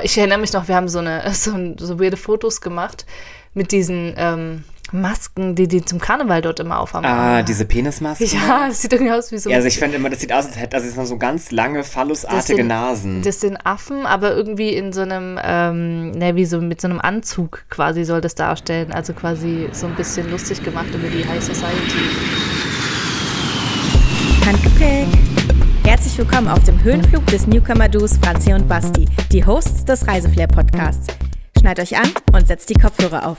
Ich 0.00 0.16
erinnere 0.16 0.38
mich 0.38 0.52
noch, 0.52 0.68
wir 0.68 0.76
haben 0.76 0.88
so 0.88 1.00
eine 1.00 1.22
so, 1.34 1.52
so 1.76 1.98
weirde 1.98 2.16
Fotos 2.16 2.60
gemacht 2.60 3.04
mit 3.52 3.72
diesen 3.72 4.14
ähm, 4.16 4.62
Masken, 4.92 5.56
die 5.56 5.66
die 5.66 5.84
zum 5.84 5.98
Karneval 5.98 6.40
dort 6.40 6.60
immer 6.60 6.78
aufhaben. 6.78 7.04
Ah, 7.04 7.42
diese 7.42 7.64
Penismasken? 7.64 8.28
Ja, 8.28 8.68
das 8.68 8.80
sieht 8.80 8.92
irgendwie 8.92 9.12
aus 9.12 9.32
wie 9.32 9.38
so. 9.38 9.50
Ja, 9.50 9.56
also 9.56 9.66
ich 9.66 9.76
finde 9.76 9.96
immer, 9.96 10.08
das 10.08 10.20
sieht 10.20 10.32
aus, 10.32 10.46
als 10.46 10.56
hätte 10.56 10.76
das 10.76 10.84
ist 10.84 10.94
so 10.94 11.18
ganz 11.18 11.50
lange 11.50 11.82
phallusartige 11.82 12.62
Nasen. 12.62 13.22
Das 13.22 13.40
sind 13.40 13.56
Affen, 13.66 14.06
aber 14.06 14.36
irgendwie 14.36 14.72
in 14.72 14.92
so 14.92 15.00
einem, 15.00 15.36
ähm, 15.42 16.12
ne, 16.12 16.36
wie 16.36 16.44
so 16.44 16.60
mit 16.60 16.80
so 16.80 16.86
einem 16.86 17.00
Anzug 17.00 17.64
quasi 17.68 18.04
soll 18.04 18.20
das 18.20 18.36
darstellen. 18.36 18.92
Also 18.92 19.14
quasi 19.14 19.68
so 19.72 19.88
ein 19.88 19.96
bisschen 19.96 20.30
lustig 20.30 20.62
gemacht 20.62 20.94
über 20.94 21.08
die 21.08 21.26
High 21.26 21.42
Society. 21.42 21.98
Handgepäck. 24.46 25.37
Herzlich 25.98 26.18
willkommen 26.18 26.46
auf 26.46 26.62
dem 26.62 26.80
Höhenflug 26.84 27.26
des 27.26 27.48
Newcomer-Duos 27.48 28.18
Franzi 28.18 28.52
und 28.52 28.68
Basti, 28.68 29.08
die 29.32 29.44
Hosts 29.44 29.84
des 29.84 30.06
Reiseflair-Podcasts. 30.06 31.08
Schneid 31.58 31.80
euch 31.80 31.96
an 31.96 32.08
und 32.32 32.46
setzt 32.46 32.70
die 32.70 32.74
Kopfhörer 32.74 33.26
auf. 33.26 33.38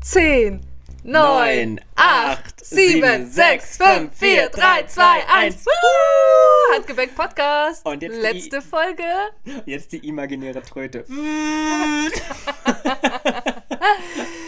Zehn, 0.00 0.60
neun, 1.02 1.80
acht, 1.96 2.64
sieben, 2.64 3.28
sechs, 3.28 3.78
fünf, 3.78 4.16
vier, 4.16 4.48
drei, 4.48 4.84
zwei, 4.84 5.26
eins. 5.26 5.64
Handgepäck 6.72 7.16
Podcast. 7.16 7.84
Und 7.84 8.00
jetzt 8.00 8.16
die- 8.16 8.20
Letzte 8.20 8.62
Folge. 8.62 9.02
Jetzt 9.66 9.90
die 9.90 10.06
imaginäre 10.06 10.62
Tröte. 10.62 11.04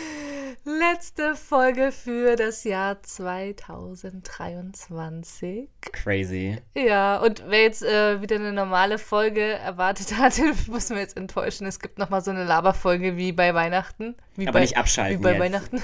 Letzte 0.67 1.35
Folge 1.35 1.93
für 1.93 2.37
das 2.37 2.65
Jahr 2.65 3.03
2023. 3.03 5.69
Crazy. 5.93 6.57
Ja, 6.75 7.19
und 7.19 7.45
wer 7.47 7.65
jetzt 7.65 7.83
äh, 7.83 8.23
wieder 8.23 8.37
eine 8.37 8.51
normale 8.51 8.97
Folge 8.97 9.43
erwartet 9.43 10.17
hat, 10.17 10.41
muss 10.69 10.89
man 10.89 11.01
jetzt 11.01 11.19
enttäuschen. 11.19 11.67
Es 11.67 11.81
gibt 11.81 11.98
nochmal 11.98 12.25
so 12.25 12.31
eine 12.31 12.45
Laberfolge 12.45 13.19
wie 13.19 13.33
bei 13.33 13.53
Weihnachten. 13.53 14.15
Wie 14.37 14.48
Aber 14.48 14.55
bei, 14.55 14.61
nicht 14.62 14.79
abschalten 14.79 15.19
Wie 15.19 15.23
bei 15.23 15.33
jetzt. 15.33 15.41
Weihnachten. 15.41 15.83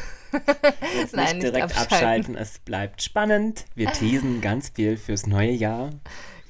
Jetzt 0.97 1.13
Nein, 1.15 1.25
nicht 1.25 1.35
nicht 1.35 1.43
direkt 1.55 1.65
abschalten. 1.65 1.93
abschalten. 1.93 2.35
Es 2.37 2.59
bleibt 2.61 3.03
spannend. 3.03 3.67
Wir 3.75 3.93
teasen 3.93 4.41
ganz 4.41 4.71
viel 4.71 4.97
fürs 4.97 5.27
neue 5.27 5.51
Jahr. 5.51 5.91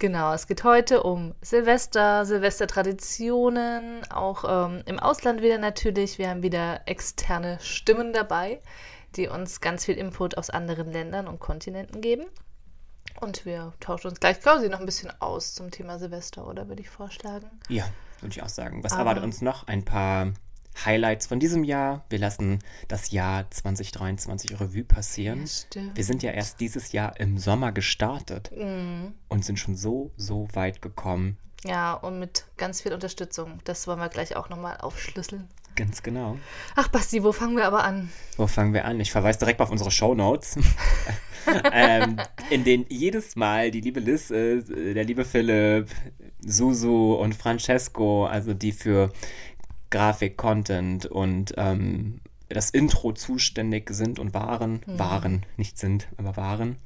Genau, 0.01 0.33
es 0.33 0.47
geht 0.47 0.65
heute 0.65 1.03
um 1.03 1.35
Silvester, 1.43 2.25
Silvestertraditionen, 2.25 4.01
auch 4.11 4.45
ähm, 4.49 4.83
im 4.87 4.99
Ausland 4.99 5.43
wieder 5.43 5.59
natürlich. 5.59 6.17
Wir 6.17 6.31
haben 6.31 6.43
wieder 6.43 6.81
externe 6.87 7.59
Stimmen 7.61 8.15
dabei, 8.15 8.63
die 9.17 9.29
uns 9.29 9.61
ganz 9.61 9.85
viel 9.85 9.97
Input 9.99 10.39
aus 10.39 10.49
anderen 10.49 10.91
Ländern 10.91 11.29
und 11.29 11.39
Kontinenten 11.39 12.01
geben. 12.01 12.25
Und 13.21 13.45
wir 13.45 13.75
tauschen 13.81 14.09
uns 14.09 14.21
gleich 14.21 14.41
quasi 14.41 14.71
noch 14.71 14.81
ein 14.81 14.87
bisschen 14.87 15.13
aus 15.21 15.53
zum 15.55 15.71
Thema 15.71 15.99
Silvester, 15.99 16.47
oder 16.47 16.67
würde 16.69 16.81
ich 16.81 16.89
vorschlagen? 16.89 17.51
Ja, 17.69 17.85
würde 18.23 18.33
ich 18.35 18.43
auch 18.43 18.49
sagen. 18.49 18.83
Was 18.83 18.93
Aber- 18.93 19.01
erwartet 19.03 19.25
uns 19.25 19.43
noch? 19.43 19.67
Ein 19.69 19.85
paar 19.85 20.33
Highlights 20.85 21.27
von 21.27 21.41
diesem 21.41 21.65
Jahr. 21.65 22.05
Wir 22.09 22.19
lassen 22.19 22.59
das 22.89 23.11
Jahr 23.11 23.51
2023 23.51 24.61
Revue 24.61 24.85
passieren. 24.85 25.45
Ja. 25.75 25.83
Wir 25.95 26.05
sind 26.05 26.23
ja 26.23 26.31
erst 26.33 26.61
dieses 26.61 26.93
Jahr 26.93 27.19
im 27.21 27.39
Sommer 27.39 27.73
gestartet 27.73 28.51
Mhm. 28.57 29.15
und 29.29 29.45
sind 29.45 29.59
schon 29.59 29.77
so, 29.77 30.11
so 30.17 30.49
weit 30.53 30.81
gekommen. 30.83 31.37
Ja, 31.65 31.93
und 31.95 32.19
mit 32.19 32.47
ganz 32.57 32.81
viel 32.81 32.95
Unterstützung. 32.95 33.61
Das 33.65 33.87
wollen 33.87 33.99
wir 33.99 34.09
gleich 34.09 34.35
auch 34.37 34.49
nochmal 34.49 34.79
aufschlüsseln. 34.79 35.49
Ganz 35.77 36.03
genau. 36.03 36.37
Ach, 36.75 36.89
Basti, 36.89 37.23
wo 37.23 37.33
fangen 37.33 37.57
wir 37.57 37.67
aber 37.67 37.85
an? 37.85 38.11
Wo 38.37 38.47
fangen 38.47 38.73
wir 38.75 38.85
an? 38.87 38.99
Ich 39.01 39.13
verweise 39.13 39.39
direkt 39.39 39.61
auf 39.61 39.71
unsere 39.71 39.91
Shownotes, 39.91 40.59
ähm, 41.73 42.17
in 42.51 42.65
denen 42.65 42.87
jedes 42.89 43.37
Mal 43.37 43.71
die 43.71 43.81
liebe 43.81 44.01
Liz, 44.01 44.31
äh, 44.31 44.63
der 44.63 45.05
liebe 45.05 45.25
Philipp, 45.25 45.89
Susu 46.45 47.15
und 47.15 47.35
Francesco, 47.35 48.27
also 48.27 48.53
die 48.55 48.73
für 48.73 49.13
Grafik, 49.91 50.37
Content 50.37 51.07
und 51.07 51.55
ähm, 51.57 52.21
das 52.49 52.71
Intro 52.71 53.13
zuständig 53.13 53.91
sind 53.91 54.19
und 54.19 54.35
waren, 54.35 54.83
waren, 54.87 55.47
nicht 55.57 55.79
sind, 55.79 56.09
aber 56.17 56.37
waren. 56.37 56.77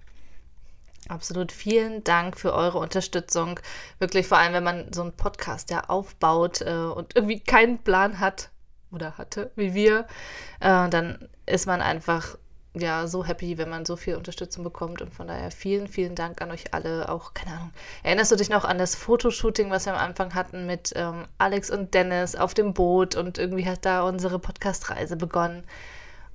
Absolut. 1.08 1.52
Vielen 1.52 2.02
Dank 2.04 2.38
für 2.38 2.54
eure 2.54 2.78
Unterstützung. 2.78 3.60
Wirklich, 3.98 4.26
vor 4.26 4.38
allem, 4.38 4.54
wenn 4.54 4.64
man 4.64 4.92
so 4.92 5.02
einen 5.02 5.12
Podcast 5.12 5.70
ja 5.70 5.84
aufbaut 5.84 6.62
äh, 6.62 6.74
und 6.74 7.14
irgendwie 7.14 7.40
keinen 7.40 7.78
Plan 7.78 8.20
hat 8.20 8.50
oder 8.90 9.18
hatte, 9.18 9.50
wie 9.56 9.74
wir, 9.74 10.06
äh, 10.60 10.88
dann 10.88 11.28
ist 11.46 11.66
man 11.66 11.82
einfach 11.82 12.38
ja 12.74 13.06
so 13.06 13.24
happy, 13.24 13.56
wenn 13.58 13.70
man 13.70 13.84
so 13.84 13.96
viel 13.96 14.16
Unterstützung 14.16 14.64
bekommt. 14.64 15.00
Und 15.00 15.14
von 15.14 15.28
daher 15.28 15.50
vielen, 15.50 15.88
vielen 15.88 16.14
Dank 16.14 16.42
an 16.42 16.50
euch 16.50 16.74
alle. 16.74 17.08
Auch, 17.08 17.34
keine 17.34 17.56
Ahnung, 17.56 17.70
erinnerst 18.02 18.32
du 18.32 18.36
dich 18.36 18.50
noch 18.50 18.64
an 18.64 18.78
das 18.78 18.94
Fotoshooting, 18.94 19.70
was 19.70 19.86
wir 19.86 19.94
am 19.94 19.98
Anfang 20.00 20.34
hatten 20.34 20.66
mit 20.66 20.92
ähm, 20.96 21.26
Alex 21.38 21.70
und 21.70 21.94
Dennis 21.94 22.36
auf 22.36 22.54
dem 22.54 22.74
Boot 22.74 23.14
und 23.14 23.38
irgendwie 23.38 23.66
hat 23.66 23.84
da 23.84 24.02
unsere 24.02 24.38
Podcast-Reise 24.38 25.16
begonnen. 25.16 25.64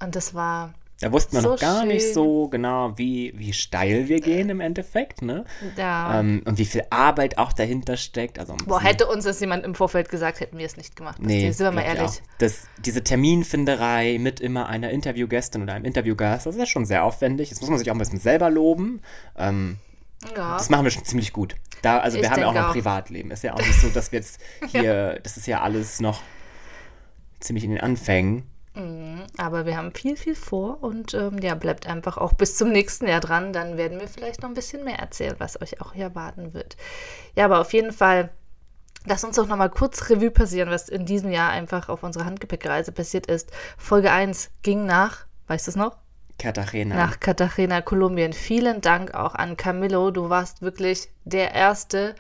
Und 0.02 0.16
das 0.16 0.34
war 0.34 0.74
Da 1.02 1.14
wussten 1.14 1.34
wir 1.38 1.42
So 1.42 1.52
noch 1.52 1.60
gar 1.60 1.86
nicht 1.86 2.04
schön. 2.04 2.14
so 2.14 2.48
genau, 2.50 2.98
wie, 2.98 3.34
wie 3.38 3.54
steil 3.54 4.10
wir 4.10 4.20
gehen 4.20 4.50
im 4.50 4.60
Endeffekt, 4.60 5.22
ne? 5.22 5.46
ja. 5.78 6.20
Ähm, 6.20 6.42
und 6.46 6.58
wie 6.58 6.66
viel 6.66 6.84
Arbeit 6.90 7.38
auch 7.38 7.54
dahinter 7.54 7.96
steckt. 7.96 8.38
Also, 8.38 8.56
Boah, 8.66 8.82
hätte 8.82 9.08
uns 9.08 9.24
das 9.24 9.40
jemand 9.40 9.64
im 9.64 9.76
Vorfeld 9.76 10.10
gesagt, 10.10 10.42
hätten 10.42 10.58
wir 10.58 10.66
es 10.66 10.76
nicht 10.76 10.98
gemacht. 10.98 11.18
Nee, 11.22 11.52
sind 11.52 11.66
wir 11.66 11.72
mal 11.72 11.84
ehrlich. 11.84 12.22
Das, 12.40 12.68
diese 12.86 13.02
Terminfinderei 13.04 14.18
mit 14.20 14.42
immer 14.42 14.68
einer 14.68 14.90
Interviewgästin 14.90 15.64
oder 15.64 15.74
einem 15.74 15.86
Interviewgast, 15.86 16.46
das 16.46 16.56
ist 16.58 16.70
schon 16.70 16.86
sehr 16.86 17.06
aufwendig. 17.06 17.50
Das 17.50 17.62
muss 17.62 17.70
man 17.70 17.80
sich 17.80 17.90
auch 17.90 17.96
ein 17.96 18.00
bisschen 18.00 18.20
selber 18.20 18.50
loben. 18.50 19.02
Ähm, 19.38 19.78
Ja. 20.36 20.54
Das 20.58 20.70
machen 20.70 20.84
wir 20.84 20.92
schon 20.92 21.06
ziemlich 21.06 21.32
gut. 21.32 21.56
Da, 21.82 22.00
also 22.00 22.18
Ich 22.18 22.24
wir 22.24 22.30
haben 22.32 22.42
ja 22.42 22.48
auch 22.48 22.54
noch 22.54 22.70
auch. 22.70 22.74
Privatleben. 22.74 23.32
Ist 23.32 23.44
ja 23.44 23.54
auch 23.54 23.60
nicht 23.60 23.80
so, 23.80 23.88
dass 23.88 24.12
wir 24.12 24.20
jetzt 24.20 24.42
hier, 24.68 25.20
das 25.24 25.38
ist 25.38 25.48
ja 25.48 25.62
alles 25.62 26.02
noch 26.02 26.22
ziemlich 27.40 27.64
in 27.64 27.72
den 27.72 27.80
Anfängen. 27.80 28.44
Aber 29.38 29.66
wir 29.66 29.78
haben 29.78 29.94
viel, 29.94 30.16
viel 30.16 30.36
vor 30.36 30.84
und 30.84 31.14
ähm, 31.14 31.40
ja, 31.40 31.56
bleibt 31.56 31.88
einfach 31.88 32.18
auch 32.18 32.34
bis 32.34 32.56
zum 32.56 32.72
nächsten 32.72 33.08
Jahr 33.08 33.20
dran. 33.20 33.52
Dann 33.52 33.78
werden 33.78 34.00
wir 34.00 34.08
vielleicht 34.08 34.42
noch 34.42 34.50
ein 34.50 34.56
bisschen 34.56 34.84
mehr 34.84 35.00
erzählen, 35.00 35.36
was 35.40 35.62
euch 35.62 35.82
auch 35.82 35.94
hier 35.94 36.06
erwarten 36.06 36.54
wird. 36.54 36.78
Ja, 37.36 37.46
aber 37.46 37.60
auf 37.60 37.74
jeden 37.74 37.92
Fall, 37.92 38.30
lasst 39.06 39.26
uns 39.26 39.36
doch 39.36 39.48
nochmal 39.48 39.70
kurz 39.70 40.10
Revue 40.10 40.32
passieren, 40.32 40.70
was 40.70 40.88
in 40.88 41.06
diesem 41.06 41.32
Jahr 41.32 41.50
einfach 41.50 41.90
auf 41.90 42.04
unserer 42.04 42.26
Handgepäckreise 42.26 42.92
passiert 42.92 43.26
ist. 43.26 43.52
Folge 43.78 44.12
1 44.12 44.52
ging 44.62 44.86
nach, 44.86 45.26
weißt 45.48 45.68
du 45.68 45.72
es 45.72 45.76
noch? 45.76 45.98
Cartagena. 46.38 46.96
nach 46.96 47.20
Cartagena, 47.20 47.82
Kolumbien. 47.82 48.34
Vielen 48.34 48.80
Dank 48.82 49.14
auch 49.14 49.36
an 49.36 49.58
Camillo. 49.58 50.10
Du 50.10 50.30
warst 50.30 50.62
wirklich 50.62 51.10
der 51.26 51.54
Erste 51.54 52.16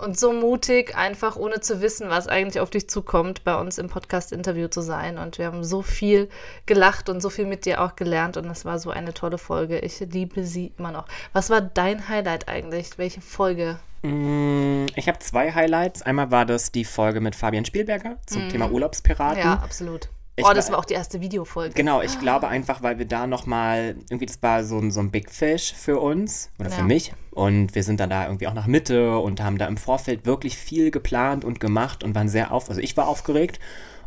und 0.00 0.18
so 0.18 0.32
mutig, 0.32 0.96
einfach 0.96 1.36
ohne 1.36 1.60
zu 1.60 1.80
wissen, 1.80 2.08
was 2.08 2.26
eigentlich 2.26 2.60
auf 2.60 2.70
dich 2.70 2.88
zukommt, 2.88 3.44
bei 3.44 3.54
uns 3.58 3.78
im 3.78 3.88
Podcast-Interview 3.88 4.68
zu 4.68 4.80
sein. 4.80 5.18
Und 5.18 5.38
wir 5.38 5.46
haben 5.46 5.62
so 5.64 5.82
viel 5.82 6.28
gelacht 6.66 7.08
und 7.08 7.20
so 7.20 7.30
viel 7.30 7.46
mit 7.46 7.64
dir 7.66 7.80
auch 7.82 7.96
gelernt. 7.96 8.36
Und 8.36 8.46
es 8.46 8.64
war 8.64 8.78
so 8.78 8.90
eine 8.90 9.14
tolle 9.14 9.38
Folge. 9.38 9.78
Ich 9.78 10.00
liebe 10.00 10.44
sie 10.44 10.72
immer 10.78 10.92
noch. 10.92 11.06
Was 11.32 11.50
war 11.50 11.60
dein 11.60 12.08
Highlight 12.08 12.48
eigentlich? 12.48 12.98
Welche 12.98 13.20
Folge? 13.20 13.78
Mm, 14.02 14.86
Ich 14.96 15.08
habe 15.08 15.18
zwei 15.18 15.52
Highlights. 15.52 16.02
Einmal 16.02 16.30
war 16.30 16.46
das 16.46 16.72
die 16.72 16.84
Folge 16.84 17.20
mit 17.20 17.36
Fabian 17.36 17.64
Spielberger 17.64 18.16
zum 18.26 18.48
Thema 18.48 18.70
Urlaubspiraten. 18.70 19.38
Ja, 19.42 19.54
absolut. 19.54 20.08
Ich 20.40 20.46
oh, 20.46 20.52
das 20.52 20.70
war- 20.70 20.78
auch 20.78 20.84
die 20.84 20.94
erste 20.94 21.20
Videofolge. 21.20 21.74
Genau, 21.74 22.02
ich 22.02 22.18
glaube 22.18 22.48
einfach, 22.48 22.82
weil 22.82 22.98
wir 22.98 23.06
da 23.06 23.26
nochmal, 23.26 23.96
irgendwie, 24.10 24.26
das 24.26 24.42
war 24.42 24.64
so 24.64 24.78
ein, 24.78 24.90
so 24.90 25.00
ein 25.00 25.10
Big 25.10 25.30
Fish 25.30 25.72
für 25.74 26.00
uns 26.00 26.50
oder 26.58 26.70
für 26.70 26.80
Ja. 26.80 26.86
mich. 26.86 27.12
Und 27.30 27.74
wir 27.74 27.82
sind 27.84 28.00
dann 28.00 28.10
da 28.10 28.26
irgendwie 28.26 28.46
auch 28.48 28.54
nach 28.54 28.66
Mitte 28.66 29.18
und 29.18 29.40
haben 29.42 29.58
da 29.58 29.66
im 29.66 29.76
Vorfeld 29.76 30.26
wirklich 30.26 30.56
viel 30.56 30.90
geplant 30.90 31.44
und 31.44 31.60
gemacht 31.60 32.02
und 32.04 32.14
waren 32.14 32.28
sehr 32.28 32.52
auf, 32.52 32.68
also 32.68 32.80
ich 32.80 32.96
war 32.96 33.06
aufgeregt 33.08 33.60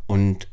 und 0.07 0.47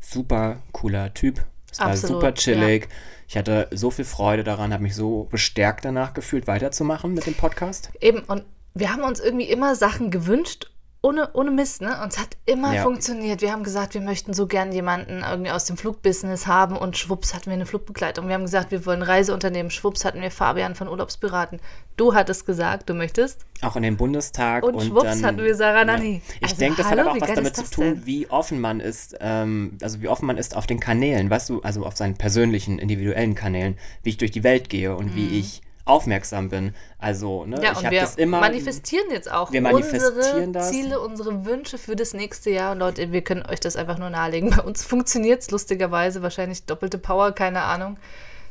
super 0.00 0.58
cooler 0.72 1.14
Typ. 1.14 1.44
Es 1.70 1.78
war 1.78 1.88
Absolut, 1.88 2.16
super 2.20 2.34
chillig. 2.34 2.88
Ich 3.28 3.36
hatte 3.36 3.68
so 3.70 3.90
viel 3.90 4.04
Freude 4.04 4.42
daran, 4.42 4.72
habe 4.72 4.82
mich 4.82 4.94
so 4.96 5.24
bestärkt 5.30 5.84
danach 5.84 6.14
gefühlt, 6.14 6.46
weiterzumachen 6.48 7.14
mit 7.14 7.26
dem 7.26 7.34
Podcast. 7.34 7.90
Eben, 8.00 8.20
und 8.24 8.44
wir 8.74 8.92
haben 8.92 9.02
uns 9.02 9.20
irgendwie 9.20 9.46
immer 9.48 9.76
Sachen 9.76 10.10
gewünscht, 10.10 10.70
ohne, 11.02 11.30
ohne 11.32 11.50
Mist, 11.50 11.80
ne? 11.80 11.98
Und 12.02 12.12
es 12.12 12.18
hat 12.18 12.36
immer 12.44 12.74
Ja. 12.74 12.82
funktioniert. 12.82 13.40
Wir 13.40 13.52
haben 13.52 13.62
gesagt, 13.62 13.94
wir 13.94 14.02
möchten 14.02 14.34
so 14.34 14.46
gern 14.46 14.70
jemanden 14.70 15.22
irgendwie 15.26 15.50
aus 15.50 15.64
dem 15.64 15.78
Flugbusiness 15.78 16.46
haben 16.46 16.76
und 16.76 16.98
schwupps 16.98 17.32
hatten 17.34 17.46
wir 17.46 17.54
eine 17.54 17.64
Flugbegleitung. 17.64 18.26
Wir 18.28 18.34
haben 18.34 18.44
gesagt, 18.44 18.70
wir 18.70 18.84
wollen 18.84 19.02
Reiseunternehmen, 19.02 19.70
schwupps 19.70 20.04
hatten 20.04 20.20
wir 20.20 20.30
Fabian 20.30 20.74
von 20.74 20.88
Urlaubspiraten. 20.88 21.58
Du 21.96 22.14
hattest 22.14 22.44
gesagt, 22.44 22.88
du 22.90 22.94
möchtest. 22.94 23.46
Auch 23.62 23.76
in 23.76 23.82
den 23.82 23.96
Bundestag. 23.96 24.62
Und 24.62 24.82
schwupps 24.82 25.04
dann, 25.20 25.24
hatten 25.24 25.38
wir 25.44 25.54
Sarah 25.54 25.84
Nani. 25.86 26.20
Ich 26.40 26.42
Also, 26.44 26.56
denke, 26.56 26.76
das 26.78 26.86
hat 26.86 26.98
hallo, 26.98 27.08
aber 27.10 27.16
auch 27.18 27.20
was 27.28 27.34
damit 27.34 27.56
zu 27.56 27.70
tun, 27.70 27.84
denn? 27.84 28.06
wie 28.06 28.28
offen 28.30 28.60
man 28.60 28.80
ist, 28.80 29.16
ähm, 29.20 29.78
also 29.82 30.02
wie 30.02 30.08
offen 30.08 30.26
man 30.26 30.36
ist 30.36 30.54
auf 30.54 30.66
den 30.66 30.80
Kanälen, 30.80 31.30
weißt 31.30 31.48
du, 31.48 31.60
also 31.62 31.86
auf 31.86 31.96
seinen 31.96 32.16
persönlichen, 32.16 32.78
individuellen 32.78 33.34
Kanälen, 33.34 33.78
wie 34.02 34.10
ich 34.10 34.18
durch 34.18 34.30
die 34.32 34.44
Welt 34.44 34.68
gehe 34.68 34.94
und 34.94 35.14
wie 35.14 35.38
ich 35.38 35.62
aufmerksam 35.90 36.48
bin. 36.48 36.74
Also, 36.98 37.44
ne. 37.44 37.56
Ja, 37.62 37.72
ich 37.72 37.78
habe 37.78 37.90
wir 37.90 38.00
das 38.00 38.16
immer. 38.16 38.40
manifestieren 38.40 39.06
jetzt 39.10 39.30
auch 39.30 39.52
Wir 39.52 39.60
manifestieren 39.60 40.16
unsere 40.16 40.52
das. 40.52 40.70
Ziele, 40.70 41.00
unsere 41.00 41.44
Wünsche 41.44 41.76
für 41.78 41.96
das 41.96 42.14
nächste 42.14 42.50
Jahr. 42.50 42.72
Und 42.72 42.78
Leute, 42.78 43.12
wir 43.12 43.22
können 43.22 43.44
euch 43.46 43.60
das 43.60 43.76
einfach 43.76 43.98
nur 43.98 44.10
nahelegen. 44.10 44.50
Bei 44.50 44.62
uns 44.62 44.84
funktioniert 44.84 45.42
es 45.42 45.50
lustigerweise, 45.50 46.22
wahrscheinlich 46.22 46.64
doppelte 46.64 46.98
Power, 46.98 47.32
keine 47.32 47.62
Ahnung. 47.62 47.96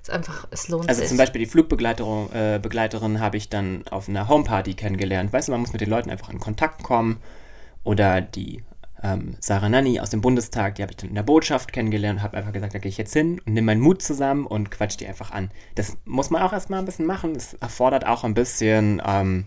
ist 0.01 0.09
einfach, 0.12 0.47
es 0.51 0.68
lohnt 0.69 0.88
Also 0.89 1.01
sich. 1.01 1.09
zum 1.09 1.18
Beispiel 1.18 1.39
die 1.39 1.45
Flugbegleiterin 1.50 2.31
äh, 2.33 2.59
Begleiterin 2.62 3.19
habe 3.19 3.38
ich 3.38 3.50
dann 3.50 3.83
auf 3.89 4.07
einer 4.09 4.27
Homeparty 4.27 4.74
kennengelernt. 4.75 5.33
Weißt 5.33 5.47
du, 5.47 5.51
man 5.51 5.62
muss 5.62 5.71
mit 5.74 5.81
den 5.81 5.89
Leuten 5.89 6.09
einfach 6.09 6.30
in 6.30 6.39
Kontakt 6.39 6.83
kommen. 6.83 7.18
Oder 7.83 8.21
die 8.21 8.62
ähm, 9.01 9.35
Sarah 9.39 9.69
Nanni 9.69 9.99
aus 9.99 10.09
dem 10.09 10.21
Bundestag, 10.21 10.75
die 10.75 10.81
habe 10.81 10.91
ich 10.91 10.97
dann 10.97 11.09
in 11.09 11.15
der 11.15 11.23
Botschaft 11.23 11.71
kennengelernt, 11.71 12.21
habe 12.21 12.37
einfach 12.37 12.51
gesagt, 12.51 12.73
da 12.73 12.79
gehe 12.79 12.89
ich 12.89 12.97
jetzt 12.97 13.13
hin 13.13 13.41
und 13.45 13.53
nehme 13.53 13.67
meinen 13.67 13.81
Mut 13.81 14.01
zusammen 14.01 14.45
und 14.45 14.71
quatsch 14.71 14.97
die 14.99 15.07
einfach 15.07 15.31
an. 15.31 15.51
Das 15.75 15.97
muss 16.05 16.29
man 16.29 16.41
auch 16.41 16.53
erstmal 16.53 16.79
ein 16.79 16.85
bisschen 16.85 17.05
machen. 17.05 17.33
Das 17.33 17.53
erfordert 17.55 18.05
auch 18.05 18.23
ein 18.23 18.33
bisschen 18.33 19.01
ähm, 19.05 19.45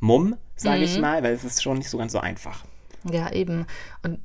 Mumm, 0.00 0.36
sage 0.56 0.82
ich 0.82 0.98
mal, 0.98 1.22
weil 1.22 1.32
es 1.32 1.44
ist 1.44 1.62
schon 1.62 1.78
nicht 1.78 1.90
so 1.90 1.98
ganz 1.98 2.12
so 2.12 2.18
einfach. 2.18 2.64
Ja, 3.10 3.32
eben. 3.32 3.66
Und 4.02 4.20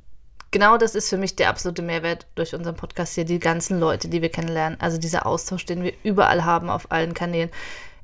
genau 0.50 0.76
das 0.76 0.94
ist 0.94 1.08
für 1.08 1.16
mich 1.16 1.36
der 1.36 1.48
absolute 1.48 1.82
Mehrwert 1.82 2.26
durch 2.34 2.54
unseren 2.54 2.76
Podcast 2.76 3.14
hier, 3.14 3.24
die 3.24 3.38
ganzen 3.38 3.80
Leute, 3.80 4.08
die 4.08 4.22
wir 4.22 4.30
kennenlernen. 4.30 4.80
Also 4.80 4.98
dieser 4.98 5.26
Austausch, 5.26 5.66
den 5.66 5.82
wir 5.82 5.92
überall 6.02 6.44
haben 6.44 6.70
auf 6.70 6.90
allen 6.90 7.14
Kanälen. 7.14 7.50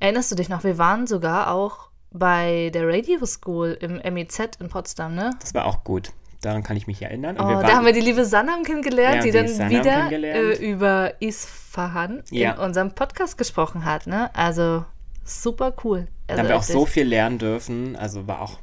Erinnerst 0.00 0.30
du 0.30 0.36
dich 0.36 0.48
noch, 0.48 0.64
wir 0.64 0.78
waren 0.78 1.06
sogar 1.06 1.50
auch 1.50 1.88
bei 2.10 2.70
der 2.72 2.86
Radio 2.86 3.24
School 3.26 3.76
im 3.80 4.00
MIZ 4.14 4.38
in 4.60 4.68
Potsdam, 4.68 5.14
ne? 5.14 5.30
Das 5.40 5.54
war 5.54 5.66
auch 5.66 5.82
gut. 5.82 6.12
Daran 6.44 6.62
kann 6.62 6.76
ich 6.76 6.87
mich 6.87 7.00
erinnern. 7.02 7.37
Und 7.37 7.46
Oh, 7.46 7.61
da 7.62 7.75
haben 7.75 7.87
wir 7.87 7.93
die 7.93 8.00
liebe 8.00 8.25
Sanam 8.25 8.62
kennengelernt, 8.64 9.17
Ja, 9.17 9.23
die 9.23 9.31
die 9.31 9.38
dann 9.38 9.49
Sanam 9.49 9.70
wieder 9.70 10.11
äh, 10.12 10.70
über 10.70 11.14
Isfahan 11.20 12.23
Ja. 12.31 12.52
in 12.52 12.58
unserem 12.58 12.93
Podcast 12.94 13.38
gesprochen 13.38 13.85
hat, 13.85 14.06
ne? 14.06 14.31
Also 14.35 14.85
super 15.25 15.75
cool. 15.85 16.06
Da 16.26 16.35
Also 16.35 16.43
haben 16.43 16.49
wir 16.49 16.56
auch 16.56 16.62
so 16.62 16.87
viel 16.87 17.05
lernen 17.05 17.38
dürfen. 17.38 17.96
Also 17.96 18.26
war 18.26 18.43
auch 18.43 18.58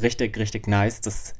richtig, 0.00 0.36
richtig 0.38 0.66
nice, 0.68 1.00
dass 1.00 1.34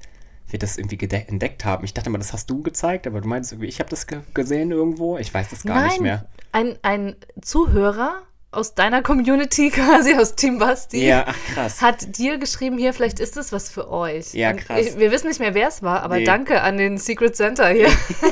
wir 0.49 0.59
das 0.59 0.79
irgendwie 0.79 0.99
entdeckt 1.09 1.65
haben. 1.65 1.85
Ich 1.85 1.95
dachte 1.95 2.11
mal, 2.11 2.19
das 2.19 2.33
hast 2.33 2.51
du 2.51 2.63
gezeigt, 2.63 3.07
aber 3.07 3.21
du 3.21 3.29
meinst 3.29 3.53
irgendwie, 3.53 3.69
ich 3.69 3.81
habe 3.81 3.91
das 3.91 4.07
ge 4.07 4.21
gesehen 4.35 4.71
irgendwo. 4.71 5.19
Ich 5.19 5.33
weiß 5.33 5.51
das 5.51 5.63
gar 5.65 5.77
Nein, 5.77 5.89
nicht 5.89 6.01
mehr. 6.01 6.27
Ein, 6.53 6.79
ein 6.83 7.17
Zuhörer 7.41 8.23
aus 8.53 8.75
deiner 8.75 9.03
Community, 9.03 9.71
quasi 9.75 10.15
aus 10.15 10.35
Team 10.35 10.59
Basti, 10.59 11.07
Ja, 11.07 11.25
ach 11.29 11.37
krass. 11.55 11.83
hat 11.83 12.17
dir 12.19 12.39
geschrieben, 12.39 12.79
hier, 12.79 12.95
vielleicht 12.95 13.21
ist 13.21 13.37
es 13.37 13.53
was 13.53 13.69
für 13.71 13.91
euch. 13.91 14.33
Ja, 14.35 14.53
krass. 14.55 14.81
ich- 14.81 14.99
Wir 14.99 15.11
wissen 15.11 15.29
nicht 15.29 15.41
mehr, 15.41 15.55
wer 15.55 15.69
es 15.69 15.83
war, 15.83 16.03
aber 16.03 16.17
Nee. 16.17 16.25
danke 16.25 16.63
an 16.63 16.79
den 16.79 16.97
Secret 16.99 17.37
Center 17.37 17.69
hier, 17.69 17.91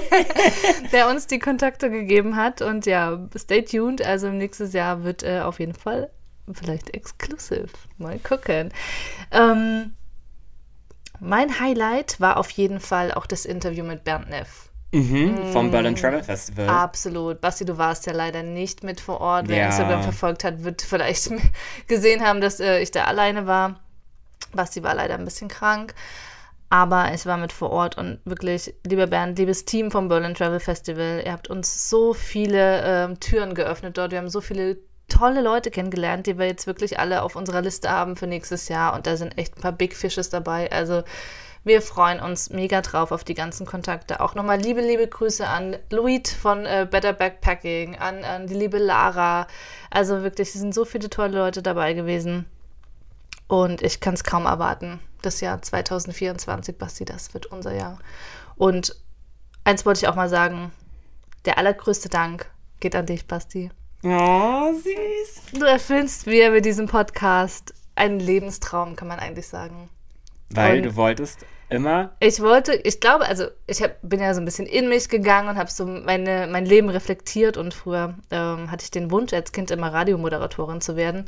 der 0.93 1.09
uns 1.09 1.27
die 1.27 1.39
Kontakte 1.39 1.91
gegeben 1.91 2.37
hat. 2.37 2.63
Und 2.63 2.87
ja, 2.87 3.27
stay 3.37 3.63
tuned. 3.63 4.03
Also 4.03 4.31
nächstes 4.31 4.73
Jahr 4.73 5.05
wird 5.05 5.23
äh, 5.23 5.41
auf 5.41 5.59
jeden 5.61 5.75
Fall 5.75 6.11
vielleicht 6.53 6.95
exklusiv. 6.95 7.71
Mal 7.99 8.19
gucken. 8.19 8.73
Ähm, 9.31 9.95
mein 11.21 11.59
Highlight 11.61 12.21
war 12.21 12.37
auf 12.37 12.51
jeden 12.51 12.81
Fall 12.81 13.13
auch 13.13 13.27
das 13.27 13.45
Interview 13.45 13.85
mit 13.85 14.05
Bernd 14.05 14.29
Neff. 14.31 14.71
Mhm, 14.95 15.53
vom 15.53 15.71
Berlin 15.71 15.97
Travel 15.97 16.23
Festival. 16.23 16.69
Absolut. 16.69 17.41
Basti, 17.41 17.65
du 17.65 17.77
warst 17.79 18.07
ja 18.07 18.13
leider 18.13 18.43
nicht 18.43 18.85
mit 18.85 19.01
vor 19.01 19.21
Ort. 19.21 19.49
Wer 19.49 19.57
Ja. 19.59 19.67
Instagram 19.67 20.03
verfolgt 20.03 20.45
hat, 20.45 20.63
wird 20.63 20.83
vielleicht 20.83 21.31
gesehen 21.89 22.23
haben, 22.25 22.41
dass 22.41 22.61
äh, 22.61 22.79
ich 22.81 22.91
da 22.91 23.05
alleine 23.05 23.47
war. 23.47 23.81
Basti 24.53 24.83
war 24.83 24.95
leider 24.95 25.15
ein 25.15 25.25
bisschen 25.25 25.49
krank. 25.49 25.95
Aber 26.71 27.13
ich 27.15 27.27
war 27.27 27.37
mit 27.37 27.53
vor 27.53 27.71
Ort 27.71 27.99
und 27.99 28.19
wirklich, 28.25 28.75
lieber 28.85 29.07
Bernd, 29.07 29.39
liebes 29.39 29.65
Team 29.65 29.91
vom 29.91 30.09
Berlin 30.09 30.35
Travel 30.35 30.61
Festival, 30.61 31.23
ihr 31.25 31.33
habt 31.33 31.49
uns 31.49 31.89
so 31.89 32.15
viele 32.15 32.83
ähm, 32.85 33.21
Türen 33.21 33.55
geöffnet 33.55 33.97
dort. 33.99 34.11
Wir 34.13 34.19
haben 34.19 34.29
so 34.29 34.41
viele 34.41 34.79
tolle 35.09 35.43
Leute 35.43 35.71
kennengelernt, 35.71 36.27
die 36.27 36.39
wir 36.39 36.47
jetzt 36.47 36.67
wirklich 36.67 36.99
alle 36.99 37.23
auf 37.23 37.37
unserer 37.37 37.61
Liste 37.63 37.91
haben 37.91 38.17
für 38.17 38.27
nächstes 38.27 38.69
Jahr. 38.69 38.95
Und 38.95 39.07
da 39.07 39.17
sind 39.17 39.37
echt 39.39 39.57
ein 39.57 39.61
paar 39.61 39.73
Big 39.73 39.95
Fishes 39.95 40.31
dabei. 40.31 40.71
Also 40.73 41.03
wir 41.65 41.81
freuen 41.83 42.21
uns 42.21 42.51
mega 42.51 42.83
drauf 42.83 43.11
auf 43.11 43.25
die 43.25 43.35
ganzen 43.35 43.67
Kontakte. 43.67 44.21
Auch 44.21 44.35
nochmal 44.35 44.61
liebe, 44.61 44.83
liebe 44.83 45.09
Grüße 45.09 45.47
an 45.47 45.77
Luit 45.91 46.29
von 46.29 46.67
äh, 46.67 46.87
Better 46.91 47.13
Backpacking, 47.15 47.97
an, 47.97 48.23
an 48.23 48.47
die 48.47 48.55
liebe 48.55 48.79
Lara. 48.79 49.47
Also 49.91 50.23
wirklich, 50.23 50.49
es 50.49 50.55
sind 50.55 50.75
so 50.75 50.85
viele 50.85 51.09
tolle 51.09 51.39
Leute 51.39 51.63
dabei 51.63 51.95
gewesen. 51.95 52.45
Und 53.49 53.83
ich 53.83 54.01
kann 54.01 54.15
es 54.15 54.25
kaum 54.25 54.45
erwarten. 54.47 55.01
Das 55.23 55.41
Jahr 55.41 55.61
2024, 55.63 56.77
Basti, 56.77 57.05
das 57.07 57.33
wird 57.33 57.47
unser 57.47 57.73
Jahr. 57.75 57.99
Und 58.57 58.95
eins 59.65 59.87
wollte 59.87 60.01
ich 60.01 60.09
auch 60.09 60.17
mal 60.17 60.29
sagen: 60.29 60.71
Der 61.47 61.57
allergrößte 61.57 62.09
Dank 62.11 62.51
geht 62.81 62.95
an 62.95 63.07
dich, 63.07 63.27
Basti. 63.27 63.71
Oh, 64.03 64.71
süß. 64.73 65.59
Du 65.59 65.65
erfüllst 65.65 66.27
mir 66.27 66.51
mit 66.51 66.67
diesem 66.67 66.87
Podcast 66.89 67.73
einen 67.95 68.21
Lebenstraum, 68.21 68.97
kann 68.97 69.09
man 69.09 69.19
eigentlich 69.19 69.49
sagen. 69.49 69.89
Weil 70.51 70.79
Und- 70.79 70.83
du 70.85 70.97
wolltest 70.97 71.47
immer. 71.71 72.13
Ich 72.21 72.41
wollte, 72.41 72.75
ich 72.75 73.01
glaube, 73.01 73.27
also 73.27 73.47
ich 73.67 73.83
hab, 73.83 73.97
bin 74.03 74.21
ja 74.21 74.35
so 74.35 74.41
ein 74.41 74.45
bisschen 74.45 74.67
in 74.67 74.89
mich 74.89 75.09
gegangen 75.09 75.49
und 75.49 75.57
habe 75.57 75.71
so 75.71 75.87
meine, 75.87 76.47
mein 76.51 76.67
Leben 76.67 76.89
reflektiert 76.89 77.57
und 77.57 77.75
früher 77.75 78.15
ähm, 78.31 78.71
hatte 78.71 78.85
ich 78.85 78.91
den 78.91 79.11
Wunsch, 79.11 79.33
als 79.33 79.53
Kind 79.53 79.71
immer 79.71 79.93
Radiomoderatorin 79.93 80.81
zu 80.81 80.97
werden. 80.97 81.25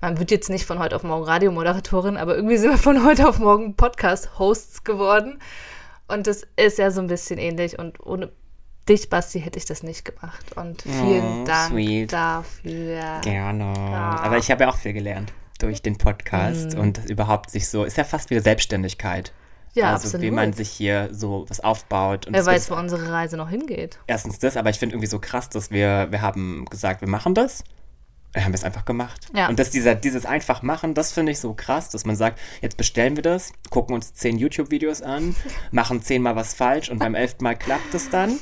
Man 0.00 0.18
wird 0.18 0.30
jetzt 0.30 0.50
nicht 0.50 0.66
von 0.66 0.78
heute 0.78 0.96
auf 0.96 1.02
morgen 1.02 1.24
Radiomoderatorin, 1.24 2.16
aber 2.16 2.36
irgendwie 2.36 2.56
sind 2.58 2.70
wir 2.70 2.78
von 2.78 3.04
heute 3.04 3.28
auf 3.28 3.38
morgen 3.38 3.74
Podcast-Hosts 3.76 4.84
geworden. 4.84 5.38
Und 6.08 6.26
das 6.26 6.42
ist 6.56 6.78
ja 6.78 6.90
so 6.90 7.00
ein 7.00 7.06
bisschen 7.08 7.38
ähnlich 7.38 7.78
und 7.78 7.98
ohne 8.04 8.30
dich, 8.88 9.10
Basti, 9.10 9.40
hätte 9.40 9.58
ich 9.58 9.64
das 9.64 9.82
nicht 9.82 10.04
gemacht. 10.04 10.56
Und 10.56 10.82
vielen 10.82 11.42
Oh, 11.42 11.44
Dank 11.44 11.72
sweet. 11.72 12.12
dafür. 12.12 13.20
Gerne. 13.22 13.74
Ja. 13.76 14.20
Aber 14.22 14.38
ich 14.38 14.50
habe 14.50 14.62
ja 14.64 14.70
auch 14.70 14.76
viel 14.76 14.92
gelernt 14.92 15.32
durch 15.58 15.82
den 15.82 15.98
Podcast 15.98 16.74
Mhm. 16.74 16.80
und 16.80 17.10
überhaupt 17.10 17.50
sich 17.50 17.68
so, 17.68 17.82
ist 17.84 17.96
ja 17.96 18.04
fast 18.04 18.30
wieder 18.30 18.42
Selbstständigkeit. 18.42 19.32
Ja, 19.76 19.92
also 19.92 20.06
absolut. 20.06 20.26
wie 20.26 20.30
man 20.30 20.52
sich 20.52 20.70
hier 20.70 21.10
so 21.12 21.44
was 21.48 21.60
aufbaut. 21.60 22.26
Und 22.26 22.32
Wer 22.32 22.44
weiß, 22.44 22.70
wo 22.70 22.74
unsere 22.74 23.12
Reise 23.12 23.36
noch 23.36 23.50
hingeht. 23.50 23.98
erstens 24.06 24.38
das, 24.38 24.56
aber 24.56 24.70
ich 24.70 24.78
finde 24.78 24.94
irgendwie 24.94 25.06
so 25.06 25.18
krass, 25.18 25.48
dass 25.48 25.70
wir, 25.70 26.08
wir 26.10 26.22
haben 26.22 26.64
gesagt, 26.70 27.02
wir 27.02 27.08
machen 27.08 27.34
das. 27.34 27.62
Wir 28.32 28.44
haben 28.44 28.52
es 28.52 28.64
einfach 28.64 28.84
gemacht. 28.84 29.28
Ja. 29.34 29.48
Und 29.48 29.58
dass 29.58 29.70
dieser, 29.70 29.94
dieses 29.94 30.26
einfach 30.26 30.62
machen, 30.62 30.92
das 30.92 31.12
finde 31.12 31.32
ich 31.32 31.38
so 31.38 31.54
krass, 31.54 31.88
dass 31.90 32.04
man 32.04 32.16
sagt, 32.16 32.38
jetzt 32.60 32.76
bestellen 32.76 33.16
wir 33.16 33.22
das, 33.22 33.52
gucken 33.70 33.94
uns 33.94 34.12
zehn 34.12 34.36
YouTube-Videos 34.36 35.00
an, 35.00 35.34
machen 35.70 36.02
zehnmal 36.02 36.36
was 36.36 36.52
falsch 36.52 36.90
und 36.90 36.98
beim 36.98 37.14
elften 37.14 37.44
Mal 37.44 37.56
klappt 37.56 37.94
es 37.94 38.10
dann. 38.10 38.38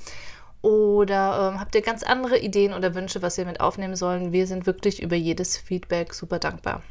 Oder 0.62 1.52
ähm, 1.52 1.60
habt 1.60 1.74
ihr 1.74 1.80
ganz 1.80 2.02
andere 2.02 2.38
Ideen 2.38 2.74
oder 2.74 2.94
Wünsche, 2.94 3.22
was 3.22 3.38
wir 3.38 3.46
mit 3.46 3.60
aufnehmen 3.60 3.96
sollen? 3.96 4.32
Wir 4.32 4.46
sind 4.46 4.66
wirklich 4.66 5.02
über 5.02 5.16
jedes 5.16 5.56
Feedback 5.56 6.12
super 6.12 6.38
dankbar. 6.38 6.82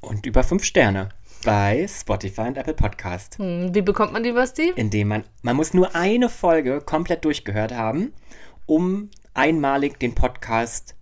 Und 0.00 0.26
über 0.26 0.44
fünf 0.44 0.64
Sterne 0.64 1.08
bei 1.44 1.86
Spotify 1.88 2.42
und 2.42 2.58
Apple 2.58 2.74
Podcast. 2.74 3.38
Hm, 3.38 3.74
wie 3.74 3.82
bekommt 3.82 4.12
man 4.12 4.22
die, 4.22 4.32
Basti? 4.32 4.72
Indem 4.76 5.08
man, 5.08 5.24
man 5.42 5.56
muss 5.56 5.74
nur 5.74 5.94
eine 5.94 6.28
Folge 6.28 6.80
komplett 6.80 7.24
durchgehört 7.24 7.72
haben, 7.74 8.12
um 8.66 9.10
einmalig 9.34 9.98
den 9.98 10.14
Podcast 10.14 10.94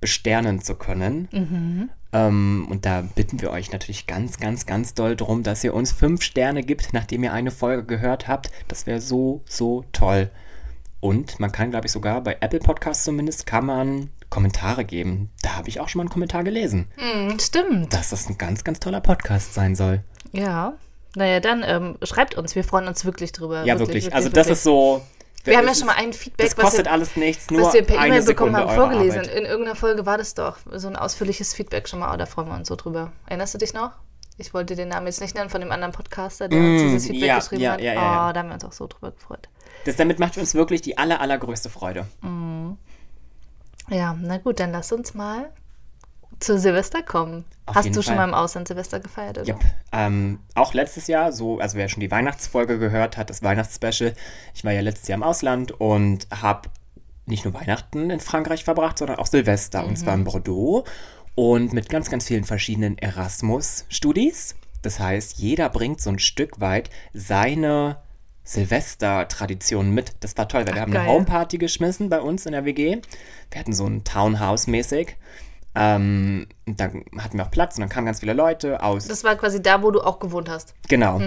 besternen 0.00 0.60
zu 0.60 0.74
können. 0.74 1.28
Ähm, 2.12 2.66
und 2.70 2.86
da 2.86 3.02
bitten 3.14 3.40
wir 3.40 3.50
euch 3.50 3.70
natürlich 3.72 4.06
ganz, 4.06 4.38
ganz, 4.38 4.66
ganz 4.66 4.94
doll 4.94 5.16
drum, 5.16 5.42
dass 5.42 5.62
ihr 5.62 5.74
uns 5.74 5.92
fünf 5.92 6.22
Sterne 6.22 6.62
gibt, 6.62 6.92
nachdem 6.92 7.22
ihr 7.24 7.32
eine 7.32 7.50
Folge 7.50 7.84
gehört 7.84 8.28
habt. 8.28 8.50
Das 8.68 8.86
wäre 8.86 9.00
so, 9.00 9.42
so 9.46 9.84
toll. 9.92 10.30
Und 11.00 11.40
man 11.40 11.50
kann, 11.50 11.70
glaube 11.70 11.86
ich, 11.86 11.92
sogar 11.92 12.20
bei 12.20 12.36
Apple 12.40 12.58
Podcasts 12.60 13.04
zumindest, 13.04 13.46
kann 13.46 13.64
man 13.66 14.10
Kommentare 14.28 14.84
geben. 14.84 15.30
Da 15.42 15.56
habe 15.56 15.68
ich 15.68 15.80
auch 15.80 15.88
schon 15.88 15.98
mal 15.98 16.02
einen 16.04 16.10
Kommentar 16.10 16.44
gelesen, 16.44 16.88
Hm, 16.96 17.38
stimmt. 17.40 17.92
dass 17.94 18.10
das 18.10 18.28
ein 18.28 18.36
ganz, 18.38 18.64
ganz 18.64 18.80
toller 18.80 19.00
Podcast 19.00 19.54
sein 19.54 19.74
soll. 19.74 20.02
Ja. 20.32 20.74
Naja, 21.16 21.40
dann 21.40 21.64
ähm, 21.66 21.96
schreibt 22.02 22.36
uns. 22.36 22.54
Wir 22.54 22.62
freuen 22.62 22.86
uns 22.86 23.04
wirklich 23.04 23.32
drüber. 23.32 23.64
Ja, 23.64 23.78
wirklich. 23.80 24.14
also 24.14 24.28
das 24.28 24.48
ist 24.48 24.62
so. 24.62 25.02
Wir 25.42 25.56
haben 25.56 25.66
ja 25.66 25.74
schon 25.74 25.86
mal 25.86 25.96
ein 25.96 26.12
Feedback, 26.12 26.48
Das 26.48 26.56
was 26.58 26.64
kostet 26.66 26.84
wir, 26.86 26.92
alles 26.92 27.16
nichts, 27.16 27.50
nur 27.50 27.62
was 27.62 27.72
wir 27.72 27.82
per 27.82 27.96
E-Mail 28.04 28.22
bekommen 28.22 28.54
haben, 28.54 28.74
vorgelesen. 28.74 29.20
Arbeit. 29.20 29.34
In 29.34 29.44
irgendeiner 29.46 29.74
Folge 29.74 30.04
war 30.04 30.18
das 30.18 30.34
doch. 30.34 30.58
So 30.70 30.86
ein 30.86 30.96
ausführliches 30.96 31.54
Feedback 31.54 31.88
schon 31.88 31.98
mal. 31.98 32.12
Oh, 32.12 32.16
da 32.18 32.26
freuen 32.26 32.48
wir 32.48 32.54
uns 32.56 32.68
so 32.68 32.76
drüber. 32.76 33.10
Erinnerst 33.26 33.54
du 33.54 33.58
dich 33.58 33.72
noch? 33.72 33.92
Ich 34.36 34.52
wollte 34.54 34.76
den 34.76 34.88
Namen 34.88 35.06
jetzt 35.06 35.20
nicht 35.20 35.34
nennen 35.34 35.48
von 35.50 35.60
dem 35.62 35.72
anderen 35.72 35.92
Podcaster, 35.92 36.48
der 36.48 36.58
uns 36.58 36.82
Mm, 36.82 36.84
dieses 36.86 37.06
Feedback 37.06 37.28
ja, 37.28 37.38
geschrieben 37.38 37.62
ja, 37.62 37.72
hat. 37.72 37.80
ja, 37.80 37.92
ja, 37.94 38.00
ja. 38.02 38.28
Oh, 38.28 38.32
da 38.32 38.40
haben 38.40 38.48
wir 38.48 38.54
uns 38.54 38.64
auch 38.64 38.72
so 38.72 38.86
drüber 38.86 39.10
gefreut. 39.12 39.48
Das, 39.84 39.96
damit 39.96 40.18
macht 40.18 40.36
uns 40.36 40.54
wirklich 40.54 40.82
die 40.82 40.98
aller, 40.98 41.20
allergrößte 41.20 41.70
Freude. 41.70 42.06
Ja, 43.88 44.16
na 44.20 44.38
gut, 44.38 44.60
dann 44.60 44.72
lass 44.72 44.92
uns 44.92 45.14
mal 45.14 45.50
zu 46.38 46.58
Silvester 46.58 47.02
kommen. 47.02 47.44
Auf 47.66 47.76
Hast 47.76 47.88
du 47.88 48.02
schon 48.02 48.14
Fall. 48.14 48.16
mal 48.16 48.28
im 48.28 48.34
Ausland 48.34 48.68
Silvester 48.68 49.00
gefeiert, 49.00 49.38
oder? 49.38 49.48
Yep. 49.48 49.60
Ähm, 49.92 50.38
auch 50.54 50.74
letztes 50.74 51.06
Jahr, 51.06 51.32
so, 51.32 51.58
also 51.58 51.76
wer 51.76 51.88
schon 51.88 52.00
die 52.00 52.10
Weihnachtsfolge 52.10 52.78
gehört 52.78 53.16
hat, 53.16 53.30
das 53.30 53.42
Weihnachtsspecial, 53.42 54.14
ich 54.54 54.64
war 54.64 54.72
ja 54.72 54.80
letztes 54.80 55.08
Jahr 55.08 55.16
im 55.16 55.22
Ausland 55.22 55.72
und 55.72 56.26
habe 56.30 56.70
nicht 57.26 57.44
nur 57.44 57.54
Weihnachten 57.54 58.10
in 58.10 58.20
Frankreich 58.20 58.64
verbracht, 58.64 58.98
sondern 58.98 59.18
auch 59.18 59.26
Silvester. 59.26 59.86
Und 59.86 59.96
zwar 59.96 60.14
in 60.14 60.24
Bordeaux 60.24 60.84
und 61.34 61.72
mit 61.72 61.88
ganz, 61.88 62.10
ganz 62.10 62.26
vielen 62.26 62.44
verschiedenen 62.44 62.98
Erasmus-Studis. 62.98 64.56
Das 64.82 64.98
heißt, 64.98 65.38
jeder 65.38 65.68
bringt 65.68 66.00
so 66.00 66.10
ein 66.10 66.18
Stück 66.18 66.60
weit 66.60 66.90
seine 67.12 67.98
Silvester-Tradition 68.44 69.90
mit. 69.90 70.12
Das 70.20 70.36
war 70.36 70.48
toll, 70.48 70.66
weil 70.66 70.74
wir 70.74 70.80
Ach, 70.82 70.86
haben 70.86 70.92
geil. 70.92 71.02
eine 71.02 71.12
Homeparty 71.12 71.58
geschmissen 71.58 72.08
bei 72.08 72.20
uns 72.20 72.46
in 72.46 72.52
der 72.52 72.64
WG. 72.64 72.98
Wir 73.50 73.60
hatten 73.60 73.72
so 73.72 73.86
ein 73.86 74.04
Townhouse-mäßig. 74.04 75.16
Ähm, 75.72 76.48
und 76.66 76.80
da 76.80 76.90
hatten 77.18 77.38
wir 77.38 77.44
auch 77.44 77.50
Platz 77.50 77.76
und 77.76 77.82
dann 77.82 77.88
kamen 77.88 78.04
ganz 78.06 78.20
viele 78.20 78.32
Leute 78.32 78.82
aus 78.82 79.06
Das 79.06 79.22
war 79.22 79.36
quasi 79.36 79.62
da, 79.62 79.82
wo 79.84 79.92
du 79.92 80.00
auch 80.00 80.18
gewohnt 80.18 80.48
hast. 80.48 80.74
Genau. 80.88 81.20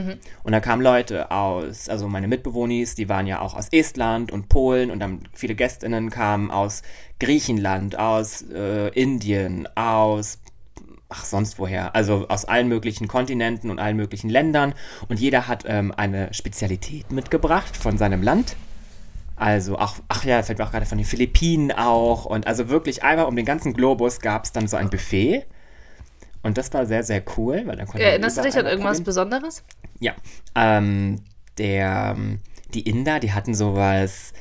Und 0.43 0.51
da 0.51 0.59
kamen 0.59 0.81
Leute 0.81 1.31
aus, 1.31 1.87
also 1.87 2.09
meine 2.09 2.27
Mitbewohnis, 2.27 2.95
die 2.95 3.07
waren 3.07 3.25
ja 3.25 3.39
auch 3.39 3.53
aus 3.53 3.69
Estland 3.71 4.33
und 4.33 4.49
Polen 4.49 4.91
und 4.91 4.99
dann 4.99 5.21
viele 5.31 5.55
Gästinnen 5.55 6.09
kamen 6.09 6.51
aus 6.51 6.81
Griechenland, 7.19 7.97
aus 7.97 8.41
äh, 8.53 8.89
Indien, 8.89 9.69
aus 9.75 10.39
ach 11.09 11.25
sonst 11.25 11.59
woher, 11.59 11.95
also 11.95 12.27
aus 12.27 12.45
allen 12.45 12.67
möglichen 12.67 13.07
Kontinenten 13.07 13.69
und 13.69 13.79
allen 13.79 13.97
möglichen 13.97 14.29
Ländern 14.29 14.73
und 15.09 15.19
jeder 15.19 15.47
hat 15.47 15.63
ähm, 15.67 15.93
eine 15.95 16.33
Spezialität 16.33 17.11
mitgebracht 17.11 17.77
von 17.77 17.97
seinem 17.97 18.23
Land. 18.23 18.55
Also 19.35 19.77
auch, 19.77 19.95
ach 20.09 20.23
ja, 20.23 20.41
fällt 20.43 20.59
mir 20.59 20.65
auch 20.65 20.71
gerade 20.71 20.85
von 20.85 20.97
den 20.97 21.05
Philippinen 21.05 21.71
auch 21.71 22.25
und 22.25 22.47
also 22.47 22.69
wirklich 22.69 23.03
einmal 23.03 23.25
um 23.25 23.35
den 23.35 23.45
ganzen 23.45 23.73
Globus 23.73 24.19
gab 24.19 24.45
es 24.45 24.51
dann 24.51 24.67
so 24.67 24.77
ein 24.77 24.89
Buffet. 24.89 25.45
Und 26.43 26.57
das 26.57 26.73
war 26.73 26.85
sehr, 26.85 27.03
sehr 27.03 27.23
cool, 27.37 27.63
weil 27.65 27.77
dann 27.77 27.87
konnte 27.87 28.03
Erinnerst 28.03 28.37
du 28.37 28.41
dich 28.41 28.57
an 28.57 28.65
irgendwas 28.65 28.97
probieren. 28.97 29.05
Besonderes? 29.05 29.63
Ja. 29.99 30.13
Ähm, 30.55 31.21
der, 31.57 32.15
ähm, 32.17 32.39
die 32.73 32.81
Inder, 32.81 33.19
die 33.19 33.31
hatten 33.31 33.55
sowas 33.55 34.33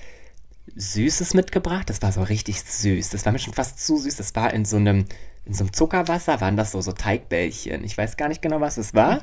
Süßes 0.75 1.35
mitgebracht. 1.35 1.89
Das 1.89 2.03
war 2.03 2.13
so 2.13 2.23
richtig 2.23 2.61
süß. 2.61 3.11
Das 3.11 3.25
war 3.25 3.33
mir 3.33 3.39
schon 3.39 3.55
fast 3.55 3.85
zu 3.85 3.97
süß. 3.97 4.17
Das 4.17 4.35
war 4.35 4.53
in 4.53 4.65
so 4.65 4.77
einem, 4.77 5.07
in 5.45 5.55
so 5.55 5.65
einem 5.65 5.73
Zuckerwasser, 5.73 6.41
waren 6.41 6.57
das 6.57 6.71
so, 6.73 6.81
so 6.81 6.93
Teigbällchen. 6.93 7.83
Ich 7.85 7.99
weiß 7.99 8.17
gar 8.17 8.29
nicht 8.29 8.43
genau, 8.43 8.61
was 8.61 8.77
es 8.77 8.95
war, 8.95 9.21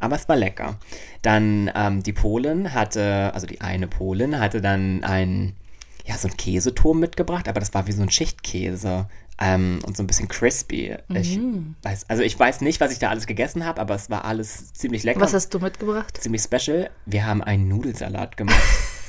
aber 0.00 0.16
es 0.16 0.28
war 0.28 0.36
lecker. 0.36 0.78
Dann 1.22 1.70
ähm, 1.74 2.02
die 2.02 2.12
Polen 2.12 2.74
hatte, 2.74 3.30
also 3.34 3.46
die 3.46 3.60
eine 3.60 3.86
Polin 3.86 4.40
hatte 4.40 4.60
dann 4.60 5.04
ein, 5.04 5.54
ja, 6.04 6.16
so 6.18 6.26
ein 6.28 6.36
Käseturm 6.36 6.98
mitgebracht, 6.98 7.48
aber 7.48 7.60
das 7.60 7.72
war 7.72 7.86
wie 7.86 7.92
so 7.92 8.02
ein 8.02 8.10
Schichtkäse. 8.10 9.06
Ähm, 9.42 9.78
und 9.86 9.96
so 9.96 10.02
ein 10.02 10.06
bisschen 10.06 10.28
crispy. 10.28 10.98
Ich 11.14 11.40
weiß, 11.82 12.10
also 12.10 12.22
ich 12.22 12.38
weiß 12.38 12.60
nicht, 12.60 12.78
was 12.78 12.92
ich 12.92 12.98
da 12.98 13.08
alles 13.08 13.26
gegessen 13.26 13.64
habe, 13.64 13.80
aber 13.80 13.94
es 13.94 14.10
war 14.10 14.26
alles 14.26 14.74
ziemlich 14.74 15.02
lecker 15.02 15.20
Was 15.20 15.32
hast 15.32 15.54
du 15.54 15.60
mitgebracht? 15.60 16.14
ziemlich 16.20 16.42
special. 16.42 16.90
Wir 17.06 17.24
haben 17.24 17.42
einen 17.42 17.66
Nudelsalat 17.68 18.36
gemacht. 18.36 18.60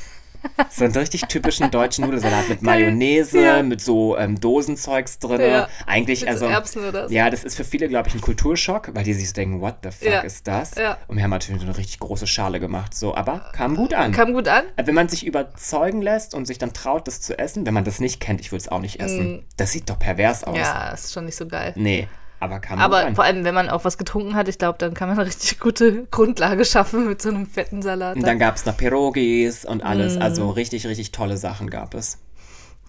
so 0.69 0.85
einen 0.85 0.93
richtig 0.95 1.21
typischen 1.23 1.69
deutschen 1.71 2.05
Nudelsalat 2.05 2.49
mit 2.49 2.61
Mayonnaise, 2.61 3.39
Ja. 3.39 3.61
mit 3.63 3.81
so 3.81 4.17
ähm, 4.17 4.39
Dosenzeugs 4.39 5.19
drin. 5.19 5.41
Ja. 5.41 5.67
Eigentlich, 5.85 6.21
Mit 6.21 6.29
so 6.37 6.45
also. 6.45 6.45
Erbsen 6.45 6.83
oder 6.87 7.07
so. 7.07 7.13
Ja, 7.13 7.29
das 7.29 7.43
ist 7.43 7.55
für 7.55 7.63
viele, 7.63 7.87
glaube 7.87 8.09
ich, 8.09 8.15
ein 8.15 8.21
Kulturschock, 8.21 8.89
weil 8.93 9.03
die 9.03 9.13
sich 9.13 9.27
so 9.29 9.33
denken, 9.33 9.61
what 9.61 9.75
the 9.83 9.91
fuck 9.91 10.07
Ja. 10.11 10.19
ist 10.21 10.47
das? 10.47 10.71
Und 11.07 11.17
wir 11.17 11.23
haben 11.23 11.29
natürlich 11.31 11.61
so 11.61 11.67
eine 11.67 11.77
richtig 11.77 11.99
große 11.99 12.27
Schale 12.27 12.59
gemacht. 12.59 12.93
So, 12.93 13.15
aber 13.15 13.51
kam 13.53 13.75
gut 13.75 13.93
an. 13.93 14.11
Kam 14.11 14.33
gut 14.33 14.47
an? 14.47 14.63
Wenn 14.83 14.95
man 14.95 15.09
sich 15.09 15.25
überzeugen 15.25 16.01
lässt 16.01 16.33
und 16.33 16.45
sich 16.45 16.57
dann 16.57 16.73
traut, 16.73 17.07
das 17.07 17.21
zu 17.21 17.37
essen, 17.37 17.65
wenn 17.65 17.73
man 17.73 17.83
das 17.83 17.99
nicht 17.99 18.19
kennt, 18.19 18.41
ich 18.41 18.51
würde 18.51 18.61
es 18.61 18.67
auch 18.69 18.79
nicht 18.79 18.99
essen. 18.99 19.45
Das 19.57 19.71
sieht 19.71 19.89
doch 19.89 19.99
pervers 19.99 20.43
aus. 20.43 20.55
Mm. 20.55 20.59
Ja, 20.59 20.89
ist 20.91 21.13
schon 21.13 21.25
nicht 21.25 21.35
so 21.35 21.47
geil. 21.47 21.73
Nee, 21.75 22.07
aber 22.41 22.59
kam 22.59 22.77
gut 22.77 22.85
Aber 22.85 23.05
an. 23.05 23.15
vor 23.15 23.23
allem, 23.23 23.43
wenn 23.43 23.53
man 23.53 23.69
auch 23.69 23.85
was 23.85 23.97
getrunken 23.97 24.35
hat, 24.35 24.47
ich 24.47 24.57
glaube, 24.57 24.77
dann 24.79 24.95
kann 24.95 25.07
man 25.07 25.17
eine 25.17 25.27
richtig 25.27 25.59
gute 25.59 26.05
Grundlage 26.07 26.65
schaffen 26.65 27.07
mit 27.07 27.21
so 27.21 27.29
einem 27.29 27.45
fetten 27.45 27.81
Salat. 27.81 28.15
Und 28.15 28.25
dann 28.25 28.39
gab 28.39 28.55
es 28.55 28.65
noch 28.65 28.75
Pierogis 28.75 29.63
und 29.63 29.83
alles. 29.83 30.17
Mm. 30.17 30.21
Also 30.23 30.49
richtig, 30.49 30.87
richtig 30.87 31.11
tolle 31.11 31.37
Sachen 31.37 31.69
gab 31.69 31.93
es. 31.93 32.17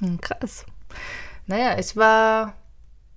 Hm, 0.00 0.20
krass. 0.22 0.64
Naja, 1.46 1.78
ich 1.78 1.96
war, 1.96 2.54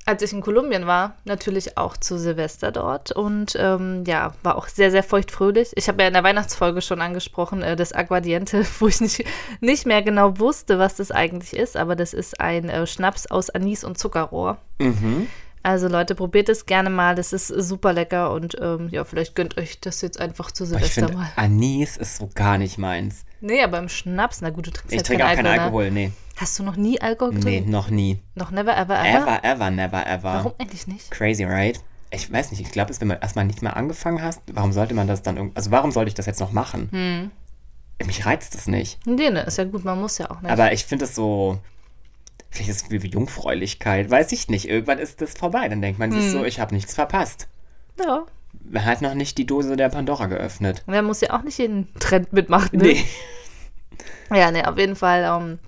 als 0.06 0.22
ich 0.24 0.34
in 0.34 0.42
Kolumbien 0.42 0.86
war, 0.88 1.16
natürlich 1.24 1.78
auch 1.78 1.96
zu 1.96 2.20
Silvester 2.20 2.74
dort 2.74 3.14
und 3.14 3.56
ähm, 3.58 4.04
ja, 4.06 4.34
war 4.44 4.58
auch 4.58 4.68
sehr, 4.68 4.92
sehr 4.92 5.04
feuchtfröhlich. 5.04 5.72
Ich 5.76 5.88
habe 5.88 6.02
ja 6.02 6.08
in 6.10 6.14
der 6.14 6.24
Weihnachtsfolge 6.24 6.82
schon 6.82 7.00
angesprochen, 7.02 7.62
äh, 7.62 7.78
das 7.78 7.94
Aguardiente, 7.94 8.66
wo 8.80 8.88
ich 8.88 9.00
nicht, 9.00 9.24
nicht 9.62 9.86
mehr 9.86 10.02
genau 10.02 10.38
wusste, 10.38 10.80
was 10.80 10.96
das 10.96 11.12
eigentlich 11.12 11.56
ist, 11.56 11.78
aber 11.78 11.96
das 11.96 12.14
ist 12.14 12.42
ein 12.42 12.68
äh, 12.68 12.86
Schnaps 12.86 13.26
aus 13.28 13.50
Anis 13.50 13.86
und 13.86 13.98
Zuckerrohr. 13.98 14.58
Mhm. 14.80 15.28
Also 15.66 15.88
Leute, 15.88 16.14
probiert 16.14 16.48
es 16.48 16.68
gerne 16.68 16.92
mal, 16.92 17.16
das 17.16 17.34
ist 17.34 17.48
super 17.48 17.92
lecker 17.92 18.32
und 18.32 18.56
ähm, 18.62 18.88
ja, 18.92 19.04
vielleicht 19.04 19.34
gönnt 19.34 19.58
euch 19.58 19.80
das 19.80 20.00
jetzt 20.02 20.20
einfach 20.20 20.52
zu 20.52 20.64
Aber 20.66 20.76
ich 20.76 20.94
Silvester 20.94 21.08
finde, 21.08 21.18
mal. 21.18 21.32
Anis 21.38 21.98
ist 21.98 22.18
so 22.18 22.30
gar 22.36 22.60
nicht 22.60 22.78
meins. 22.78 23.26
Nee, 23.42 23.64
aber 23.64 23.80
im 23.80 23.90
Schnaps, 23.90 24.42
na 24.42 24.52
gut, 24.52 24.68
du 24.68 24.72
trinkst 24.72 24.92
Ich 24.94 24.98
halt 25.00 25.08
trinke 25.08 25.26
auch 25.26 25.34
keinen 25.34 25.56
ne? 25.56 25.62
Alkohol, 25.64 25.90
nee. 25.90 26.12
Hast 26.38 26.60
du 26.60 26.64
noch 26.64 26.76
nie 26.76 27.02
Alkohol 27.02 27.34
Nee, 27.34 27.40
getrunken? 27.40 27.72
noch 27.72 27.90
nie. 27.90 28.20
Noch 28.36 28.52
never, 28.52 28.78
ever, 28.78 29.00
ever? 29.04 29.24
Ever, 29.24 29.44
ever, 29.44 29.72
never, 29.72 30.06
ever. 30.06 30.34
Warum 30.36 30.54
eigentlich 30.60 30.86
nicht? 30.86 31.10
Crazy, 31.10 31.46
right? 31.46 31.80
Ich 32.12 32.32
weiß 32.32 32.52
nicht, 32.52 32.62
ich 32.62 32.72
glaube, 32.72 32.94
wenn 33.00 33.08
man 33.08 33.18
erstmal 33.20 33.46
nicht 33.46 33.64
mehr 33.64 33.76
angefangen 33.76 34.22
hast, 34.22 34.42
warum 34.54 34.72
sollte 34.72 34.94
man 34.94 35.08
das 35.08 35.24
dann 35.24 35.38
irgendwie, 35.38 35.56
also 35.58 35.72
warum 35.72 35.92
sollte 35.92 36.10
ich 36.10 36.14
das 36.14 36.28
jetzt 36.28 36.42
noch 36.42 36.52
machen? 36.52 36.90
Hm. 36.92 37.32
Mich 38.06 38.24
reizt 38.24 38.54
das 38.54 38.68
nicht. 38.68 39.00
Nee, 39.08 39.32
ne, 39.32 39.42
ist 39.42 39.58
ja 39.58 39.64
gut, 39.64 39.84
man 39.84 40.00
muss 40.00 40.20
ja 40.20 40.30
auch 40.30 40.42
nicht. 40.42 40.52
Aber 40.52 40.74
ich 40.74 40.86
finde 40.86 41.06
es 41.06 41.16
so, 41.16 41.58
vielleicht 42.56 42.70
ist 42.72 42.86
es 42.86 42.92
wie 43.04 43.08
Jungfräulichkeit, 43.08 44.10
weiß 44.10 44.32
ich 44.32 44.48
nicht. 44.50 44.68
Irgendwann 44.68 45.00
ist 45.00 45.22
das 45.22 45.34
vorbei, 45.34 45.68
dann 45.70 45.82
denkt 45.82 46.00
man 46.00 46.12
sich 46.12 46.24
Hm. 46.24 46.32
so, 46.32 46.44
ich 46.46 46.60
habe 46.60 46.74
nichts 46.74 46.94
verpasst. 46.96 47.48
ja, 48.04 48.26
Man 48.70 48.84
hat 48.86 49.02
noch 49.02 49.14
nicht 49.14 49.38
die 49.38 49.46
Dose 49.46 49.76
der 49.76 49.90
Pandora 49.90 50.26
geöffnet. 50.28 50.84
wer 50.88 51.02
muss 51.02 51.22
ja 51.22 51.32
auch 51.38 51.44
nicht 51.44 51.58
jeden 51.60 51.94
Trend 52.00 52.34
mitmachen. 52.34 52.78
Ne? 52.80 52.84
Nee. 52.84 53.06
Ja, 54.34 54.50
ne, 54.52 54.68
auf 54.68 54.78
jeden 54.78 54.96
Fall. 54.96 55.24
Ähm, 55.24 55.60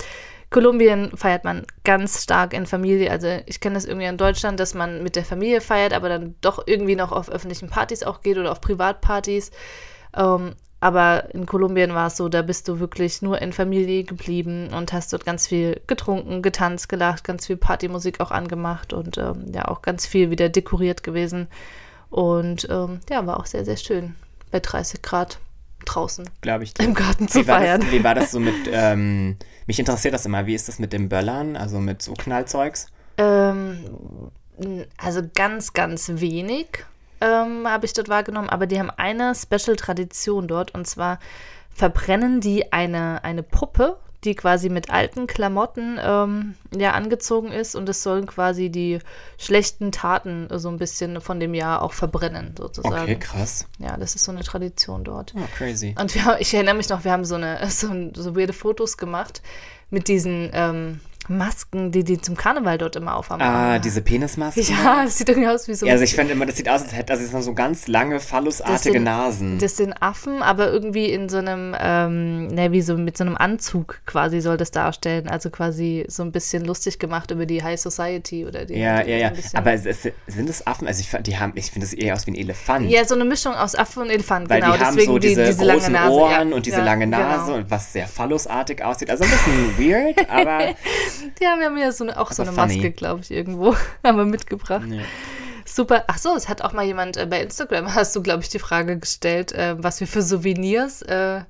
Kolumbien 0.50 1.12
feiert 1.16 1.44
man 1.44 1.66
ganz 1.84 2.24
stark 2.24 2.54
in 2.54 2.66
Familie. 2.66 3.12
Also 3.12 3.40
ich 3.46 3.60
kenne 3.60 3.76
das 3.76 3.86
irgendwie 3.86 4.08
in 4.08 4.18
Deutschland, 4.18 4.60
dass 4.60 4.74
man 4.74 5.04
mit 5.04 5.16
der 5.16 5.24
Familie 5.26 5.62
feiert, 5.62 5.94
aber 5.94 6.10
dann 6.10 6.36
doch 6.42 6.64
irgendwie 6.66 6.96
noch 6.96 7.12
auf 7.12 7.30
öffentlichen 7.30 7.70
Partys 7.70 8.02
auch 8.04 8.22
geht 8.22 8.38
oder 8.38 8.52
auf 8.52 8.60
Privatpartys. 8.62 9.52
Ähm, 10.16 10.56
aber 10.80 11.34
in 11.34 11.46
Kolumbien 11.46 11.94
war 11.94 12.08
es 12.08 12.18
so, 12.18 12.30
da 12.30 12.44
bist 12.44 12.68
du 12.68 12.80
wirklich 12.80 13.22
nur 13.22 13.42
in 13.42 13.52
Familie 13.52 14.04
geblieben 14.04 14.70
und 14.74 14.94
hast 14.94 15.12
dort 15.12 15.26
ganz 15.26 15.48
viel 15.48 15.82
getrunken, 15.88 16.42
getanzt, 16.42 16.88
gelacht, 16.88 17.24
ganz 17.24 17.48
viel 17.48 17.58
Partymusik 17.58 18.20
auch 18.20 18.30
angemacht 18.30 18.94
und 18.94 19.18
ähm, 19.18 19.52
ja 19.54 19.68
auch 19.68 19.82
ganz 19.82 20.06
viel 20.06 20.30
wieder 20.30 20.50
dekoriert 20.50 21.04
gewesen. 21.04 21.48
Und 22.10 22.68
ähm, 22.70 23.00
ja, 23.10 23.26
war 23.26 23.40
auch 23.40 23.48
sehr, 23.48 23.66
sehr 23.66 23.78
schön 23.78 24.16
bei 24.52 24.60
30 24.60 25.02
Grad 25.02 25.40
draußen 25.86 26.30
Glaube 26.42 26.64
ich. 26.64 26.80
im 26.80 26.94
Garten 26.94 27.28
zu 27.28 27.40
Wie 27.40 27.48
war, 27.48 27.60
feiern. 27.60 27.82
das, 27.82 27.92
wie 27.92 28.04
war 28.04 28.16
das 28.16 28.32
so 28.32 28.40
mit, 28.40 28.56
ähm, 28.72 29.38
mich 29.66 29.80
interessiert 29.80 30.14
das 30.14 30.26
immer, 30.26 30.46
wie 30.46 30.54
ist 30.56 30.68
das 30.68 30.80
mit 30.80 30.94
dem 30.94 31.10
Böllern, 31.10 31.56
also 31.56 31.80
mit 31.80 32.02
so 32.02 32.14
Knallzeugs? 32.14 32.88
Ähm, 33.18 33.80
also 34.98 35.22
ganz, 35.34 35.74
ganz 35.74 36.10
wenig 36.16 36.86
ähm, 37.22 37.68
habe 37.68 37.86
ich 37.86 37.94
dort 37.94 38.10
wahrgenommen, 38.10 38.50
aber 38.50 38.68
die 38.68 38.80
haben 38.80 38.92
eine 38.92 39.34
Special-Tradition 39.36 40.48
dort 40.48 40.74
und 40.74 40.88
zwar 40.88 41.20
verbrennen 41.74 42.42
die 42.42 42.72
eine, 42.74 43.24
eine 43.24 43.44
Puppe, 43.44 43.98
die 44.24 44.36
quasi 44.36 44.70
mit 44.70 44.90
alten 44.90 45.28
Klamotten 45.28 46.00
ähm, 46.02 46.56
ja 46.76 46.94
angezogen 46.94 47.52
ist 47.52 47.76
und 47.76 47.88
es 47.88 48.02
sollen 48.02 48.26
quasi 48.26 48.70
die 48.70 49.00
schlechten 49.38 49.92
Taten 49.92 50.48
so 50.52 50.70
ein 50.70 50.78
bisschen 50.78 51.22
von 51.22 51.40
dem 51.40 51.54
Jahr 51.54 51.84
auch 51.84 51.94
verbrennen, 51.94 52.56
sozusagen. 52.58 53.04
Okay, 53.04 53.18
krass. 53.18 53.68
Ja, 53.78 53.96
das 53.96 54.16
ist 54.16 54.26
so 54.26 54.32
eine 54.32 54.42
Tradition 54.42 55.04
dort. 55.04 55.34
Oh, 55.36 55.48
crazy. 55.56 55.96
Und 56.00 56.14
wir, 56.16 56.38
ich 56.40 56.54
erinnere 56.54 56.76
mich 56.76 56.90
noch, 56.90 57.04
wir 57.04 57.12
haben 57.12 57.26
so 57.26 57.36
eine 57.36 57.60
so, 57.70 57.90
so 58.16 58.36
weirde 58.36 58.54
Fotos 58.54 58.98
gemacht 58.98 59.42
mit 59.90 60.08
diesen, 60.08 60.50
ähm, 60.54 61.00
Masken, 61.30 61.92
die 61.92 62.04
die 62.04 62.20
zum 62.22 62.36
Karneval 62.36 62.78
dort 62.78 62.96
immer 62.96 63.16
aufhaben. 63.16 63.42
Ah, 63.42 63.80
diese 63.80 64.02
Penismasken? 64.02 64.64
Ja, 64.64 65.04
das 65.04 65.18
sieht 65.18 65.30
irgendwie 65.30 65.48
aus 65.50 65.68
wie 65.68 65.74
so. 65.74 65.86
Ja, 65.86 65.94
also 65.94 66.04
ich 66.04 66.16
finde 66.16 66.34
immer, 66.34 66.46
das 66.46 66.58
sieht 66.58 66.70
aus, 66.70 66.82
als 66.84 66.96
hätte 66.96 67.14
also 67.14 67.42
so 67.42 67.54
ganz 67.54 67.88
lange, 67.88 68.20
phallusartige 68.20 68.94
sind- 68.94 69.04
Nasen. 69.04 69.60
Das 69.60 69.78
sind 69.78 69.94
Affen, 70.02 70.42
aber 70.42 70.72
irgendwie 70.72 71.12
in 71.12 71.30
so 71.30 71.38
einem, 71.38 71.76
ähm, 71.80 72.48
ne, 72.48 72.72
wie 72.72 72.82
so 72.82 72.98
mit 72.98 73.18
so 73.18 73.24
einem 73.24 73.36
Anzug 73.38 74.00
quasi 74.06 74.42
soll 74.42 74.58
das 74.58 74.72
darstellen. 74.72 75.28
Also 75.28 75.50
quasi 75.50 76.06
so 76.08 76.24
ein 76.24 76.32
bisschen 76.32 76.64
lustig 76.66 77.00
gemacht 77.00 77.32
über 77.32 77.46
die 77.46 77.64
High 77.64 77.80
Society 77.80 78.46
oder 78.46 78.66
die. 78.66 78.76
ja, 78.76 79.04
die 79.04 79.12
ja, 79.12 79.18
ja. 79.18 79.32
Aber 79.54 79.74
es, 79.74 79.86
es, 79.86 80.04
sind 80.28 80.50
es 80.50 80.66
Affen? 80.66 80.88
Also 80.88 81.02
ich, 81.02 81.10
fand- 81.10 81.28
die 81.28 81.38
haben, 81.38 81.54
ich 81.56 81.72
finde 81.72 81.86
es 81.86 81.94
eher 81.94 82.14
aus 82.14 82.26
wie 82.28 82.32
ein 82.32 82.36
Elefant. 82.36 82.90
Ja, 82.90 83.04
so 83.06 83.16
eine 83.16 83.26
Mischung 83.26 83.54
aus 83.54 83.76
Affe 83.76 84.00
und 84.02 84.10
Elefant, 84.10 84.50
Weil 84.50 84.62
genau. 84.62 84.74
die 84.76 84.80
haben 84.80 84.96
deswegen 84.96 85.12
so 85.14 85.20
diese, 85.20 85.42
die, 85.44 85.48
diese 85.52 85.64
lange 85.66 85.80
großen 85.80 85.94
Nase. 85.94 86.12
Ohren 86.12 86.50
ja. 86.50 86.56
und 86.56 86.66
diese 86.66 86.78
ja, 86.78 86.84
lange 86.86 87.08
Nase 87.08 87.46
Genau. 87.46 87.58
und 87.58 87.70
was 87.72 87.92
sehr 87.94 88.08
phallusartig 88.08 88.84
aussieht. 88.84 89.10
Also 89.10 89.24
ein 89.24 89.30
bisschen 89.30 89.78
weird, 89.78 90.30
aber 90.30 90.60
Ja, 91.42 91.58
wir 91.58 91.66
haben 91.66 91.78
ja 91.78 91.92
so 91.92 92.04
eine, 92.04 92.20
auch 92.20 92.32
so 92.32 92.44
Aber 92.44 92.52
eine 92.52 92.62
funny. 92.62 92.76
Maske, 92.76 92.92
glaube 92.92 93.22
ich, 93.22 93.32
irgendwo. 93.32 93.76
haben 94.04 94.18
wir 94.18 94.26
mitgebracht. 94.26 94.88
Ja. 94.88 95.02
Super. 95.66 96.06
Ach 96.08 96.18
so, 96.18 96.36
es 96.36 96.48
hat 96.48 96.62
auch 96.62 96.74
mal 96.74 96.86
jemand 96.86 97.18
äh, 97.18 97.26
bei 97.26 97.42
Instagram, 97.42 97.94
hast 97.96 98.16
du, 98.16 98.24
glaube 98.24 98.42
ich, 98.44 98.50
die 98.50 98.60
Frage 98.60 98.98
gestellt, 98.98 99.52
äh, 99.52 99.76
was 99.78 100.00
wir 100.00 100.08
für 100.08 100.22
Souvenirs. 100.22 101.02
Äh, 101.02 101.42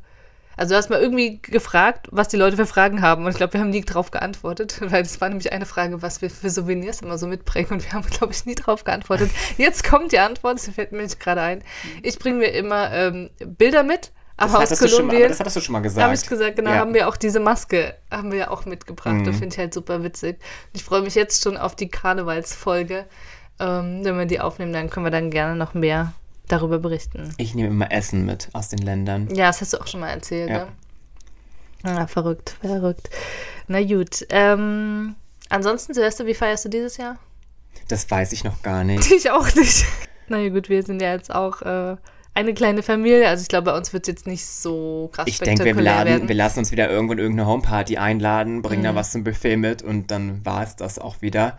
also 0.58 0.74
du 0.74 0.78
hast 0.78 0.90
mal 0.90 1.00
irgendwie 1.00 1.40
gefragt, 1.40 2.08
was 2.12 2.30
die 2.30 2.38
Leute 2.38 2.58
für 2.58 2.66
Fragen 2.66 3.04
haben. 3.04 3.26
Und 3.26 3.32
ich 3.32 3.38
glaube, 3.38 3.54
wir 3.54 3.60
haben 3.60 3.70
nie 3.70 3.82
drauf 3.82 4.10
geantwortet, 4.10 4.80
weil 4.82 5.04
das 5.04 5.22
war 5.22 5.30
nämlich 5.30 5.52
eine 5.54 5.68
Frage, 5.68 6.02
was 6.02 6.22
wir 6.22 6.32
für 6.32 6.50
Souvenirs 6.50 7.02
immer 7.02 7.20
so 7.20 7.28
mitbringen. 7.28 7.70
Und 7.70 7.84
wir 7.84 7.94
haben, 7.94 8.08
glaube 8.10 8.34
ich, 8.34 8.46
nie 8.46 8.56
drauf 8.56 8.84
geantwortet. 8.84 9.30
Jetzt 9.58 9.84
kommt 9.84 10.12
die 10.12 10.20
Antwort, 10.20 10.58
das 10.58 10.70
fällt 10.70 10.92
mir 10.92 11.04
jetzt 11.04 11.20
gerade 11.20 11.42
ein. 11.42 11.64
Ich 12.02 12.18
bringe 12.18 12.40
mir 12.40 12.48
immer 12.48 12.92
ähm, 12.92 13.30
Bilder 13.46 13.84
mit, 13.84 14.12
das, 14.38 14.50
aber 14.50 14.58
aus 14.60 14.65
hattest 14.65 14.82
du 14.84 14.88
schon 14.88 14.98
mal, 15.08 15.13
Kolumbien. 15.13 15.29
das 15.29 15.39
hattest 15.39 15.56
du 15.56 15.62
schon 15.62 15.74
mal 15.74 15.79
gesagt. 15.82 16.03
Habe 16.03 16.13
ich 16.15 16.25
gesagt, 16.27 16.56
genau, 16.56 16.72
Ja. 16.72 16.77
haben 16.77 16.94
wir 16.94 17.08
auch 17.08 17.17
diese 17.17 17.39
Maske, 17.39 17.96
haben 18.12 18.32
wir 18.32 18.38
ja 18.39 18.50
auch 18.51 18.65
mitgebracht. 18.65 19.15
Mhm. 19.15 19.24
Das 19.25 19.36
finde 19.38 19.53
ich 19.53 19.58
halt 19.60 19.74
super 19.74 20.03
witzig. 20.03 20.39
Ich 20.74 20.84
freue 20.84 21.01
mich 21.01 21.15
jetzt 21.15 21.44
schon 21.44 21.58
auf 21.58 21.75
die 21.75 21.89
Karnevalsfolge. 21.89 23.06
Ähm, 23.60 24.01
wenn 24.06 24.17
wir 24.17 24.25
die 24.27 24.39
aufnehmen, 24.39 24.72
dann 24.74 24.89
können 24.89 25.06
wir 25.06 25.12
dann 25.12 25.32
gerne 25.32 25.56
noch 25.56 25.74
mehr 25.74 26.13
darüber 26.48 26.77
berichten. 26.79 27.34
Ich 27.38 27.56
nehme 27.56 27.70
immer 27.70 27.91
Essen 27.91 28.25
mit 28.25 28.50
aus 28.53 28.70
den 28.70 28.79
Ländern. 28.79 29.27
Ja, 29.34 29.48
das 29.48 29.62
hast 29.62 29.74
du 29.74 29.82
auch 29.82 29.88
schon 29.88 30.00
mal 30.01 30.10
erzählt, 30.10 30.50
Ja. 30.50 30.65
ne? 30.65 30.67
Ah, 31.84 32.08
verrückt, 32.08 32.56
verrückt. 32.62 33.10
Na 33.67 33.84
gut. 33.84 34.25
Ähm, 34.29 35.15
ansonsten, 35.50 35.94
Silvester, 35.94 36.25
wie 36.25 36.34
feierst 36.34 36.65
du 36.65 36.70
dieses 36.70 36.98
Jahr? 36.98 37.17
Das 37.88 38.10
weiß 38.10 38.32
ich 38.34 38.44
noch 38.44 38.62
gar 38.62 38.84
nicht. 38.84 39.10
Ich 39.12 39.29
auch 39.32 39.53
nicht. 39.56 39.86
Na 40.27 40.38
ja, 40.39 40.50
gut, 40.50 40.70
wir 40.70 40.84
sind 40.84 41.01
ja 41.01 41.13
jetzt 41.13 41.34
auch 41.34 41.62
äh, 41.62 41.96
eine 42.38 42.53
kleine 42.53 42.84
Familie. 42.84 43.27
Also 43.27 43.41
ich 43.41 43.48
glaube, 43.48 43.72
bei 43.72 43.77
uns 43.77 43.91
wird 43.94 44.03
es 44.03 44.08
jetzt 44.13 44.27
nicht 44.27 44.46
so 44.46 45.10
krass 45.12 45.27
Ich 45.27 45.39
denke, 45.39 45.63
wir, 45.65 45.72
spektakulär 45.74 45.96
laden, 45.96 46.10
werden. 46.13 46.27
wir 46.29 46.36
lassen 46.36 46.60
uns 46.60 46.72
wieder 46.72 46.89
irgendwo 46.89 47.13
in 47.13 47.20
irgendeine 47.20 47.50
Homeparty 47.50 47.98
einladen, 47.98 48.62
bringen 48.62 48.84
da 48.84 48.91
Mhm. 48.91 48.96
was 48.96 49.12
zum 49.12 49.24
Buffet 49.24 49.58
mit 49.58 49.82
und 49.82 50.12
dann 50.12 50.46
war 50.46 50.62
es 50.63 50.75
das 50.75 51.00
auch 51.00 51.22
wieder. 51.22 51.58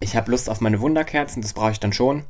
Ich 0.00 0.16
habe 0.16 0.30
Lust 0.30 0.48
auf 0.50 0.60
meine 0.60 0.80
Wunderkerzen, 0.80 1.42
das 1.42 1.52
brauche 1.52 1.72
ich 1.72 1.80
dann 1.80 1.92
schon. 1.92 2.24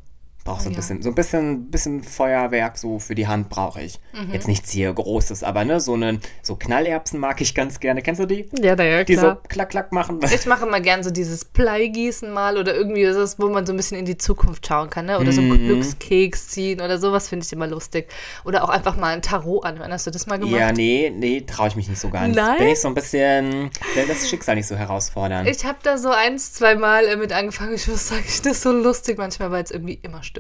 Brauche 0.47 0.63
so 0.63 0.69
ein 0.69 0.73
Ja. 0.73 0.77
bisschen, 0.77 1.03
so 1.03 1.11
ein 1.11 1.15
bisschen, 1.15 1.71
bisschen 1.71 2.03
Feuerwerk 2.03 2.79
so 2.79 2.99
für 2.99 3.15
die 3.15 3.27
Hand 3.27 3.49
brauche 3.51 3.83
ich. 3.83 4.01
Mhm. 4.15 4.33
Jetzt 4.33 4.49
nichts 4.49 4.71
hier 4.71 4.93
Großes, 4.93 5.43
aber 5.43 5.65
ne, 5.65 5.81
so 5.81 5.93
eine, 5.95 6.21
so 6.43 6.57
Knallerbsen 6.57 7.21
mag 7.21 7.41
ich 7.41 7.55
ganz 7.55 7.81
gerne. 7.81 8.01
Kennst 8.01 8.21
du 8.23 8.27
die? 8.27 8.49
ja, 8.63 8.75
naja, 8.77 9.05
Die 9.05 9.15
klar. 9.15 9.41
so 9.43 9.49
klack 9.49 9.71
klack 9.71 9.93
machen. 9.93 10.21
Ich 10.35 10.47
mache 10.47 10.65
immer 10.67 10.81
gern 10.81 11.03
so 11.03 11.11
dieses 11.11 11.45
Bleigießen 11.45 12.33
mal 12.33 12.57
oder 12.59 12.75
irgendwie 12.75 13.03
das 13.05 13.17
ist, 13.17 13.39
wo 13.41 13.49
man 13.49 13.67
so 13.67 13.73
ein 13.73 13.77
bisschen 13.77 13.99
in 13.99 14.05
die 14.05 14.17
Zukunft 14.17 14.67
schauen 14.67 14.89
kann, 14.89 15.07
ne? 15.07 15.19
Oder 15.19 15.33
so 15.33 15.41
einen 15.41 15.51
Mhm. 15.51 15.67
Glückskeks 15.67 16.49
ziehen 16.49 16.81
oder 16.81 16.99
sowas 16.99 17.29
finde 17.29 17.45
ich 17.45 17.53
immer 17.53 17.67
lustig. 17.67 18.09
Oder 18.45 18.63
auch 18.65 18.69
einfach 18.69 18.97
mal 18.97 19.13
ein 19.15 19.23
Tarot 19.23 19.65
anhören. 19.65 19.93
Hast 19.93 20.07
du 20.07 20.11
das 20.13 20.27
mal 20.27 20.39
gemacht? 20.39 20.59
Ja, 20.61 20.73
nee, 20.73 21.13
nee, 21.15 21.41
traue 21.41 21.69
ich 21.69 21.77
mich 21.77 21.89
nicht 21.89 22.01
so 22.01 22.09
ganz. 22.09 22.37
Nein? 22.37 22.59
Bin 22.59 22.69
ich 22.69 22.81
so 22.81 22.89
ein 22.89 22.95
bisschen, 22.95 23.71
will 23.95 24.07
das 24.07 24.29
Schicksal 24.29 24.55
nicht 24.55 24.69
so 24.69 24.77
herausfordern. 24.77 25.47
Ich 25.47 25.65
habe 25.65 25.79
da 25.83 25.99
so 25.99 26.11
eins, 26.11 26.53
zwei 26.53 26.77
Mal 26.77 27.05
äh, 27.07 27.17
mit 27.17 27.33
angefangen. 27.33 27.75
Ich 27.75 27.89
muss 27.89 28.07
sagen, 28.09 28.23
ich 28.27 28.43
das 28.43 28.63
so 28.63 28.71
lustig 28.71 29.19
manchmal, 29.19 29.51
weil 29.51 29.65
es 29.65 29.71
irgendwie 29.73 29.99
immer 30.03 30.23
stimmt. 30.23 30.36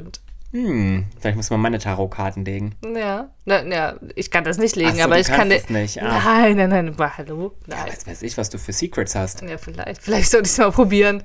Hm, 0.52 1.06
vielleicht 1.18 1.36
muss 1.36 1.50
man 1.50 1.60
meine 1.60 1.78
Tarotkarten 1.78 2.44
legen. 2.44 2.76
Ja, 2.94 3.30
na, 3.44 3.64
ja, 3.66 3.96
ich 4.14 4.30
kann 4.30 4.44
das 4.44 4.58
nicht 4.58 4.76
legen, 4.76 4.96
so, 4.96 5.02
aber 5.02 5.18
ich 5.18 5.26
kann 5.26 5.50
es 5.50 5.68
nicht. 5.68 6.00
Ah. 6.00 6.21
Nein, 6.25 6.56
nein, 6.56 6.71
nein, 6.71 6.88
aber 6.88 7.18
hallo, 7.18 7.54
nein. 7.66 7.78
Was 7.86 8.06
weiß 8.06 8.23
ich, 8.23 8.38
was 8.38 8.49
du 8.49 8.58
für 8.58 8.73
Secrets 8.73 9.14
hast. 9.14 9.42
Ja, 9.42 9.58
vielleicht, 9.58 10.02
vielleicht 10.02 10.30
sollte 10.30 10.47
ich 10.47 10.52
es 10.52 10.58
mal 10.58 10.71
probieren. 10.71 11.25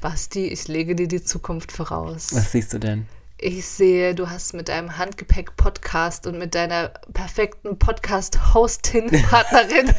Basti, 0.00 0.46
ich 0.46 0.68
lege 0.68 0.94
dir 0.94 1.08
die 1.08 1.22
Zukunft 1.22 1.72
voraus. 1.72 2.34
Was 2.34 2.52
siehst 2.52 2.72
du 2.74 2.78
denn? 2.78 3.06
Ich 3.38 3.66
sehe, 3.66 4.14
du 4.14 4.30
hast 4.30 4.54
mit 4.54 4.68
deinem 4.68 4.96
Handgepäck-Podcast 4.96 6.28
und 6.28 6.38
mit 6.38 6.54
deiner 6.54 6.90
perfekten 7.12 7.76
Podcast-Hostin-Partnerin 7.78 9.92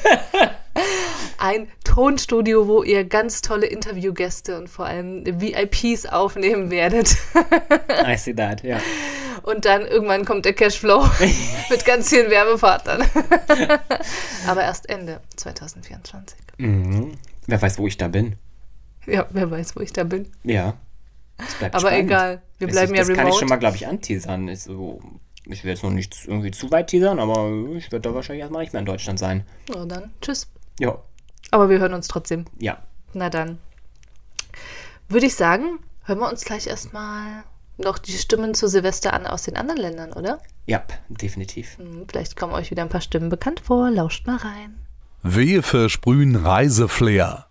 ein 1.37 1.67
Tonstudio, 1.83 2.67
wo 2.67 2.83
ihr 2.83 3.03
ganz 3.03 3.41
tolle 3.41 3.65
Interviewgäste 3.65 4.57
und 4.57 4.69
vor 4.69 4.85
allem 4.85 5.25
VIPs 5.25 6.05
aufnehmen 6.05 6.71
werdet. 6.71 7.17
I 8.07 8.15
see 8.17 8.33
that, 8.33 8.63
ja. 8.63 8.79
Und 9.43 9.65
dann 9.65 9.85
irgendwann 9.85 10.23
kommt 10.25 10.45
der 10.45 10.53
Cashflow 10.53 11.07
mit 11.69 11.85
ganz 11.85 12.09
vielen 12.09 12.31
Werbepartnern. 12.31 13.03
Aber 14.47 14.63
erst 14.63 14.89
Ende 14.89 15.21
2024. 15.35 16.39
Mhm. 16.57 17.11
Wer 17.45 17.61
weiß, 17.61 17.77
wo 17.77 17.85
ich 17.85 17.97
da 17.97 18.07
bin. 18.07 18.37
Ja, 19.05 19.27
wer 19.29 19.51
weiß, 19.51 19.75
wo 19.75 19.81
ich 19.81 19.93
da 19.93 20.03
bin. 20.03 20.31
Ja. 20.43 20.73
Das 21.37 21.53
bleibt 21.55 21.75
Aber 21.75 21.87
spannend. 21.87 22.05
egal, 22.09 22.41
wir 22.59 22.67
bleiben 22.67 22.93
ja 22.95 22.99
Das 23.01 23.07
kann 23.09 23.15
ich 23.17 23.21
remote. 23.25 23.39
schon 23.39 23.47
mal, 23.49 23.55
glaube 23.57 23.75
ich, 23.75 23.87
anteasern. 23.87 24.47
Ich, 24.47 24.61
so, 24.63 25.01
ich 25.45 25.63
will 25.63 25.71
jetzt 25.71 25.83
noch 25.83 25.91
nicht 25.91 26.15
irgendwie 26.25 26.51
zu 26.51 26.71
weit 26.71 26.87
teasern, 26.87 27.19
aber 27.19 27.49
ich 27.75 27.91
werde 27.91 28.09
da 28.09 28.15
wahrscheinlich 28.15 28.41
erstmal 28.41 28.61
nicht 28.63 28.73
mehr 28.73 28.79
in 28.79 28.85
Deutschland 28.85 29.19
sein. 29.19 29.45
So, 29.71 29.85
dann 29.85 30.11
tschüss. 30.21 30.47
Ja. 30.79 30.97
Aber 31.51 31.69
wir 31.69 31.79
hören 31.79 31.93
uns 31.93 32.07
trotzdem. 32.07 32.45
Ja. 32.59 32.79
Na 33.13 33.29
dann. 33.29 33.59
Würde 35.09 35.25
ich 35.27 35.35
sagen, 35.35 35.79
hören 36.03 36.19
wir 36.19 36.29
uns 36.29 36.43
gleich 36.45 36.67
erstmal 36.67 37.43
noch 37.77 37.97
die 37.97 38.13
Stimmen 38.13 38.53
zu 38.53 38.67
Silvester 38.67 39.13
an 39.13 39.27
aus 39.27 39.43
den 39.43 39.55
anderen 39.57 39.79
Ländern, 39.81 40.13
oder? 40.13 40.39
Ja, 40.65 40.83
definitiv. 41.09 41.77
Hm, 41.77 42.05
Vielleicht 42.09 42.35
kommen 42.37 42.53
euch 42.53 42.71
wieder 42.71 42.81
ein 42.83 42.89
paar 42.89 43.01
Stimmen 43.01 43.29
bekannt 43.29 43.59
vor. 43.59 43.91
Lauscht 43.91 44.25
mal 44.25 44.37
rein. 44.37 44.75
Wir 45.21 45.61
versprühen 45.63 46.35
Reiseflair. 46.35 47.47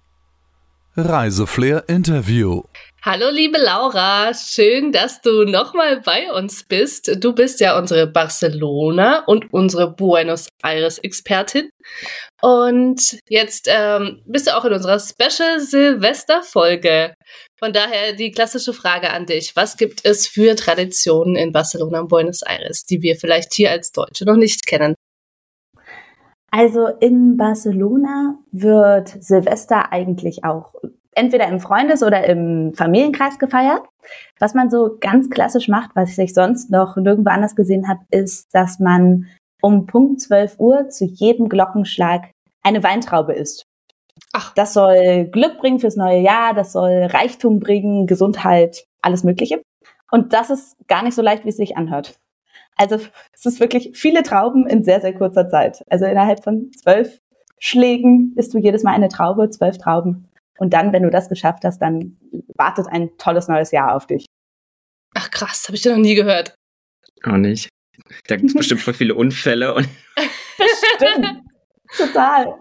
Reiseflair 0.96 1.88
Interview. 1.88 2.62
Hallo 3.02 3.28
liebe 3.28 3.58
Laura, 3.58 4.32
schön, 4.32 4.92
dass 4.92 5.20
du 5.20 5.44
nochmal 5.44 6.00
bei 6.00 6.32
uns 6.32 6.62
bist. 6.62 7.10
Du 7.18 7.34
bist 7.34 7.58
ja 7.58 7.76
unsere 7.76 8.06
Barcelona 8.06 9.24
und 9.26 9.52
unsere 9.52 9.92
Buenos 9.92 10.48
Aires 10.62 10.98
Expertin. 10.98 11.68
Und 12.40 13.18
jetzt 13.28 13.68
ähm, 13.68 14.22
bist 14.24 14.46
du 14.46 14.56
auch 14.56 14.64
in 14.64 14.72
unserer 14.72 15.00
Special 15.00 15.58
Silvester 15.58 16.44
Folge. 16.44 17.14
Von 17.58 17.72
daher 17.72 18.12
die 18.12 18.30
klassische 18.30 18.72
Frage 18.72 19.10
an 19.10 19.26
dich. 19.26 19.56
Was 19.56 19.76
gibt 19.76 20.04
es 20.04 20.28
für 20.28 20.54
Traditionen 20.54 21.34
in 21.34 21.50
Barcelona 21.50 22.02
und 22.02 22.08
Buenos 22.08 22.42
Aires, 22.42 22.84
die 22.84 23.02
wir 23.02 23.16
vielleicht 23.16 23.52
hier 23.52 23.72
als 23.72 23.90
Deutsche 23.90 24.24
noch 24.24 24.36
nicht 24.36 24.64
kennen? 24.64 24.93
Also 26.56 26.86
in 26.86 27.36
Barcelona 27.36 28.38
wird 28.52 29.08
Silvester 29.08 29.90
eigentlich 29.90 30.44
auch 30.44 30.72
entweder 31.10 31.48
im 31.48 31.58
Freundes- 31.58 32.04
oder 32.04 32.28
im 32.28 32.74
Familienkreis 32.74 33.40
gefeiert. 33.40 33.82
Was 34.38 34.54
man 34.54 34.70
so 34.70 34.96
ganz 35.00 35.30
klassisch 35.30 35.66
macht, 35.66 35.90
was 35.96 36.16
ich 36.16 36.32
sonst 36.32 36.70
noch 36.70 36.94
nirgendwo 36.94 37.30
anders 37.30 37.56
gesehen 37.56 37.88
habe, 37.88 38.02
ist, 38.10 38.54
dass 38.54 38.78
man 38.78 39.26
um 39.62 39.86
Punkt 39.86 40.20
12 40.20 40.60
Uhr 40.60 40.88
zu 40.90 41.06
jedem 41.06 41.48
Glockenschlag 41.48 42.30
eine 42.62 42.84
Weintraube 42.84 43.32
isst. 43.32 43.66
Ach. 44.32 44.54
Das 44.54 44.74
soll 44.74 45.24
Glück 45.32 45.58
bringen 45.58 45.80
fürs 45.80 45.96
neue 45.96 46.20
Jahr, 46.20 46.54
das 46.54 46.70
soll 46.70 47.08
Reichtum 47.10 47.58
bringen, 47.58 48.06
Gesundheit, 48.06 48.84
alles 49.02 49.24
Mögliche. 49.24 49.60
Und 50.12 50.32
das 50.32 50.50
ist 50.50 50.76
gar 50.86 51.02
nicht 51.02 51.16
so 51.16 51.22
leicht, 51.22 51.44
wie 51.44 51.48
es 51.48 51.56
sich 51.56 51.76
anhört. 51.76 52.14
Also 52.76 52.98
es 53.32 53.46
ist 53.46 53.60
wirklich 53.60 53.90
viele 53.94 54.22
Trauben 54.22 54.66
in 54.66 54.84
sehr, 54.84 55.00
sehr 55.00 55.14
kurzer 55.14 55.48
Zeit. 55.48 55.84
Also 55.88 56.06
innerhalb 56.06 56.42
von 56.42 56.70
zwölf 56.72 57.20
Schlägen 57.58 58.32
isst 58.36 58.52
du 58.52 58.58
jedes 58.58 58.82
Mal 58.82 58.92
eine 58.94 59.08
Traube, 59.08 59.48
zwölf 59.50 59.78
Trauben. 59.78 60.28
Und 60.58 60.72
dann, 60.74 60.92
wenn 60.92 61.02
du 61.02 61.10
das 61.10 61.28
geschafft 61.28 61.64
hast, 61.64 61.80
dann 61.80 62.16
wartet 62.56 62.86
ein 62.88 63.16
tolles 63.18 63.48
neues 63.48 63.70
Jahr 63.70 63.94
auf 63.94 64.06
dich. 64.06 64.26
Ach 65.14 65.30
krass, 65.30 65.64
habe 65.66 65.76
ich 65.76 65.82
dir 65.82 65.92
noch 65.92 65.98
nie 65.98 66.14
gehört. 66.14 66.54
Auch 67.22 67.36
nicht. 67.36 67.68
Da 68.26 68.36
gibt 68.36 68.50
es 68.50 68.54
bestimmt 68.54 68.82
voll 68.82 68.94
viele 68.94 69.14
Unfälle 69.14 69.74
und 69.74 69.88
Stimmt. 70.96 71.42
total. 71.96 72.58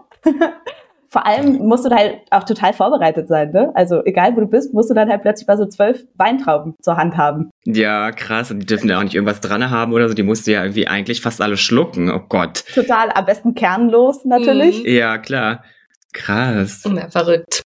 Vor 1.14 1.24
allem 1.26 1.58
musst 1.68 1.84
du 1.84 1.88
da 1.90 1.96
halt 1.96 2.18
auch 2.32 2.42
total 2.42 2.72
vorbereitet 2.72 3.28
sein, 3.28 3.52
ne? 3.52 3.70
Also 3.76 4.04
egal 4.04 4.34
wo 4.34 4.40
du 4.40 4.48
bist, 4.48 4.74
musst 4.74 4.90
du 4.90 4.94
dann 4.94 5.08
halt 5.08 5.22
plötzlich 5.22 5.46
mal 5.46 5.56
so 5.56 5.64
zwölf 5.66 6.04
Weintrauben 6.16 6.74
zur 6.82 6.96
Hand 6.96 7.16
haben. 7.16 7.50
ja, 7.64 8.10
krass. 8.10 8.50
Und 8.50 8.58
die 8.58 8.66
dürfen 8.66 8.90
ja 8.90 8.98
auch 8.98 9.04
nicht 9.04 9.14
irgendwas 9.14 9.40
dran 9.40 9.70
haben 9.70 9.92
oder 9.92 10.08
so. 10.08 10.14
Die 10.14 10.24
musst 10.24 10.48
du 10.48 10.50
ja 10.50 10.62
irgendwie 10.64 10.88
eigentlich 10.88 11.20
fast 11.20 11.40
alle 11.40 11.56
schlucken. 11.56 12.10
Oh 12.10 12.18
Gott. 12.28 12.64
Total, 12.74 13.10
am 13.14 13.24
besten 13.26 13.54
kernlos 13.54 14.24
natürlich. 14.24 14.82
Mhm. 14.82 14.90
Ja, 14.90 15.18
klar. 15.18 15.62
Krass. 16.12 16.82
Na, 16.90 17.08
verrückt. 17.08 17.62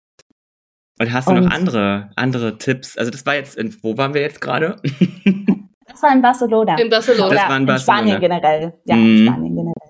Und 1.01 1.13
hast 1.13 1.27
du 1.29 1.33
Und- 1.33 1.45
noch 1.47 1.51
andere, 1.51 2.11
andere 2.17 2.59
Tipps? 2.59 2.99
Also 2.99 3.11
das 3.11 3.25
war 3.25 3.35
jetzt, 3.35 3.57
in, 3.57 3.75
wo 3.83 3.97
waren 3.97 4.13
wir 4.13 4.21
jetzt 4.21 4.41
gerade? 4.43 4.77
Das 5.91 6.03
war 6.03 6.13
in 6.15 6.21
Barcelona. 6.21 6.79
In 6.79 6.91
Barcelona. 6.91 7.35
Das 7.35 7.49
war 7.49 7.57
in 7.57 7.63
in 7.63 7.67
Barcelona. 7.67 7.99
Spanien 8.03 8.21
generell. 8.21 8.75
Ja, 8.85 8.95
Mhm. 8.95 9.17
in 9.17 9.27
Spanien 9.27 9.57
generell. 9.57 9.88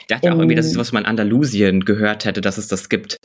Ich 0.00 0.06
dachte 0.06 0.32
auch 0.32 0.36
irgendwie, 0.36 0.54
das 0.54 0.66
ist 0.66 0.78
was 0.78 0.92
man 0.92 1.04
in 1.04 1.08
Andalusien 1.08 1.84
gehört 1.84 2.24
hätte, 2.24 2.40
dass 2.40 2.58
es 2.58 2.68
das 2.68 2.88
gibt. 2.88 3.16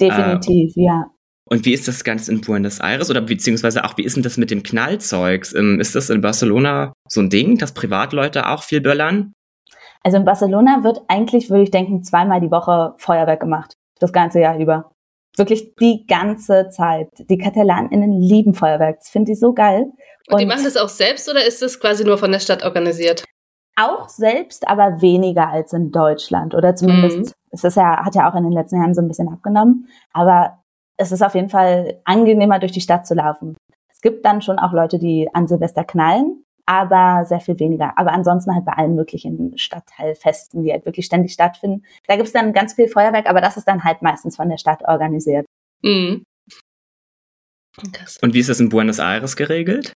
Definitiv, 0.00 0.76
äh, 0.76 0.84
ja. 0.84 1.06
Und 1.50 1.64
wie 1.64 1.72
ist 1.72 1.88
das 1.88 2.04
Ganze 2.04 2.30
in 2.30 2.42
Buenos 2.42 2.78
Aires 2.78 3.10
oder 3.10 3.22
beziehungsweise 3.22 3.84
auch 3.84 3.96
wie 3.96 4.04
ist 4.04 4.16
denn 4.16 4.22
das 4.22 4.36
mit 4.36 4.50
dem 4.50 4.62
Knallzeugs? 4.62 5.54
Ähm, 5.54 5.80
ist 5.80 5.94
das 5.94 6.10
in 6.10 6.20
Barcelona 6.20 6.92
so 7.08 7.20
ein 7.20 7.30
Ding, 7.30 7.56
dass 7.56 7.72
Privatleute 7.72 8.48
auch 8.48 8.62
viel 8.62 8.82
böllern? 8.82 9.32
Also 10.02 10.18
in 10.18 10.24
Barcelona 10.24 10.84
wird 10.84 11.00
eigentlich, 11.08 11.48
würde 11.50 11.62
ich 11.64 11.70
denken, 11.70 12.02
zweimal 12.04 12.40
die 12.40 12.50
Woche 12.50 12.94
Feuerwerk 12.98 13.40
gemacht. 13.40 13.72
Das 13.98 14.12
ganze 14.12 14.40
Jahr 14.40 14.58
über. 14.58 14.90
Wirklich 15.36 15.74
die 15.76 16.04
ganze 16.06 16.68
Zeit. 16.68 17.08
Die 17.18 17.38
KatalanInnen 17.38 18.12
lieben 18.12 18.54
Feuerwerk. 18.54 18.98
Das 18.98 19.08
finde 19.08 19.32
ich 19.32 19.40
so 19.40 19.54
geil. 19.54 19.86
Und, 20.28 20.34
Und 20.34 20.40
die 20.40 20.46
machen 20.46 20.64
das 20.64 20.76
auch 20.76 20.88
selbst 20.88 21.28
oder 21.30 21.46
ist 21.46 21.62
das 21.62 21.80
quasi 21.80 22.04
nur 22.04 22.18
von 22.18 22.30
der 22.30 22.40
Stadt 22.40 22.62
organisiert? 22.62 23.24
Auch 23.80 24.08
selbst, 24.08 24.66
aber 24.66 25.00
weniger 25.00 25.48
als 25.48 25.72
in 25.72 25.92
Deutschland. 25.92 26.54
Oder 26.54 26.74
zumindest, 26.74 27.18
mhm. 27.18 27.32
es 27.52 27.62
ist 27.62 27.76
ja, 27.76 28.04
hat 28.04 28.16
ja 28.16 28.28
auch 28.28 28.34
in 28.34 28.42
den 28.42 28.52
letzten 28.52 28.76
Jahren 28.76 28.94
so 28.94 29.00
ein 29.00 29.06
bisschen 29.06 29.28
abgenommen. 29.28 29.88
Aber 30.12 30.58
es 30.96 31.12
ist 31.12 31.22
auf 31.22 31.36
jeden 31.36 31.48
Fall 31.48 32.00
angenehmer, 32.04 32.58
durch 32.58 32.72
die 32.72 32.80
Stadt 32.80 33.06
zu 33.06 33.14
laufen. 33.14 33.56
Es 33.88 34.00
gibt 34.00 34.24
dann 34.24 34.42
schon 34.42 34.58
auch 34.58 34.72
Leute, 34.72 34.98
die 34.98 35.28
an 35.32 35.46
Silvester 35.46 35.84
knallen, 35.84 36.42
aber 36.66 37.24
sehr 37.24 37.40
viel 37.40 37.58
weniger. 37.60 37.96
Aber 37.96 38.12
ansonsten 38.12 38.52
halt 38.52 38.64
bei 38.64 38.72
allen 38.72 38.96
möglichen 38.96 39.56
Stadtteilfesten, 39.56 40.64
die 40.64 40.72
halt 40.72 40.84
wirklich 40.84 41.06
ständig 41.06 41.32
stattfinden. 41.32 41.84
Da 42.08 42.16
gibt 42.16 42.26
es 42.26 42.32
dann 42.32 42.52
ganz 42.52 42.74
viel 42.74 42.88
Feuerwerk, 42.88 43.28
aber 43.30 43.40
das 43.40 43.56
ist 43.56 43.68
dann 43.68 43.84
halt 43.84 44.02
meistens 44.02 44.34
von 44.36 44.48
der 44.48 44.58
Stadt 44.58 44.82
organisiert. 44.88 45.46
Mhm. 45.82 46.24
Und 48.22 48.34
wie 48.34 48.40
ist 48.40 48.48
das 48.48 48.58
in 48.58 48.70
Buenos 48.70 48.98
Aires 48.98 49.36
geregelt? 49.36 49.92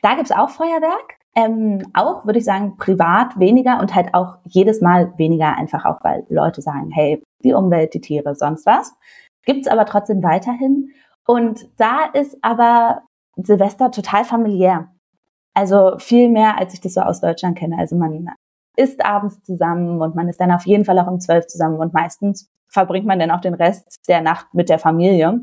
Da 0.00 0.14
gibt 0.14 0.30
es 0.30 0.36
auch 0.36 0.48
Feuerwerk. 0.48 1.18
Ähm, 1.34 1.82
auch, 1.94 2.26
würde 2.26 2.38
ich 2.38 2.44
sagen, 2.44 2.76
privat 2.76 3.38
weniger 3.38 3.80
und 3.80 3.94
halt 3.94 4.12
auch 4.12 4.36
jedes 4.44 4.82
Mal 4.82 5.14
weniger, 5.16 5.56
einfach 5.56 5.86
auch, 5.86 6.04
weil 6.04 6.26
Leute 6.28 6.60
sagen, 6.60 6.90
hey, 6.90 7.22
die 7.42 7.54
Umwelt, 7.54 7.94
die 7.94 8.00
Tiere, 8.00 8.34
sonst 8.34 8.66
was. 8.66 8.94
Gibt's 9.44 9.68
aber 9.68 9.86
trotzdem 9.86 10.22
weiterhin. 10.22 10.90
Und 11.26 11.68
da 11.78 12.04
ist 12.12 12.36
aber 12.42 13.02
Silvester 13.36 13.90
total 13.90 14.24
familiär. 14.24 14.88
Also 15.54 15.98
viel 15.98 16.28
mehr, 16.28 16.58
als 16.58 16.74
ich 16.74 16.80
das 16.80 16.94
so 16.94 17.00
aus 17.00 17.20
Deutschland 17.20 17.58
kenne. 17.58 17.78
Also 17.78 17.96
man 17.96 18.28
isst 18.76 19.04
abends 19.04 19.42
zusammen 19.42 20.00
und 20.00 20.14
man 20.14 20.28
ist 20.28 20.40
dann 20.40 20.50
auf 20.50 20.66
jeden 20.66 20.84
Fall 20.84 20.98
auch 20.98 21.06
um 21.06 21.20
zwölf 21.20 21.46
zusammen 21.46 21.78
und 21.78 21.92
meistens 21.92 22.48
verbringt 22.68 23.06
man 23.06 23.18
dann 23.18 23.30
auch 23.30 23.40
den 23.40 23.54
Rest 23.54 23.96
der 24.08 24.22
Nacht 24.22 24.54
mit 24.54 24.70
der 24.70 24.78
Familie. 24.78 25.40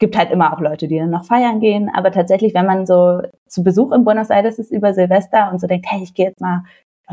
Gibt 0.00 0.16
halt 0.16 0.32
immer 0.32 0.52
auch 0.52 0.60
Leute, 0.60 0.88
die 0.88 0.98
dann 0.98 1.10
noch 1.10 1.24
feiern 1.24 1.60
gehen. 1.60 1.88
Aber 1.94 2.10
tatsächlich, 2.10 2.54
wenn 2.54 2.66
man 2.66 2.86
so 2.86 3.22
zu 3.46 3.62
Besuch 3.62 3.92
in 3.92 4.04
Buenos 4.04 4.30
Aires 4.30 4.58
ist 4.58 4.72
über 4.72 4.92
Silvester 4.92 5.50
und 5.52 5.60
so 5.60 5.68
denkt, 5.68 5.86
hey, 5.88 6.02
ich 6.02 6.14
gehe 6.14 6.26
jetzt 6.26 6.40
mal 6.40 6.64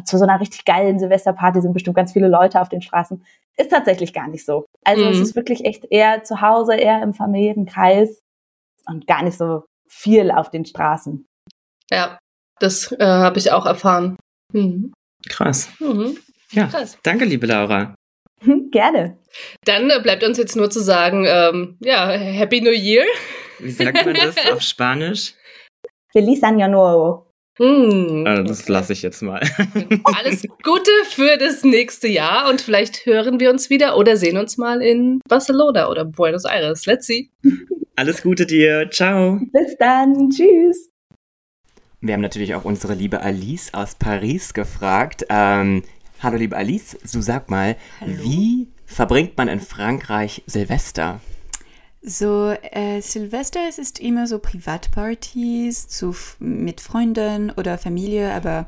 zu 0.06 0.18
so 0.18 0.26
einer 0.26 0.40
richtig 0.40 0.66
geilen 0.66 1.00
Silvesterparty 1.00 1.62
sind 1.62 1.74
bestimmt 1.74 1.96
ganz 1.96 2.14
viele 2.14 2.28
Leute 2.28 2.62
auf 2.62 2.70
den 2.70 2.82
Straßen. 2.82 3.24
Ist 3.58 3.72
tatsächlich 3.72 4.14
gar 4.14 4.28
nicht 4.28 4.46
so. 4.46 4.66
Also 4.84 5.04
mhm. 5.04 5.12
es 5.12 5.20
ist 5.20 5.36
wirklich 5.36 5.66
echt 5.66 5.86
eher 5.90 6.24
zu 6.24 6.42
Hause, 6.42 6.76
eher 6.76 7.02
im 7.02 7.14
familiären 7.14 7.66
Kreis 7.66 8.22
und 8.88 9.08
gar 9.08 9.24
nicht 9.24 9.38
so 9.38 9.64
viel 9.88 10.32
auf 10.32 10.52
den 10.52 10.66
Straßen. 10.66 11.26
Ja, 11.92 12.20
das 12.60 12.92
äh, 12.92 13.06
habe 13.06 13.40
ich 13.40 13.52
auch 13.52 13.66
erfahren. 13.66 14.18
Mhm. 14.54 14.94
Krass. 15.28 15.70
Mhm. 15.80 16.18
Ja, 16.52 16.68
Krass. 16.68 16.98
danke, 17.04 17.26
liebe 17.26 17.48
Laura. 17.48 17.96
Gerne. 18.72 19.18
Dann 19.66 19.90
äh, 19.90 20.00
bleibt 20.02 20.24
uns 20.24 20.38
jetzt 20.38 20.56
nur 20.56 20.70
zu 20.70 20.80
sagen, 20.80 21.26
ähm, 21.28 21.78
ja, 21.80 22.10
Happy 22.10 22.62
New 22.62 22.72
Year. 22.72 23.06
Wie 23.60 23.72
sagt 23.72 24.06
man 24.06 24.16
das 24.16 24.36
auf 24.52 24.62
Spanisch? 24.62 25.34
Feliz 26.12 26.42
Año 26.44 26.68
Nuevo. 26.68 27.28
Hm. 27.58 28.24
Also 28.28 28.44
das 28.44 28.68
lasse 28.70 28.94
ich 28.94 29.02
jetzt 29.02 29.22
mal. 29.22 29.42
Alles 30.04 30.44
Gute 30.64 30.92
für 31.10 31.38
das 31.38 31.64
nächste 31.64 32.08
Jahr 32.08 32.50
und 32.50 32.62
vielleicht 32.62 33.06
hören 33.06 33.40
wir 33.40 33.50
uns 33.50 33.70
wieder 33.70 33.98
oder 33.98 34.16
sehen 34.16 34.38
uns 34.38 34.58
mal 34.58 34.82
in 34.82 35.20
Barcelona 35.28 35.90
oder 35.90 36.06
Buenos 36.06 36.46
Aires. 36.46 36.86
Let's 36.86 37.08
see. 37.08 37.32
Alles 37.96 38.22
Gute 38.22 38.46
dir. 38.46 38.90
Ciao. 38.92 39.40
Bis 39.52 39.76
dann. 39.78 40.30
Tschüss. 40.30 40.92
Wir 42.00 42.14
haben 42.14 42.22
natürlich 42.22 42.54
auch 42.54 42.64
unsere 42.64 42.94
liebe 42.94 43.22
Alice 43.22 43.74
aus 43.74 43.96
Paris 43.96 44.54
gefragt. 44.54 45.26
Ähm, 45.30 45.82
hallo 46.20 46.38
liebe 46.38 46.56
Alice, 46.56 46.98
so 47.04 47.22
sag 47.22 47.50
mal, 47.50 47.76
hallo. 48.00 48.14
wie 48.24 48.68
verbringt 48.86 49.38
man 49.38 49.48
in 49.48 49.60
Frankreich 49.60 50.44
Silvester? 50.48 51.22
So, 52.02 52.52
äh, 52.52 53.02
Silvester, 53.02 53.60
es 53.68 53.78
ist 53.78 54.00
immer 54.00 54.28
so 54.28 54.40
Privatpartys 54.40 55.88
zu, 55.88 56.16
mit 56.40 56.80
Freunden 56.80 57.52
oder 57.52 57.78
Familie, 57.78 58.34
aber 58.34 58.68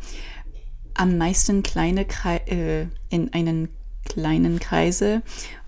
am 0.93 1.17
meisten 1.17 1.63
kleine 1.63 2.05
Kre 2.05 2.41
äh, 2.47 2.87
in 3.09 3.31
einen 3.33 3.69
kleinen 4.05 4.59
Kreise. 4.59 5.21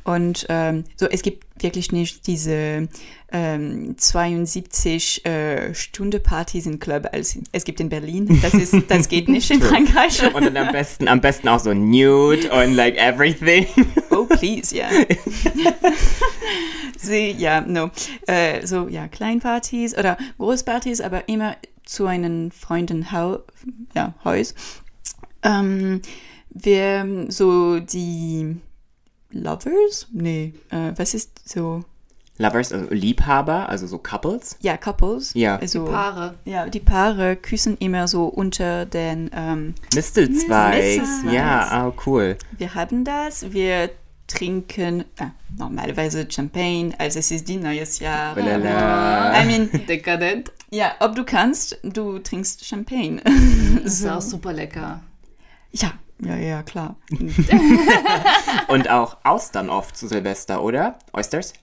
Und 0.03 0.45
ähm, 0.49 0.83
so, 0.95 1.05
es 1.07 1.21
gibt 1.21 1.45
wirklich 1.63 1.91
nicht 1.91 2.25
diese 2.27 2.87
ähm, 3.31 3.95
72 3.97 5.25
äh, 5.25 5.73
Stunde 5.73 6.19
Partys 6.19 6.65
im 6.65 6.79
Club, 6.79 7.07
als 7.11 7.37
es 7.51 7.63
gibt 7.63 7.79
in 7.79 7.89
Berlin. 7.89 8.39
Das 8.41 8.53
ist, 8.53 8.75
das 8.89 9.07
geht 9.07 9.29
nicht 9.29 9.51
in 9.51 9.61
Frankreich. 9.61 10.21
Und 10.33 10.43
dann 10.45 10.57
am 10.57 10.71
besten, 10.71 11.07
am 11.07 11.21
besten 11.21 11.47
auch 11.47 11.59
so 11.59 11.73
nude 11.73 12.51
und 12.51 12.73
like 12.75 12.97
everything. 12.97 13.67
Oh 14.11 14.25
please, 14.25 14.75
ja. 14.75 14.89
Yeah. 15.55 15.73
Sie, 16.97 17.31
ja, 17.31 17.61
no. 17.61 17.91
Äh, 18.27 18.65
so, 18.67 18.89
ja, 18.89 19.07
Kleinpartys 19.07 19.97
oder 19.97 20.17
Großpartys, 20.37 20.99
aber 20.99 21.29
immer 21.29 21.55
zu 21.85 22.05
einem 22.05 22.51
Freundenhaus. 22.51 23.39
Ja, 23.95 24.13
Haus. 24.23 24.53
Ähm, 25.43 26.01
wir, 26.49 27.25
so 27.29 27.79
die 27.79 28.57
Lovers? 29.31 30.07
Nee, 30.11 30.53
äh, 30.69 30.91
was 30.95 31.13
ist 31.13 31.47
so? 31.47 31.83
Lovers, 32.37 32.71
also 32.71 32.87
Liebhaber, 32.89 33.69
also 33.69 33.85
so 33.87 33.97
Couples? 33.97 34.57
Ja, 34.61 34.77
Couples. 34.77 35.33
Ja. 35.35 35.57
Also, 35.57 35.85
die 35.85 35.91
Paare. 35.91 36.35
Ja, 36.45 36.65
die 36.67 36.79
Paare 36.79 37.35
küssen 37.35 37.77
immer 37.77 38.07
so 38.07 38.25
unter 38.25 38.85
den 38.85 39.29
ähm, 39.33 39.75
Mistelzweig. 39.93 41.01
Ja, 41.31 41.87
oh, 41.87 41.93
cool. 42.05 42.37
Wir 42.57 42.73
haben 42.73 43.05
das. 43.05 43.51
Wir 43.51 43.91
trinken 44.31 45.01
äh, 45.17 45.25
normalerweise 45.57 46.25
Champagne, 46.29 46.93
also 46.97 47.19
es 47.19 47.31
ist 47.31 47.47
die 47.47 47.57
neues 47.57 47.99
Jahr. 47.99 48.35
Lala. 48.35 49.41
I 49.41 49.45
mean, 49.45 49.69
dekadent. 49.87 50.51
Ja, 50.71 50.93
ob 50.99 51.15
du 51.15 51.25
kannst, 51.25 51.77
du 51.83 52.19
trinkst 52.19 52.65
Champagne. 52.65 53.21
Das 53.83 53.93
ist 53.99 54.07
auch 54.07 54.21
super 54.21 54.53
lecker. 54.53 55.01
Ja, 55.73 55.93
ja, 56.21 56.35
ja, 56.35 56.63
klar. 56.63 56.95
Und 58.67 58.89
auch 58.89 59.17
Austern 59.23 59.69
oft 59.69 59.97
zu 59.97 60.07
Silvester, 60.07 60.63
oder? 60.63 60.97
Oysters? 61.13 61.53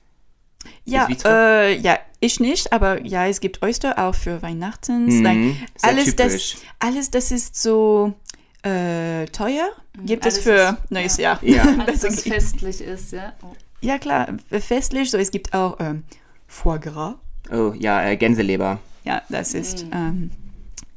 Ja, 0.84 1.08
äh, 1.24 1.76
ja, 1.78 1.98
ich 2.20 2.40
nicht, 2.40 2.72
aber 2.72 3.04
ja, 3.04 3.26
es 3.26 3.40
gibt 3.40 3.62
Oyster 3.62 3.98
auch 3.98 4.14
für 4.14 4.42
Weihnachten. 4.42 5.06
Mhm, 5.06 5.56
alles, 5.82 6.16
das, 6.16 6.56
alles, 6.78 7.10
das 7.10 7.30
ist 7.30 7.60
so 7.60 8.14
äh, 8.62 9.26
teuer, 9.26 9.68
mhm, 9.96 10.06
gibt 10.06 10.24
alles 10.24 10.38
es 10.38 10.42
für 10.42 10.78
ist, 10.82 10.90
neues 10.90 11.16
ja. 11.18 11.38
Jahr. 11.42 11.66
Ja. 11.66 11.78
Alles, 11.86 12.02
was 12.02 12.22
festlich 12.22 12.80
ist, 12.80 13.12
ja. 13.12 13.32
Oh. 13.42 13.54
Ja, 13.80 13.98
klar, 13.98 14.28
festlich. 14.50 15.10
So, 15.10 15.18
es 15.18 15.30
gibt 15.30 15.54
auch 15.54 15.78
ähm, 15.78 16.02
Foie 16.48 16.80
Gras. 16.80 17.14
Oh, 17.52 17.72
ja, 17.78 18.02
äh, 18.02 18.16
Gänseleber. 18.16 18.80
Ja, 19.04 19.22
das 19.28 19.54
ist 19.54 19.84
mhm. 19.86 19.92
ähm, 19.92 20.30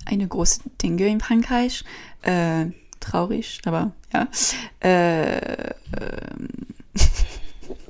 eine 0.06 0.28
große 0.28 0.62
Dinge 0.82 1.08
in 1.08 1.20
Frankreich. 1.20 1.84
Äh, 2.24 2.68
traurig, 3.02 3.60
aber 3.66 3.92
ja. 4.14 4.28
Äh, 4.80 5.72
ähm. 6.00 6.48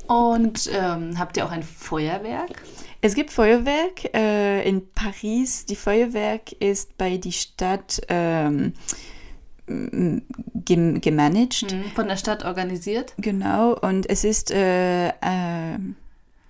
Und 0.08 0.70
ähm, 0.74 1.18
habt 1.18 1.38
ihr 1.38 1.46
auch 1.46 1.52
ein 1.52 1.64
Feuerwerk? 1.64 2.64
Es 3.00 3.16
gibt 3.16 3.32
Feuerwerk 3.32 4.14
äh, 4.14 4.68
in 4.68 4.92
Paris. 4.92 5.66
Die 5.66 5.76
Feuerwerk 5.76 6.52
ist 6.52 6.98
bei 6.98 7.18
der 7.18 7.32
Stadt 7.32 8.02
ähm, 8.10 8.74
gemanagt. 9.66 11.72
Mhm, 11.72 11.84
von 11.96 12.08
der 12.08 12.18
Stadt 12.18 12.46
organisiert. 12.46 13.14
Genau, 13.18 13.74
und 13.74 14.10
es 14.10 14.24
ist 14.24 14.52
äh, 14.52 15.08
äh, 15.08 15.78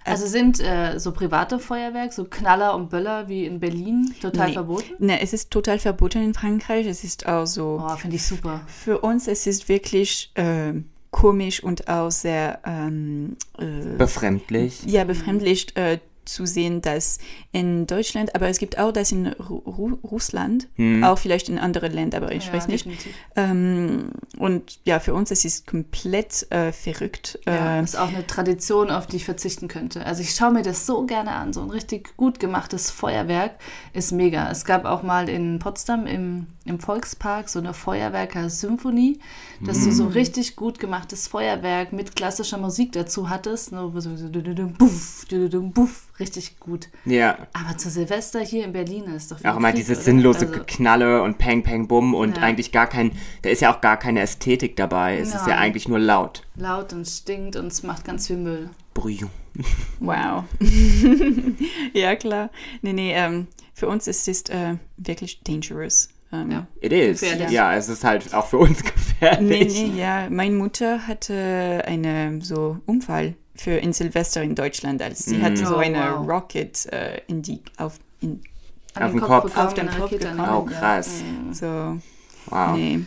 also 0.04 0.26
sind 0.28 0.60
äh, 0.60 1.00
so 1.00 1.12
private 1.12 1.60
Feuerwerk, 1.60 2.14
so 2.14 2.26
Knaller 2.26 2.76
und 2.76 2.90
Böller 2.90 3.28
wie 3.28 3.46
in 3.46 3.60
Berlin 3.60 4.14
total 4.22 4.48
nee. 4.48 4.54
verboten? 4.54 4.94
Nein, 5.00 5.20
es 5.22 5.34
ist 5.34 5.52
total 5.52 5.80
verboten 5.80 6.24
in 6.24 6.34
Frankreich. 6.34 6.88
Es 6.88 7.04
ist 7.04 7.28
auch 7.28 7.46
so. 7.46 7.82
Oh, 7.84 7.96
finde 7.98 8.16
ich 8.16 8.26
super. 8.26 8.62
Für 8.68 9.00
uns 9.00 9.28
es 9.28 9.48
ist 9.48 9.70
wirklich 9.70 10.32
äh, 10.36 10.74
komisch 11.12 11.64
und 11.64 11.88
auch 11.88 12.10
sehr 12.10 12.60
ähm, 12.66 13.36
äh, 13.58 13.98
befremdlich. 13.98 14.84
Ja, 14.86 15.04
befremdlich 15.04 15.76
äh, 15.76 16.00
zu 16.34 16.46
sehen, 16.46 16.82
dass 16.82 17.20
in 17.52 17.88
Deutschland, 17.88 18.34
aber 18.36 18.48
es 18.50 18.58
gibt 18.58 18.78
auch 18.80 18.92
das 18.92 19.12
in 19.12 19.28
Ru 19.28 19.58
Ru 19.58 19.98
Russland, 20.04 20.68
Hm. 20.76 21.04
auch 21.04 21.18
vielleicht 21.18 21.50
in 21.50 21.60
anderen 21.60 21.92
Ländern, 21.92 22.24
aber 22.24 22.34
ich 22.34 22.48
Ja, 22.48 22.54
weiß 22.54 22.68
nicht. 22.68 22.88
Ähm, 23.36 24.12
und 24.38 24.80
ja, 24.86 25.00
für 25.00 25.14
uns 25.14 25.32
es 25.32 25.46
ist 25.46 25.68
komplett 25.68 26.48
äh, 26.52 26.72
verrückt. 26.72 27.40
Ja, 27.46 27.80
Äh, 27.80 27.84
ist 27.84 27.98
auch 27.98 28.08
eine 28.10 28.26
Tradition, 28.28 28.90
auf 28.92 29.08
die 29.08 29.18
ich 29.18 29.26
verzichten 29.26 29.68
könnte. 29.68 30.06
Also 30.06 30.22
ich 30.22 30.32
schaue 30.36 30.52
mir 30.52 30.62
das 30.64 30.86
so 30.86 31.06
gerne 31.06 31.32
an. 31.32 31.54
So 31.54 31.62
ein 31.62 31.70
richtig 31.70 32.16
gut 32.18 32.40
gemachtes 32.40 32.90
Feuerwerk 32.92 33.52
ist 33.94 34.12
mega. 34.12 34.50
Es 34.52 34.66
gab 34.66 34.86
auch 34.86 35.04
mal 35.04 35.30
in 35.30 35.60
Potsdam 35.60 36.06
im, 36.08 36.48
im 36.66 36.80
Volkspark 36.80 37.50
so 37.50 37.60
eine 37.60 37.74
Feuerwerker-Symphonie, 37.74 39.20
dass 39.66 39.84
du 39.84 39.92
so 39.92 40.08
richtig 40.08 40.56
gut 40.56 40.80
gemachtes 40.80 41.28
Feuerwerk 41.28 41.94
mit 41.94 42.16
klassischer 42.16 42.58
Musik 42.58 42.92
dazu 42.94 43.30
hattest. 43.30 43.72
Ne, 43.72 43.92
so, 43.96 44.16
so 44.16 44.28
buff, 44.78 45.26
buff, 45.74 46.08
richtig 46.22 46.60
gut. 46.60 46.88
Ja. 47.04 47.38
Aber 47.52 47.78
zu 47.78 47.90
Silvester 47.90 48.40
hier 48.40 48.64
in 48.64 48.72
Berlin 48.72 49.04
ist 49.14 49.32
doch 49.32 49.44
Auch 49.44 49.58
immer 49.58 49.70
Krieg, 49.72 49.82
dieses 49.82 49.98
oder? 49.98 50.06
sinnlose 50.06 50.40
Also, 50.48 50.54
Geknalle 50.60 51.22
und 51.24 51.38
Peng, 51.38 51.64
Peng, 51.64 51.88
Bumm 51.90 52.14
und 52.14 52.38
Ja. 52.38 52.44
eigentlich 52.44 52.72
gar 52.72 52.88
kein, 52.88 53.12
da 53.42 53.50
ist 53.50 53.62
ja 53.62 53.76
auch 53.76 53.82
gar 53.82 53.98
keine 53.98 54.22
Ästhetik 54.22 54.76
dabei. 54.78 55.18
Es 55.18 55.36
ist 55.36 55.48
ja 55.48 55.58
eigentlich 55.58 55.88
nur 55.90 56.00
laut. 56.00 56.44
laut 56.56 56.94
und 56.94 57.06
stinkt 57.08 57.56
und 57.58 57.68
es 57.68 57.84
macht 57.84 58.06
ganz 58.06 58.28
viel 58.28 58.38
Müll. 58.38 58.70
Brouillon. 58.94 59.30
Wow. 60.00 60.46
ja, 61.94 62.16
klar. 62.16 62.50
Nee, 62.82 62.94
nee, 62.94 63.14
ähm, 63.14 63.48
für 63.74 63.88
uns 63.88 64.08
ist 64.08 64.28
es 64.28 64.44
äh, 64.50 64.76
wirklich 64.98 65.42
dangerous. 65.44 66.10
Ähm, 66.32 66.52
Ja. 66.52 66.68
It 66.82 66.94
is. 66.94 67.20
Gefährlich. 67.22 67.50
Ja, 67.52 67.76
es 67.76 67.90
ist 67.90 68.04
halt 68.04 68.34
auch 68.34 68.48
für 68.48 68.58
uns 68.60 68.80
Nee, 68.84 68.90
gefährlich. 68.92 69.74
nee, 69.74 70.00
ja. 70.02 70.30
Meine 70.30 70.56
Mutter 70.56 71.06
hatte 71.08 71.84
einen 71.86 72.42
so 72.42 72.78
Unfall 72.86 73.36
für 73.64 73.72
in 73.72 73.94
Silvester 73.94 74.42
in 74.42 74.56
Deutschland, 74.56 75.02
als 75.02 75.26
sie 75.26 75.42
hatte 75.42 75.66
so 75.66 75.76
Oh, 75.76 75.80
eine 75.80 76.00
wow. 76.18 76.28
Rocket 76.28 76.86
äh, 76.92 77.22
in 77.28 77.42
die 77.42 77.62
auf 77.78 78.00
in, 78.22 78.42
Auf 78.96 79.12
den 79.12 79.22
Kopf. 79.22 79.44
bekommen, 79.46 79.68
Auf 79.68 79.74
den 79.74 79.90
Kopf 79.90 80.10
bekommen. 80.10 80.40
Oh, 80.40 80.62
Kopf, 80.62 80.72
ja. 80.72 80.80
krass. 80.80 81.24
so. 81.52 81.98
Wow. 82.48 82.76
Nee. 82.76 83.00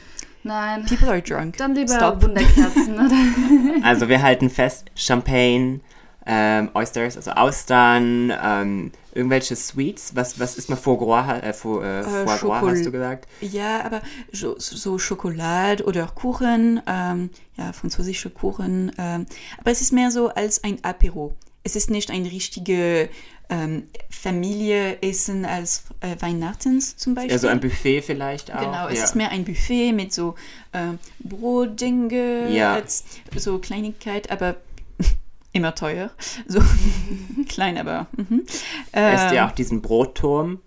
Nein. 0.44 0.84
People 0.86 1.08
are 1.08 1.22
drunk. 1.22 1.56
Dann 1.56 1.74
lieber 1.74 1.94
Stop. 1.94 2.22
Wunderkerzen, 2.22 2.94
oder? 2.94 3.82
Also 3.82 4.08
wir 4.08 4.22
halten 4.22 4.50
fest, 4.50 4.90
Champagne, 4.94 5.80
ähm, 6.26 6.70
Oysters, 6.74 7.16
also 7.16 7.32
Austern, 7.32 8.32
ähm, 8.42 8.92
irgendwelche 9.14 9.56
Sweets. 9.56 10.14
Was, 10.14 10.38
was 10.40 10.56
ist 10.56 10.68
mal 10.68 10.76
Foie 10.76 10.98
Gras, 10.98 11.42
äh, 11.42 11.52
Foie, 11.52 11.82
äh, 11.84 12.02
Foie 12.02 12.24
Gras, 12.24 12.40
Schokol- 12.40 12.70
hast 12.72 12.86
du 12.86 12.92
gesagt? 12.92 13.28
Ja, 13.40 13.84
aber 13.84 14.02
so, 14.32 14.56
so 14.58 14.98
Schokolade 14.98 15.84
oder 15.84 16.06
Kuchen, 16.06 16.80
ähm, 16.86 17.30
ja, 17.56 17.72
französische 17.72 18.30
Kuchen. 18.30 18.92
Ähm, 18.98 19.26
aber 19.58 19.70
es 19.70 19.80
ist 19.80 19.92
mehr 19.92 20.10
so 20.10 20.28
als 20.28 20.62
ein 20.64 20.78
Apero. 20.82 21.34
Es 21.62 21.76
ist 21.76 21.90
nicht 21.90 22.10
ein 22.10 22.26
richtige 22.26 23.08
ähm, 23.48 23.84
Familieessen 24.10 25.44
als 25.44 25.84
äh, 26.00 26.16
Weihnachtens 26.20 26.96
zum 26.96 27.14
Beispiel. 27.14 27.32
Also 27.32 27.48
ein 27.48 27.60
Buffet 27.60 28.02
vielleicht 28.02 28.54
auch. 28.54 28.60
Genau, 28.60 28.88
es 28.88 28.98
ja. 28.98 29.04
ist 29.04 29.16
mehr 29.16 29.30
ein 29.30 29.44
Buffet 29.44 29.92
mit 29.92 30.12
so 30.12 30.34
ähm, 30.72 30.98
Brotdinge, 31.20 32.50
Ja. 32.50 32.82
so 33.36 33.58
Kleinigkeit, 33.58 34.30
aber 34.30 34.56
immer 35.54 35.74
teuer. 35.74 36.10
So 36.46 36.60
klein, 37.48 37.78
aber. 37.78 38.06
Mhm. 38.16 38.42
Esst 38.92 39.32
ihr 39.32 39.38
Ähm, 39.40 39.46
auch 39.46 39.52
diesen 39.52 39.80
Brotturm? 39.82 40.60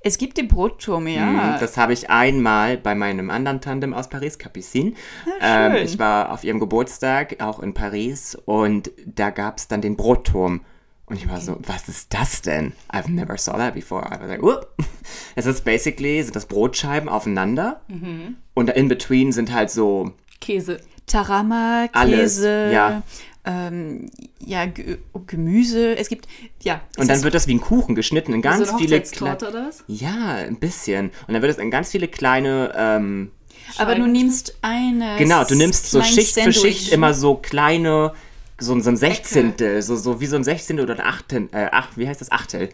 Es 0.00 0.18
gibt 0.18 0.36
die 0.38 0.44
Brottürme, 0.44 1.10
ja. 1.16 1.26
Mm, 1.26 1.56
Das 1.58 1.76
habe 1.76 1.92
ich 1.92 2.10
einmal 2.10 2.76
bei 2.76 2.94
meinem 2.94 3.28
anderen 3.28 3.60
Tandem 3.60 3.92
aus 3.92 4.08
Paris, 4.08 4.38
Capucine. 4.38 4.92
Ah. 5.40 5.66
Ähm, 5.66 5.84
ich 5.84 5.98
war 5.98 6.30
auf 6.30 6.44
ihrem 6.44 6.60
Geburtstag, 6.60 7.42
auch 7.42 7.58
in 7.58 7.74
Paris, 7.74 8.36
und 8.44 8.92
da 9.04 9.30
gab 9.30 9.58
es 9.58 9.66
dann 9.66 9.80
den 9.80 9.96
Brotturm. 9.96 10.60
Und 11.06 11.16
ich 11.16 11.28
war 11.28 11.40
so, 11.40 11.56
was 11.62 11.88
ist 11.88 12.14
das 12.14 12.42
denn? 12.42 12.72
I've 12.92 13.10
never 13.10 13.36
saw 13.36 13.56
that 13.56 13.74
before. 13.74 14.04
I 14.06 14.20
was 14.20 14.28
like, 14.28 14.42
whoop. 14.42 14.68
Es 15.34 15.46
ist 15.46 15.64
basically, 15.64 16.22
sind 16.22 16.36
das 16.36 16.46
Brotscheiben 16.46 17.08
aufeinander 17.08 17.80
Mhm. 17.88 18.36
und 18.54 18.70
in 18.70 18.88
between 18.88 19.32
sind 19.32 19.52
halt 19.52 19.70
so, 19.70 20.12
Käse. 20.40 20.78
Tarama, 21.06 21.86
Alles, 21.92 22.36
Käse, 22.36 22.70
ja. 22.72 23.02
Ähm, 23.46 24.10
ja, 24.44 24.66
Ge 24.66 24.98
Gemüse. 25.26 25.96
Es 25.96 26.08
gibt, 26.08 26.28
ja. 26.62 26.82
es 26.92 26.98
und 26.98 27.08
dann 27.08 27.22
wird 27.22 27.34
das 27.34 27.46
wie 27.46 27.54
ein 27.54 27.60
Kuchen 27.60 27.94
geschnitten 27.94 28.32
in 28.32 28.42
ganz 28.42 28.68
so 28.68 28.76
viele 28.76 29.00
kleine. 29.00 29.36
oder 29.36 29.66
was? 29.68 29.84
Ja, 29.86 30.34
ein 30.34 30.56
bisschen. 30.56 31.10
Und 31.26 31.34
dann 31.34 31.42
wird 31.42 31.52
es 31.52 31.58
in 31.58 31.70
ganz 31.70 31.90
viele 31.90 32.08
kleine 32.08 32.72
ähm, 32.76 33.30
aber 33.78 33.94
du 33.94 34.06
nimmst 34.06 34.56
eine. 34.62 35.16
Genau, 35.18 35.44
du 35.44 35.54
nimmst 35.54 35.90
so 35.90 36.02
Schicht 36.02 36.34
für 36.34 36.52
Sandwich. 36.52 36.60
Schicht 36.60 36.92
immer 36.92 37.14
so 37.14 37.34
kleine, 37.34 38.12
so, 38.58 38.78
so 38.80 38.90
ein 38.90 38.96
Sechzehntel, 38.96 39.82
so, 39.82 39.96
so 39.96 40.20
wie 40.20 40.26
so 40.26 40.36
ein 40.36 40.44
Sechzehntel 40.44 40.84
oder 40.84 40.94
ein 40.94 41.06
Achtel, 41.06 41.48
äh, 41.52 41.68
ach, 41.72 41.88
wie 41.96 42.08
heißt 42.08 42.20
das? 42.20 42.30
Achtel. 42.30 42.70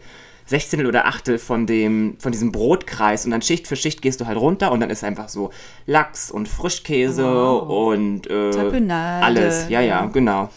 Sechzehntel 0.53 0.85
oder 0.85 1.07
Achtel 1.07 1.39
von 1.39 1.65
dem, 1.65 2.15
von 2.19 2.31
diesem 2.31 2.51
Brotkreis 2.51 3.25
und 3.25 3.31
dann 3.31 3.41
Schicht 3.41 3.67
für 3.67 3.75
Schicht 3.75 4.03
gehst 4.03 4.21
du 4.21 4.27
halt 4.27 4.37
runter 4.37 4.71
und 4.71 4.81
dann 4.81 4.91
ist 4.91 5.03
einfach 5.03 5.27
so 5.27 5.49
Lachs 5.87 6.29
und 6.29 6.47
Frischkäse 6.47 7.53
und 7.59 8.29
äh, 8.29 8.91
alles. 8.91 9.67
Ja, 9.69 9.81
ja, 9.81 10.05
genau. 10.05 10.49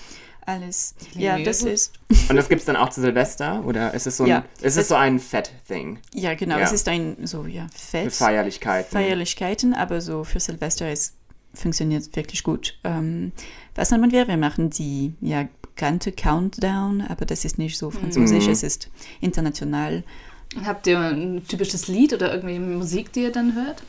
Alles. 0.45 0.95
Ja, 1.15 1.39
das 1.39 1.63
ist. 1.63 1.95
Und 2.29 2.37
das 2.37 2.49
gibt's 2.51 2.67
dann 2.67 2.77
auch 2.77 2.91
zu 2.91 3.01
Silvester 3.01 3.65
oder 3.65 3.95
ist 3.95 4.07
es 4.07 4.19
so 4.19 4.25
ein, 4.25 4.29
Ja, 4.29 4.45
ist 4.61 4.77
es 4.77 4.89
so 4.89 4.95
ein 4.95 5.19
Fett-Thing? 5.19 5.99
Ja, 6.13 6.35
genau. 6.35 6.59
Ja. 6.59 6.65
Es 6.65 6.73
ist 6.73 6.87
ein 6.89 7.17
so, 7.27 7.47
ja, 7.47 7.67
Fest. 7.75 8.19
Feierlichkeiten. 8.19 8.93
Feierlichkeiten, 8.93 9.73
aber 9.73 10.03
so 10.03 10.25
für 10.25 10.39
Silvester 10.39 10.87
es 10.87 11.15
funktioniert 11.55 12.15
wirklich 12.15 12.43
gut. 12.43 12.79
Ähm, 12.85 13.33
was 13.75 13.91
haben 13.91 14.13
wir? 14.13 14.29
Wir 14.29 14.37
machen 14.37 14.71
die 14.71 15.15
ja, 15.21 15.49
bekannte 15.77 16.11
Countdown, 16.11 17.03
aber 17.03 17.27
das 17.27 17.45
ist 17.45 17.59
nicht 17.59 17.77
so 17.77 17.91
französisch, 17.91 18.47
Mhm. 18.47 18.53
es 18.53 18.63
ist 18.63 18.89
international. 19.21 20.05
Habt 20.65 20.87
ihr 20.87 20.99
ein 20.99 21.47
typisches 21.47 21.87
Lied 21.87 22.15
oder 22.15 22.33
irgendwie 22.35 22.59
Musik, 22.59 23.13
die 23.13 23.21
ihr 23.25 23.33
dann 23.33 23.55
hört? 23.55 23.83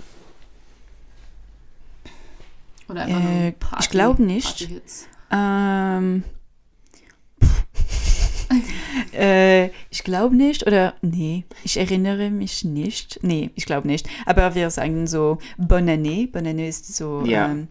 Oder 2.90 3.04
einfach 3.04 3.20
Äh, 3.22 3.42
nur 3.44 3.52
Party, 3.54 3.84
ich 3.86 3.90
glaube 3.90 4.24
nicht. 4.24 4.70
Ähm, 5.32 6.24
äh, 9.14 9.68
ich 9.90 10.04
glaube 10.04 10.36
nicht, 10.36 10.68
oder 10.68 10.94
nee, 11.02 11.46
ich 11.64 11.78
erinnere 11.78 12.30
mich 12.32 12.66
nicht. 12.66 13.20
Nee, 13.22 13.52
ich 13.56 13.66
glaube 13.66 13.88
nicht. 13.88 14.08
Aber 14.26 14.56
wir 14.56 14.70
sagen 14.72 15.08
so 15.08 15.38
Bonne 15.58 15.94
Année. 15.94 16.30
Bonne 16.32 16.50
Année 16.50 16.68
ist 16.68 16.96
so. 16.96 17.24
Ja. 17.26 17.50
Ähm, 17.52 17.68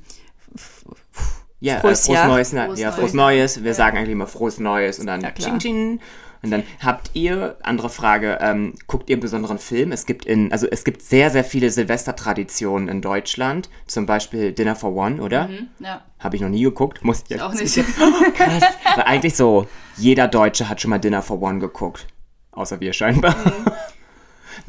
Ja, 1.60 1.80
Frohes 1.80 2.08
äh, 2.08 2.14
frohes. 2.14 2.26
Neues, 2.26 2.52
na, 2.52 2.64
Frohes 2.66 2.80
ja, 2.80 2.86
Neues. 2.88 2.98
frohes 2.98 3.14
Neues. 3.14 3.64
Wir 3.64 3.74
sagen 3.74 3.96
eigentlich 3.96 4.12
immer 4.12 4.26
frohes 4.26 4.58
Neues 4.60 4.98
und 4.98 5.06
dann 5.06 5.20
Ja, 5.20 5.30
klar. 5.30 5.50
ching, 5.50 5.58
ching. 5.58 6.00
Und 6.42 6.50
dann 6.50 6.62
habt 6.80 7.10
ihr, 7.14 7.56
andere 7.62 7.88
Frage, 7.88 8.38
ähm, 8.40 8.74
guckt 8.86 9.08
ihr 9.08 9.14
einen 9.14 9.22
besonderen 9.22 9.58
Film? 9.58 9.90
Es 9.90 10.06
gibt 10.06 10.26
in, 10.26 10.52
also 10.52 10.68
es 10.70 10.84
gibt 10.84 11.02
sehr, 11.02 11.30
sehr 11.30 11.42
viele 11.42 11.70
Silvestertraditionen 11.70 12.88
in 12.88 13.00
Deutschland. 13.02 13.68
Zum 13.86 14.06
Beispiel 14.06 14.52
Dinner 14.52 14.76
for 14.76 14.94
One, 14.94 15.20
oder? 15.20 15.48
Ja, 15.80 16.02
Habe 16.20 16.36
ich 16.36 16.42
noch 16.42 16.50
nie 16.50 16.62
geguckt. 16.62 17.02
Muss 17.04 17.22
ich 17.24 17.30
jetzt 17.30 17.42
auch 17.42 17.52
nicht. 17.54 17.74
Krass. 18.34 18.62
Weil 18.94 19.04
eigentlich 19.04 19.34
so, 19.34 19.66
jeder 19.96 20.28
Deutsche 20.28 20.68
hat 20.68 20.80
schon 20.80 20.90
mal 20.90 20.98
Dinner 20.98 21.22
for 21.22 21.40
One 21.42 21.58
geguckt. 21.58 22.06
Außer 22.52 22.80
wir 22.80 22.92
scheinbar. 22.92 23.34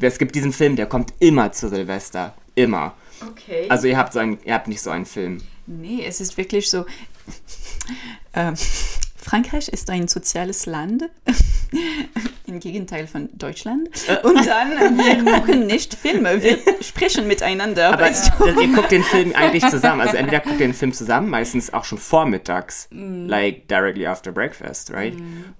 Es 0.00 0.18
gibt 0.18 0.34
diesen 0.34 0.52
Film, 0.52 0.76
der 0.76 0.86
kommt 0.86 1.12
immer 1.18 1.50
zu 1.50 1.68
Silvester. 1.68 2.34
Immer. 2.54 2.94
Okay. 3.30 3.66
Also 3.68 3.88
ihr 3.88 3.96
habt 3.96 4.12
so 4.12 4.20
einen, 4.20 4.38
ihr 4.44 4.54
habt 4.54 4.68
nicht 4.68 4.80
so 4.80 4.90
einen 4.90 5.06
Film. 5.06 5.42
Nee, 5.68 6.02
es 6.06 6.20
ist 6.20 6.36
wirklich 6.38 6.70
so. 6.70 6.86
ähm, 8.34 8.54
Frankreich 9.16 9.68
ist 9.68 9.90
ein 9.90 10.08
soziales 10.08 10.64
Land, 10.64 11.04
im 12.46 12.60
Gegenteil 12.60 13.06
von 13.06 13.28
Deutschland. 13.34 13.90
Und 14.22 14.46
dann, 14.46 14.96
wir 14.96 15.34
gucken 15.34 15.66
nicht 15.66 15.94
Filme, 15.94 16.42
wir 16.42 16.56
sprechen 16.80 17.26
miteinander. 17.26 17.92
Aber 17.92 18.04
weißt 18.04 18.32
du? 18.38 18.46
ihr 18.46 18.68
guckt 18.74 18.90
den 18.90 19.02
Film 19.02 19.34
eigentlich 19.34 19.66
zusammen. 19.68 20.00
Also 20.00 20.16
entweder 20.16 20.40
guckt 20.40 20.58
ihr 20.60 20.66
den 20.68 20.72
Film 20.72 20.94
zusammen, 20.94 21.28
meistens 21.28 21.74
auch 21.74 21.84
schon 21.84 21.98
vormittags. 21.98 22.88
Like 22.90 23.68
directly 23.68 24.06
after 24.06 24.32
breakfast, 24.32 24.90
right? 24.92 25.14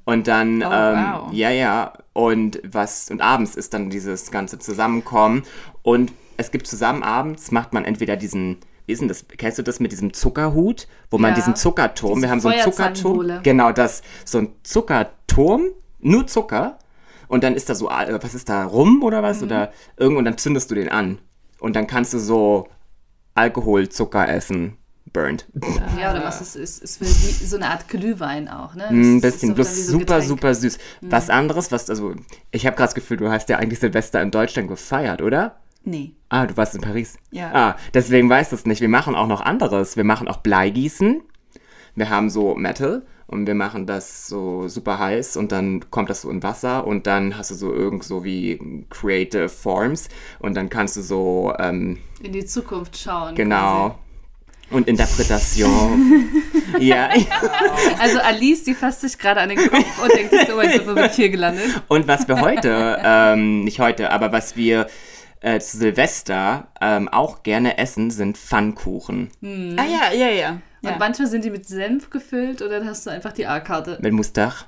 Und 0.06 0.26
dann, 0.28 0.62
Oh, 0.62 0.70
ähm, 0.72 1.04
wow. 1.26 1.32
ja, 1.32 1.50
ja. 1.50 1.92
Und 2.14 2.60
was, 2.64 3.10
und 3.10 3.20
abends 3.20 3.54
ist 3.54 3.74
dann 3.74 3.90
dieses 3.90 4.30
ganze 4.30 4.58
Zusammenkommen. 4.58 5.42
Und 5.82 6.12
es 6.38 6.50
gibt 6.50 6.66
zusammen 6.66 7.02
abends, 7.02 7.50
macht 7.50 7.74
man 7.74 7.84
entweder 7.84 8.16
diesen, 8.16 8.58
wie 8.88 8.92
ist 8.92 9.00
denn 9.00 9.08
das, 9.08 9.26
kennst 9.36 9.58
du 9.58 9.62
das 9.62 9.80
mit 9.80 9.92
diesem 9.92 10.12
Zuckerhut? 10.14 10.88
Wo 11.10 11.18
man 11.18 11.30
Ja. 11.32 11.34
diesen 11.36 11.54
Zuckerturm, 11.54 12.14
Diese 12.14 12.26
wir 12.26 12.30
haben 12.30 12.40
so 12.40 12.48
einen 12.48 12.62
Zuckerturm. 12.62 13.42
Genau, 13.42 13.70
das, 13.70 14.02
so 14.24 14.38
ein 14.38 14.48
Zuckerturm, 14.62 15.66
nur 16.00 16.26
Zucker. 16.26 16.78
Und 17.28 17.44
dann 17.44 17.54
ist 17.54 17.68
da 17.68 17.74
so, 17.74 17.90
äh, 17.90 18.18
was 18.22 18.34
ist 18.34 18.48
da, 18.48 18.64
rum 18.64 19.02
oder 19.02 19.20
Mhm. 19.20 19.24
was? 19.24 19.42
Oder 19.42 19.72
irgendwo, 19.98 20.18
und 20.20 20.24
dann 20.24 20.38
zündest 20.38 20.70
du 20.70 20.74
den 20.74 20.88
an. 20.88 21.18
Und 21.60 21.76
dann 21.76 21.86
kannst 21.86 22.14
du 22.14 22.18
so 22.18 22.68
Alkohol, 23.34 23.88
Zucker 23.90 24.26
essen. 24.28 24.78
Burnt. 25.12 25.46
Ja, 25.98 26.10
oder 26.12 26.22
was 26.22 26.40
ist, 26.42 26.54
ist, 26.56 26.82
ist 26.82 27.00
wie 27.00 27.06
so 27.06 27.56
eine 27.56 27.68
Art 27.70 27.88
Glühwein 27.88 28.46
auch, 28.48 28.74
ne? 28.74 28.88
Ein 28.88 29.20
Das 29.22 29.34
ist 29.36 29.40
bisschen, 29.40 29.54
bloß 29.54 29.66
so 29.74 29.80
ein 29.80 29.84
super, 29.86 29.98
Getränk. 30.04 30.22
Mhm. 30.24 30.28
super 30.28 30.54
süß. 30.54 30.78
Was 31.02 31.30
anderes, 31.30 31.72
was, 31.72 31.88
also, 31.88 32.14
ich 32.50 32.66
habe 32.66 32.76
gerade 32.76 32.88
das 32.88 32.94
Gefühl, 32.94 33.16
du 33.16 33.30
hast 33.30 33.48
ja 33.48 33.56
eigentlich 33.58 33.80
Silvester 33.80 34.20
in 34.22 34.30
Deutschland 34.30 34.68
gefeiert, 34.68 35.22
oder? 35.22 35.56
Nee. 35.84 36.12
Ah, 36.28 36.46
du 36.46 36.56
warst 36.56 36.74
in 36.74 36.80
Paris. 36.80 37.18
Ja. 37.30 37.50
Ah, 37.52 37.76
deswegen 37.94 38.28
weißt 38.28 38.52
du 38.52 38.56
es 38.56 38.66
nicht. 38.66 38.80
Wir 38.80 38.88
machen 38.88 39.14
auch 39.14 39.26
noch 39.26 39.40
anderes. 39.40 39.96
Wir 39.96 40.04
machen 40.04 40.28
auch 40.28 40.38
Bleigießen. 40.38 41.22
Wir 41.94 42.10
haben 42.10 42.30
so 42.30 42.54
Metal 42.54 43.06
und 43.26 43.46
wir 43.46 43.54
machen 43.54 43.86
das 43.86 44.26
so 44.26 44.68
super 44.68 44.98
heiß 44.98 45.36
und 45.36 45.52
dann 45.52 45.90
kommt 45.90 46.10
das 46.10 46.22
so 46.22 46.30
in 46.30 46.42
Wasser 46.42 46.86
und 46.86 47.06
dann 47.06 47.36
hast 47.36 47.50
du 47.50 47.54
so 47.54 47.72
irgend 47.72 48.04
so 48.04 48.24
wie 48.24 48.84
Creative 48.90 49.48
Forms 49.48 50.08
und 50.38 50.54
dann 50.54 50.68
kannst 50.68 50.96
du 50.96 51.02
so 51.02 51.52
ähm, 51.58 51.98
In 52.22 52.32
die 52.32 52.44
Zukunft 52.44 52.96
schauen. 52.96 53.34
genau 53.34 53.98
und 54.70 54.86
Interpretation. 54.86 56.28
ja. 56.78 57.08
Quasi. 57.08 57.26
Also 57.98 58.18
Alice, 58.20 58.64
die 58.64 58.74
fasst 58.74 59.00
sich 59.00 59.18
gerade 59.18 59.40
an 59.40 59.48
den 59.48 59.58
Kopf 59.58 60.02
und 60.02 60.12
denkt 60.12 60.30
sich 60.30 60.46
so, 60.46 60.56
mein 60.56 60.70
Gott, 60.72 60.86
wo 60.86 60.94
bin 60.94 61.04
ich 61.04 61.12
hier 61.12 61.30
gelandet? 61.30 61.82
Und 61.88 62.06
was 62.06 62.28
wir 62.28 62.40
heute, 62.40 62.98
ähm, 63.02 63.64
nicht 63.64 63.80
heute, 63.80 64.10
aber 64.10 64.32
was 64.32 64.56
wir 64.56 64.86
äh, 65.40 65.58
zu 65.60 65.78
Silvester 65.78 66.68
ähm, 66.80 67.08
auch 67.08 67.42
gerne 67.42 67.78
essen, 67.78 68.10
sind 68.10 68.38
Pfannkuchen. 68.38 69.30
Ah 69.42 69.84
ja, 69.84 70.12
ja, 70.12 70.28
ja. 70.28 70.50
Und 70.82 70.90
ja. 70.90 70.96
manchmal 70.98 71.28
sind 71.28 71.44
die 71.44 71.50
mit 71.50 71.66
Senf 71.66 72.10
gefüllt 72.10 72.62
oder 72.62 72.78
dann 72.78 72.88
hast 72.88 73.06
du 73.06 73.10
einfach 73.10 73.32
die 73.32 73.46
A-Karte. 73.46 73.98
Mit 74.00 74.12
Mustach. 74.12 74.66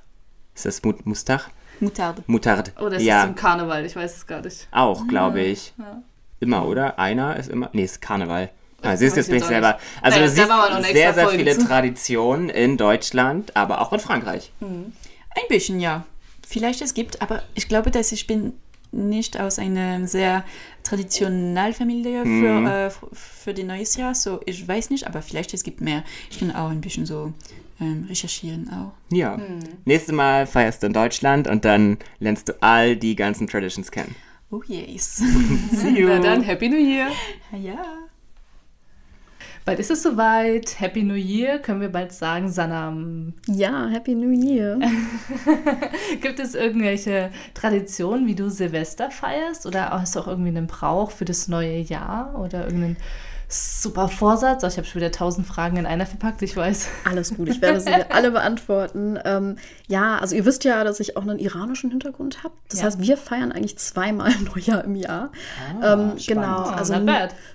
Ist 0.54 0.66
das 0.66 0.83
Mut 0.83 1.06
Mustach? 1.06 1.48
Moutarde. 1.80 2.22
Mutard. 2.26 2.72
Oh, 2.78 2.88
das 2.88 3.02
ja, 3.02 3.22
ist 3.22 3.28
im 3.28 3.35
Karneval, 3.35 3.87
ich 3.87 3.96
weiß 3.96 4.16
es 4.16 4.26
gar 4.26 4.42
nicht. 4.42 4.68
auch, 4.70 5.06
glaube 5.06 5.40
ich. 5.40 5.72
Immer, 6.38 6.66
oder? 6.66 6.98
Einer 6.98 7.37
ist 7.37 7.48
immer. 7.48 7.70
Nee, 7.72 7.85
ist 7.85 8.02
Karneval. 8.02 8.50
Ah, 8.83 8.96
siehst 8.96 9.16
du, 9.16 9.20
jetzt 9.20 9.28
bin 9.28 9.38
ich 9.38 9.44
selber. 9.44 9.74
nicht. 9.74 9.80
Also 10.02 10.18
Naja, 10.18 10.26
du 10.26 10.83
siehst 10.83 10.92
sehr, 10.92 11.14
sehr 11.14 11.28
viele 11.28 11.59
zu. 11.59 11.66
Traditionen 11.66 12.48
in 12.48 12.76
Deutschland, 12.76 13.56
aber 13.56 13.80
auch 13.80 13.92
in 13.92 14.00
Frankreich. 14.00 14.52
Ein 14.61 14.92
bisschen, 15.48 15.80
ja. 15.80 16.04
Vielleicht 16.46 16.80
es 16.80 16.94
gibt, 16.94 17.22
aber 17.22 17.42
ich 17.54 17.68
glaube, 17.68 17.90
dass 17.90 18.11
ich 18.12 18.26
bin 18.26 18.54
nicht 18.92 19.38
aus 19.40 19.59
einer 19.59 20.07
sehr 20.09 20.44
traditionellen 20.83 21.74
Familie 21.74 22.24
für, 22.24 22.68
äh, 22.68 22.87
f- 22.87 23.05
für 23.12 23.55
die 23.55 23.62
neues 23.62 23.96
Jahr. 23.96 24.14
So, 24.14 24.40
ich 24.46 24.66
weiß 24.66 24.90
nicht, 24.90 25.07
aber 25.07 25.22
vielleicht 25.22 25.55
es 25.55 25.62
gibt 25.62 25.81
mehr. 25.81 26.03
Ich 26.31 26.38
kann 26.40 26.50
auch 26.55 26.70
ein 26.70 26.81
bisschen 26.81 27.07
so 27.07 27.33
ähm, 27.81 28.07
recherchieren 28.09 28.68
auch. 28.70 28.92
Ja. 29.16 29.38
Nächstes 29.85 30.14
Mal 30.14 30.46
feierst 30.46 30.83
du 30.83 30.88
in 30.88 30.92
Deutschland 30.92 31.46
und 31.48 31.64
dann 31.64 31.98
lernst 32.18 32.48
du 32.48 32.53
all 32.62 32.96
die 32.96 33.14
ganzen 33.16 33.46
Traditions 33.46 33.90
kennen. 33.90 34.14
Oh 34.50 34.62
yes. 34.66 35.16
See 35.72 35.90
you. 36.00 36.09
Na 36.09 36.18
dann, 36.18 36.42
Happy 36.42 36.68
New 36.68 36.76
Year. 36.76 37.09
ja. 37.53 37.79
Bald 39.64 39.79
ist 39.79 39.90
es 39.90 40.03
soweit. 40.03 40.81
Happy 40.81 41.03
New 41.03 41.14
Year, 41.14 41.59
können 41.59 41.81
wir 41.81 41.90
bald 41.90 42.12
sagen, 42.12 42.49
Sanam. 42.49 43.35
Ja, 43.46 43.88
Happy 43.88 44.14
New 44.14 44.31
Year. 44.31 44.79
Gibt 46.23 46.40
es 46.40 46.55
irgendwelche 46.55 47.31
Traditionen, 47.53 48.27
wie 48.27 48.35
du 48.35 48.51
Silvester 48.51 49.11
feierst? 49.11 49.66
Oder 49.66 49.90
hast 49.90 50.16
du 50.16 50.20
auch 50.20 50.29
irgendwie 50.29 50.49
einen 50.49 50.66
Brauch 50.66 51.11
für 51.11 51.27
das 51.27 51.46
neue 51.46 51.79
Jahr? 51.79 52.38
Oder 52.40 52.64
irgendeinen 52.64 52.96
super 53.51 54.09
Vorsatz? 54.09 54.63
Oh, 54.65 54.67
ich 54.69 54.77
habe 54.77 54.87
schon 54.87 55.01
wieder 55.01 55.11
tausend 55.11 55.47
Fragen 55.47 55.77
in 55.77 55.85
einer 55.87 56.07
verpackt, 56.07 56.41
ich 56.43 56.57
weiß. 56.57 56.89
Alles 57.05 57.35
gut, 57.35 57.49
ich 57.49 57.61
werde 57.61 57.81
sie 57.81 57.91
alle 58.11 58.31
beantworten. 58.31 59.19
Ähm, 59.25 59.57
ja, 59.89 60.19
also 60.19 60.37
ihr 60.37 60.45
wisst 60.45 60.65
ja, 60.65 60.85
dass 60.85 61.01
ich 61.01 61.17
auch 61.17 61.23
einen 61.23 61.39
iranischen 61.39 61.91
Hintergrund 61.91 62.45
habe. 62.45 62.55
Das 62.69 62.81
Ja. 62.81 62.87
heißt, 62.87 63.01
wir 63.01 63.17
feiern 63.17 63.51
eigentlich 63.53 63.77
zweimal 63.79 64.33
Neujahr 64.55 64.85
im 64.85 64.95
Jahr. 64.95 65.33
ähm, 65.83 66.13
genau, 66.27 66.65
Oh, 66.67 66.71
also. 66.71 66.95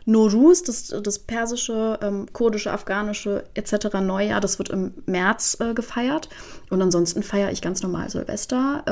Nowruz, 0.05 0.63
das, 0.63 0.87
das 1.01 1.19
persische, 1.19 1.97
ähm, 2.01 2.27
kurdische, 2.33 2.71
afghanische 2.71 3.43
etc. 3.53 3.93
Neujahr, 4.01 4.41
das 4.41 4.59
wird 4.59 4.69
im 4.69 4.93
März 5.05 5.57
äh, 5.59 5.73
gefeiert. 5.73 6.29
Und 6.69 6.81
ansonsten 6.81 7.23
feiere 7.23 7.51
ich 7.51 7.61
ganz 7.61 7.81
normal 7.81 8.09
Silvester. 8.09 8.83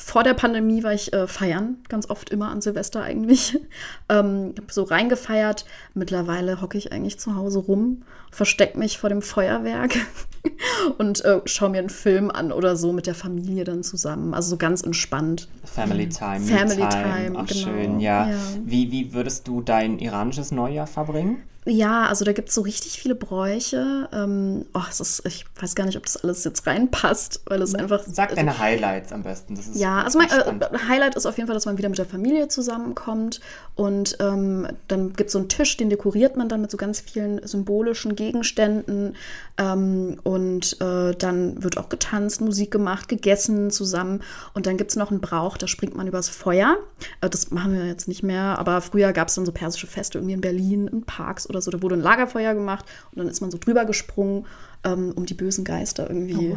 Vor 0.00 0.22
der 0.22 0.34
Pandemie 0.34 0.84
war 0.84 0.92
ich 0.94 1.12
äh, 1.12 1.26
feiern, 1.26 1.78
ganz 1.88 2.08
oft 2.08 2.30
immer 2.30 2.50
an 2.50 2.60
Silvester 2.60 3.02
eigentlich. 3.02 3.58
ähm, 4.08 4.54
so 4.70 4.84
reingefeiert. 4.84 5.64
Mittlerweile 5.92 6.60
hocke 6.60 6.78
ich 6.78 6.92
eigentlich 6.92 7.18
zu 7.18 7.34
Hause 7.34 7.58
rum, 7.58 8.04
verstecke 8.30 8.78
mich 8.78 8.98
vor 8.98 9.10
dem 9.10 9.22
Feuerwerk 9.22 9.96
und 10.98 11.24
äh, 11.24 11.40
schaue 11.44 11.70
mir 11.70 11.78
einen 11.78 11.90
Film 11.90 12.30
an 12.30 12.52
oder 12.52 12.76
so 12.76 12.92
mit 12.92 13.06
der 13.06 13.14
Familie 13.14 13.64
dann 13.64 13.82
zusammen. 13.82 14.34
Also 14.34 14.50
so 14.50 14.56
ganz 14.56 14.82
entspannt. 14.82 15.48
Family 15.64 16.08
Time. 16.08 16.40
Family 16.40 16.82
Me 16.82 16.88
Time, 16.88 17.32
Ach, 17.36 17.46
genau. 17.46 17.64
schön, 17.64 18.00
ja. 18.00 18.30
Ja. 18.30 18.36
Wie, 18.64 18.90
wie 18.92 19.12
würdest 19.12 19.46
du 19.48 19.60
dein 19.60 19.98
iranisches 19.98 20.52
Neujahr 20.52 20.86
verbringen? 20.86 21.42
Ja, 21.70 22.06
also 22.06 22.24
da 22.24 22.32
gibt 22.32 22.48
es 22.48 22.54
so 22.54 22.62
richtig 22.62 22.98
viele 22.98 23.14
Bräuche. 23.14 24.08
Ähm, 24.12 24.64
oh, 24.72 24.80
es 24.88 25.00
ist, 25.00 25.26
ich 25.26 25.44
weiß 25.60 25.74
gar 25.74 25.84
nicht, 25.84 25.98
ob 25.98 26.04
das 26.04 26.16
alles 26.16 26.42
jetzt 26.44 26.66
reinpasst, 26.66 27.42
weil 27.46 27.60
es 27.60 27.74
einfach. 27.74 28.02
Sag 28.06 28.34
deine 28.34 28.58
Highlights 28.58 29.12
am 29.12 29.22
besten. 29.22 29.54
Das 29.54 29.66
ist 29.66 29.76
Ja, 29.78 30.02
also 30.02 30.18
mein 30.18 30.30
äh, 30.30 30.78
Highlight 30.88 31.14
ist 31.14 31.26
auf 31.26 31.36
jeden 31.36 31.46
Fall, 31.46 31.54
dass 31.54 31.66
man 31.66 31.76
wieder 31.76 31.90
mit 31.90 31.98
der 31.98 32.06
Familie 32.06 32.48
zusammenkommt 32.48 33.40
und 33.74 34.16
ähm, 34.20 34.66
dann 34.88 35.12
gibt 35.12 35.28
es 35.28 35.32
so 35.32 35.40
einen 35.40 35.48
Tisch, 35.48 35.76
den 35.76 35.90
dekoriert 35.90 36.36
man 36.38 36.48
dann 36.48 36.62
mit 36.62 36.70
so 36.70 36.78
ganz 36.78 37.00
vielen 37.00 37.46
symbolischen 37.46 38.16
Gegenständen 38.18 39.14
ähm, 39.56 40.18
und 40.24 40.80
äh, 40.80 41.14
dann 41.14 41.62
wird 41.62 41.78
auch 41.78 41.88
getanzt, 41.88 42.40
Musik 42.40 42.72
gemacht, 42.72 43.08
gegessen 43.08 43.70
zusammen 43.70 44.22
und 44.54 44.66
dann 44.66 44.76
gibt 44.76 44.90
es 44.90 44.96
noch 44.96 45.10
einen 45.10 45.20
Brauch, 45.20 45.56
da 45.56 45.68
springt 45.68 45.96
man 45.96 46.08
übers 46.08 46.28
Feuer. 46.28 46.76
Äh, 47.20 47.30
das 47.30 47.50
machen 47.52 47.72
wir 47.72 47.86
jetzt 47.86 48.08
nicht 48.08 48.24
mehr, 48.24 48.58
aber 48.58 48.80
früher 48.80 49.12
gab 49.12 49.28
es 49.28 49.36
dann 49.36 49.46
so 49.46 49.52
persische 49.52 49.86
Feste 49.86 50.18
irgendwie 50.18 50.34
in 50.34 50.40
Berlin, 50.40 50.88
in 50.88 51.04
Parks 51.04 51.48
oder 51.48 51.62
so, 51.62 51.70
da 51.70 51.80
wurde 51.80 51.94
ein 51.94 52.02
Lagerfeuer 52.02 52.54
gemacht 52.54 52.84
und 53.12 53.18
dann 53.18 53.28
ist 53.28 53.40
man 53.40 53.52
so 53.52 53.58
drüber 53.58 53.84
gesprungen, 53.84 54.46
ähm, 54.84 55.12
um 55.14 55.24
die 55.24 55.34
bösen 55.34 55.64
Geister 55.64 56.10
irgendwie 56.10 56.56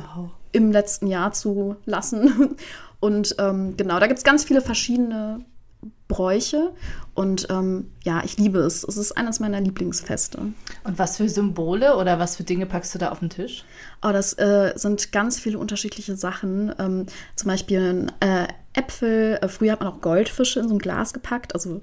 im 0.52 0.72
letzten 0.72 1.08
Jahr 1.08 1.32
zu 1.32 1.76
lassen. 1.86 2.56
Und 3.00 3.36
ähm, 3.40 3.76
genau, 3.78 4.00
da 4.00 4.06
gibt 4.06 4.20
es 4.20 4.24
ganz 4.24 4.44
viele 4.44 4.62
verschiedene 4.62 5.44
Bräuche. 6.08 6.74
Und 7.14 7.48
ähm, 7.50 7.92
ja, 8.04 8.22
ich 8.24 8.38
liebe 8.38 8.60
es. 8.60 8.84
Es 8.84 8.98
ist 8.98 9.14
eines 9.14 9.40
meiner 9.40 9.62
Lieblingsfeste. 9.62 10.40
Und 10.84 11.00
was 11.00 11.18
für 11.18 11.30
Symbole 11.30 11.96
oder 11.98 12.20
was 12.20 12.36
für 12.36 12.44
Dinge 12.44 12.66
packst 12.66 12.94
du 12.94 13.00
da 13.00 13.12
auf 13.12 13.20
den 13.20 13.30
Tisch? 13.30 13.64
Aber 14.02 14.14
das 14.14 14.34
äh, 14.34 14.74
sind 14.76 15.12
ganz 15.12 15.40
viele 15.40 15.58
unterschiedliche 15.58 16.16
Sachen. 16.16 16.74
Ähm, 16.80 17.06
zum 17.36 17.48
Beispiel 17.48 18.08
äh, 18.20 18.48
Äpfel. 18.74 19.40
Äh, 19.42 19.48
früher 19.48 19.74
hat 19.74 19.82
man 19.82 19.90
auch 19.90 20.02
Goldfische 20.02 20.60
in 20.60 20.68
so 20.68 20.76
ein 20.76 20.80
Glas 20.80 21.14
gepackt. 21.14 21.54
Also 21.54 21.82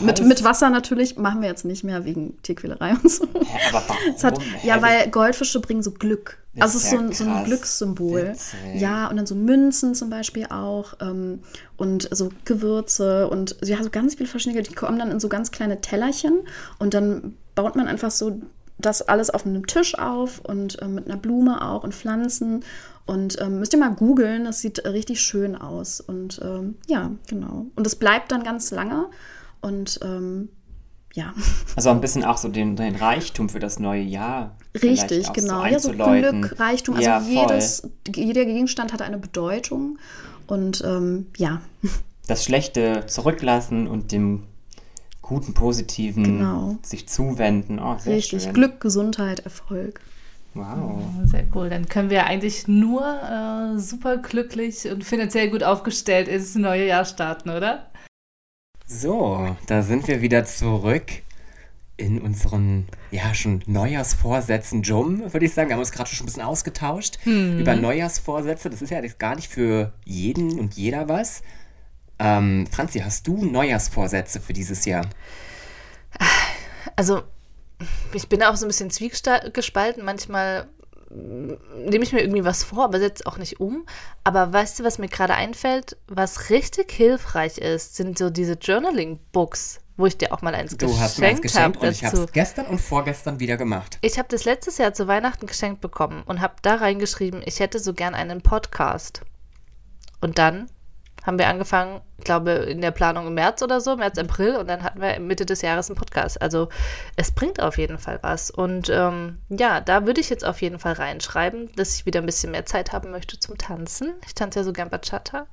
mit, 0.00 0.24
mit 0.24 0.42
Wasser 0.42 0.70
natürlich. 0.70 1.16
Machen 1.16 1.42
wir 1.42 1.48
jetzt 1.48 1.64
nicht 1.64 1.84
mehr 1.84 2.04
wegen 2.04 2.40
Tierquälerei 2.42 2.92
und 3.02 3.10
so. 3.10 3.24
Hä, 3.24 3.58
aber 3.72 3.84
warum? 3.88 4.22
Hat, 4.22 4.38
ja, 4.62 4.80
weil 4.82 5.10
Goldfische 5.10 5.60
bringen 5.60 5.82
so 5.82 5.90
Glück. 5.90 6.38
Das 6.54 6.62
Also 6.62 6.78
es 6.78 6.84
ist 6.84 6.92
ist 6.92 6.98
so 7.18 7.24
ein, 7.24 7.30
so 7.30 7.38
ein. 7.38 7.44
Glückssymbol. 7.44 8.28
Witzig. 8.28 8.80
Ja, 8.80 9.08
und 9.08 9.16
dann 9.16 9.26
so 9.26 9.34
Münzen 9.34 9.94
zum 9.94 10.10
Beispiel 10.10 10.46
auch 10.46 10.94
ähm, 11.00 11.40
und 11.76 12.08
so 12.10 12.30
Gewürze 12.44 13.28
und 13.28 13.56
ja, 13.62 13.82
so 13.82 13.90
ganz 13.90 14.16
viele 14.16 14.28
verschiedene, 14.28 14.62
die 14.62 14.74
kommen 14.74 14.98
dann 14.98 15.10
in 15.10 15.20
so 15.20 15.28
ganz 15.28 15.50
kleine 15.50 15.80
Tellerchen 15.80 16.40
und 16.78 16.94
dann 16.94 17.36
baut 17.54 17.76
man 17.76 17.86
einfach 17.86 18.10
so 18.10 18.40
das 18.80 19.02
alles 19.02 19.30
auf 19.30 19.46
einem 19.46 19.66
Tisch 19.66 19.98
auf 19.98 20.40
und 20.40 20.78
ähm, 20.82 20.94
mit 20.94 21.06
einer 21.06 21.16
Blume 21.16 21.62
auch 21.66 21.84
und 21.84 21.94
Pflanzen 21.94 22.64
und 23.06 23.40
ähm, 23.40 23.58
müsst 23.58 23.72
ihr 23.72 23.78
mal 23.78 23.94
googeln, 23.94 24.44
das 24.44 24.60
sieht 24.60 24.80
äh, 24.80 24.88
richtig 24.88 25.20
schön 25.20 25.56
aus 25.56 26.00
und 26.00 26.40
ähm, 26.44 26.76
ja, 26.86 27.10
genau. 27.28 27.66
Und 27.74 27.86
es 27.86 27.96
bleibt 27.96 28.32
dann 28.32 28.44
ganz 28.44 28.70
lange 28.70 29.06
und 29.60 30.00
ähm, 30.02 30.48
ja. 31.14 31.34
Also 31.76 31.90
ein 31.90 32.00
bisschen 32.00 32.24
auch 32.24 32.36
so 32.36 32.48
den, 32.48 32.76
den 32.76 32.96
Reichtum 32.96 33.48
für 33.48 33.58
das 33.58 33.78
neue 33.78 34.02
Jahr. 34.02 34.56
Richtig, 34.80 35.32
genau. 35.32 35.60
So 35.60 35.66
ja, 35.66 35.78
so. 35.78 35.90
Glück, 35.92 36.60
Reichtum. 36.60 36.96
Also 36.96 37.08
Ja, 37.08 37.20
jedes, 37.20 37.88
jeder 38.14 38.44
Gegenstand 38.44 38.92
hat 38.92 39.02
eine 39.02 39.18
Bedeutung. 39.18 39.98
Und 40.46 40.82
ähm, 40.84 41.26
ja, 41.36 41.60
Das 42.30 42.44
Schlechte 42.44 43.06
zurücklassen 43.08 43.88
und 43.88 44.12
dem 44.12 44.44
guten, 45.30 45.54
positiven 45.54 46.24
Genau. 46.24 46.76
sich 46.82 47.08
zuwenden. 47.08 47.78
Oh, 47.78 47.96
sehr 47.98 48.16
richtig. 48.16 48.42
schön. 48.42 48.52
Glück, 48.52 48.80
Gesundheit, 48.80 49.38
Erfolg. 49.40 50.00
Wow. 50.54 51.02
Sehr 51.24 51.44
cool. 51.54 51.70
Dann 51.70 51.86
können 51.88 52.10
wir 52.10 52.26
eigentlich 52.26 52.66
nur 52.66 53.00
äh, 53.04 53.78
super 53.78 54.16
glücklich 54.16 54.90
und 54.90 55.04
finanziell 55.04 55.48
gut 55.48 55.62
aufgestellt 55.62 56.26
ins 56.26 56.56
neue 56.56 56.84
Jahr 56.84 57.04
starten, 57.04 57.50
oder? 57.50 57.86
So, 58.88 59.54
da 59.68 59.82
sind 59.82 60.08
wir 60.08 60.20
wieder 60.20 60.44
zurück 60.44 61.04
in 61.96 62.20
unseren, 62.20 62.88
ja, 63.12 63.32
schon 63.32 63.62
Neujahrsvorsätzen, 63.66 64.82
Jum, 64.82 65.32
würde 65.32 65.46
ich 65.46 65.54
sagen. 65.54 65.68
Wir 65.68 65.74
haben 65.74 65.80
uns 65.80 65.92
gerade 65.92 66.10
schon 66.10 66.24
ein 66.24 66.26
bisschen 66.26 66.42
ausgetauscht 66.42 67.18
über 67.24 67.76
Neujahrsvorsätze. 67.76 68.68
Das 68.68 68.82
ist 68.82 68.90
ja 68.90 69.00
jetzt 69.00 69.20
gar 69.20 69.36
nicht 69.36 69.46
für 69.48 69.92
jeden 70.04 70.58
und 70.58 70.74
jeder 70.74 71.08
was. 71.08 71.42
Ähm, 72.20 72.66
Franzi, 72.70 73.00
hast 73.00 73.26
du 73.26 73.44
Neujahrsvorsätze 73.44 74.40
für 74.40 74.52
dieses 74.52 74.84
Jahr? 74.84 75.06
Also, 76.94 77.22
ich 78.12 78.28
bin 78.28 78.42
auch 78.42 78.56
so 78.56 78.66
ein 78.66 78.68
bisschen 78.68 78.90
zwiegespalten. 78.90 80.04
Manchmal 80.04 80.68
nehme 81.10 82.04
ich 82.04 82.12
mir 82.12 82.20
irgendwie 82.20 82.44
was 82.44 82.62
vor, 82.62 82.84
aber 82.84 83.00
setze 83.00 83.26
auch 83.26 83.38
nicht 83.38 83.58
um. 83.58 83.86
Aber 84.22 84.52
weißt 84.52 84.78
du, 84.78 84.84
was 84.84 84.98
mir 84.98 85.08
gerade 85.08 85.34
einfällt? 85.34 85.96
Was 86.06 86.50
richtig 86.50 86.92
hilfreich 86.92 87.58
ist, 87.58 87.96
sind 87.96 88.18
so 88.18 88.28
diese 88.28 88.52
Journaling-Books, 88.52 89.80
wo 89.96 90.06
ich 90.06 90.18
dir 90.18 90.32
auch 90.32 90.42
mal 90.42 90.54
eins 90.54 90.76
Du 90.76 90.98
hast 90.98 91.18
mir 91.18 91.28
eins 91.28 91.40
geschenkt 91.40 91.78
geschenkt 91.78 91.78
habe 91.78 91.86
und 91.86 91.92
ich 91.92 92.04
habe 92.04 92.18
es 92.18 92.32
gestern 92.32 92.66
und 92.66 92.80
vorgestern 92.80 93.40
wieder 93.40 93.56
gemacht. 93.56 93.98
Ich 94.02 94.18
habe 94.18 94.28
das 94.28 94.44
letztes 94.44 94.78
Jahr 94.78 94.92
zu 94.92 95.08
Weihnachten 95.08 95.46
geschenkt 95.46 95.80
bekommen 95.80 96.22
und 96.26 96.40
habe 96.40 96.54
da 96.62 96.76
reingeschrieben, 96.76 97.42
ich 97.44 97.60
hätte 97.60 97.78
so 97.78 97.94
gern 97.94 98.14
einen 98.14 98.42
Podcast. 98.42 99.22
Und 100.20 100.38
dann 100.38 100.70
haben 101.24 101.38
wir 101.38 101.48
angefangen, 101.48 102.00
ich 102.18 102.24
glaube 102.24 102.50
in 102.50 102.80
der 102.80 102.90
Planung 102.90 103.26
im 103.26 103.34
März 103.34 103.62
oder 103.62 103.80
so, 103.80 103.96
März, 103.96 104.18
April 104.18 104.56
und 104.56 104.68
dann 104.68 104.82
hatten 104.82 105.00
wir 105.00 105.18
Mitte 105.20 105.46
des 105.46 105.62
Jahres 105.62 105.90
einen 105.90 105.98
Podcast. 105.98 106.40
Also 106.40 106.68
es 107.16 107.32
bringt 107.32 107.60
auf 107.60 107.78
jeden 107.78 107.98
Fall 107.98 108.18
was. 108.22 108.50
Und 108.50 108.88
ähm, 108.90 109.38
ja, 109.48 109.80
da 109.80 110.06
würde 110.06 110.20
ich 110.20 110.30
jetzt 110.30 110.44
auf 110.44 110.60
jeden 110.62 110.78
Fall 110.78 110.94
reinschreiben, 110.94 111.70
dass 111.76 111.94
ich 111.94 112.06
wieder 112.06 112.20
ein 112.20 112.26
bisschen 112.26 112.52
mehr 112.52 112.66
Zeit 112.66 112.92
haben 112.92 113.10
möchte 113.10 113.38
zum 113.38 113.58
Tanzen. 113.58 114.14
Ich 114.26 114.34
tanze 114.34 114.60
ja 114.60 114.64
so 114.64 114.72
gern 114.72 114.90
Bachata, 114.90 115.46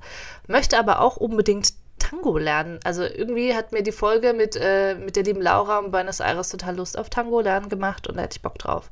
möchte 0.46 0.78
aber 0.78 1.00
auch 1.00 1.16
unbedingt 1.16 1.72
Tango 1.98 2.38
lernen. 2.38 2.78
Also 2.84 3.02
irgendwie 3.02 3.54
hat 3.54 3.72
mir 3.72 3.82
die 3.82 3.92
Folge 3.92 4.32
mit, 4.32 4.56
äh, 4.56 4.94
mit 4.94 5.16
der 5.16 5.24
lieben 5.24 5.42
Laura 5.42 5.78
und 5.78 5.90
Buenos 5.90 6.20
Aires 6.20 6.48
total 6.48 6.76
Lust 6.76 6.96
auf 6.98 7.10
Tango 7.10 7.40
lernen 7.40 7.68
gemacht 7.68 8.06
und 8.06 8.16
da 8.16 8.22
hätte 8.22 8.36
ich 8.36 8.42
Bock 8.42 8.58
drauf. 8.58 8.90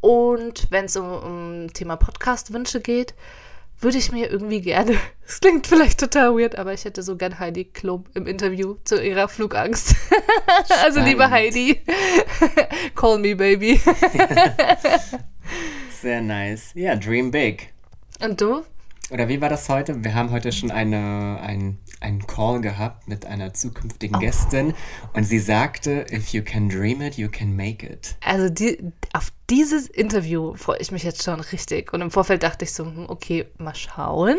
Und 0.00 0.70
wenn 0.70 0.84
es 0.84 0.96
um, 0.96 1.10
um 1.10 1.72
Thema 1.72 1.96
Podcast-Wünsche 1.96 2.80
geht, 2.80 3.14
würde 3.80 3.98
ich 3.98 4.12
mir 4.12 4.30
irgendwie 4.30 4.60
gerne, 4.60 4.96
es 5.26 5.40
klingt 5.40 5.66
vielleicht 5.66 6.00
total 6.00 6.36
weird, 6.36 6.56
aber 6.56 6.72
ich 6.72 6.84
hätte 6.84 7.02
so 7.02 7.16
gern 7.16 7.38
Heidi 7.38 7.64
Klum 7.64 8.04
im 8.14 8.26
Interview 8.26 8.76
zu 8.84 9.02
ihrer 9.02 9.28
Flugangst. 9.28 9.94
also 10.82 11.00
liebe 11.00 11.30
Heidi, 11.30 11.80
call 12.94 13.18
me 13.18 13.36
baby. 13.36 13.80
Sehr 16.00 16.20
nice. 16.20 16.72
Ja, 16.74 16.96
dream 16.96 17.30
big. 17.30 17.72
Und 18.20 18.40
du? 18.40 18.64
Oder 19.10 19.28
wie 19.28 19.40
war 19.40 19.48
das 19.48 19.68
heute? 19.68 20.04
Wir 20.04 20.14
haben 20.14 20.30
heute 20.30 20.52
schon 20.52 20.70
eine, 20.70 21.40
ein, 21.40 21.78
einen 22.00 22.26
Call 22.26 22.60
gehabt 22.60 23.08
mit 23.08 23.24
einer 23.24 23.54
zukünftigen 23.54 24.16
oh. 24.16 24.20
Gästin 24.20 24.74
und 25.14 25.24
sie 25.24 25.38
sagte, 25.38 26.04
if 26.12 26.28
you 26.28 26.42
can 26.42 26.68
dream 26.68 27.00
it, 27.00 27.16
you 27.16 27.28
can 27.30 27.56
make 27.56 27.86
it. 27.86 28.16
Also 28.22 28.50
die, 28.50 28.92
auf 29.14 29.32
dieses 29.48 29.88
Interview 29.88 30.54
freue 30.56 30.78
ich 30.78 30.90
mich 30.90 31.04
jetzt 31.04 31.22
schon 31.22 31.40
richtig. 31.40 31.92
Und 31.94 32.02
im 32.02 32.10
Vorfeld 32.10 32.42
dachte 32.42 32.66
ich 32.66 32.72
so, 32.72 32.84
hm, 32.84 33.06
okay, 33.08 33.46
mal 33.56 33.74
schauen. 33.74 34.36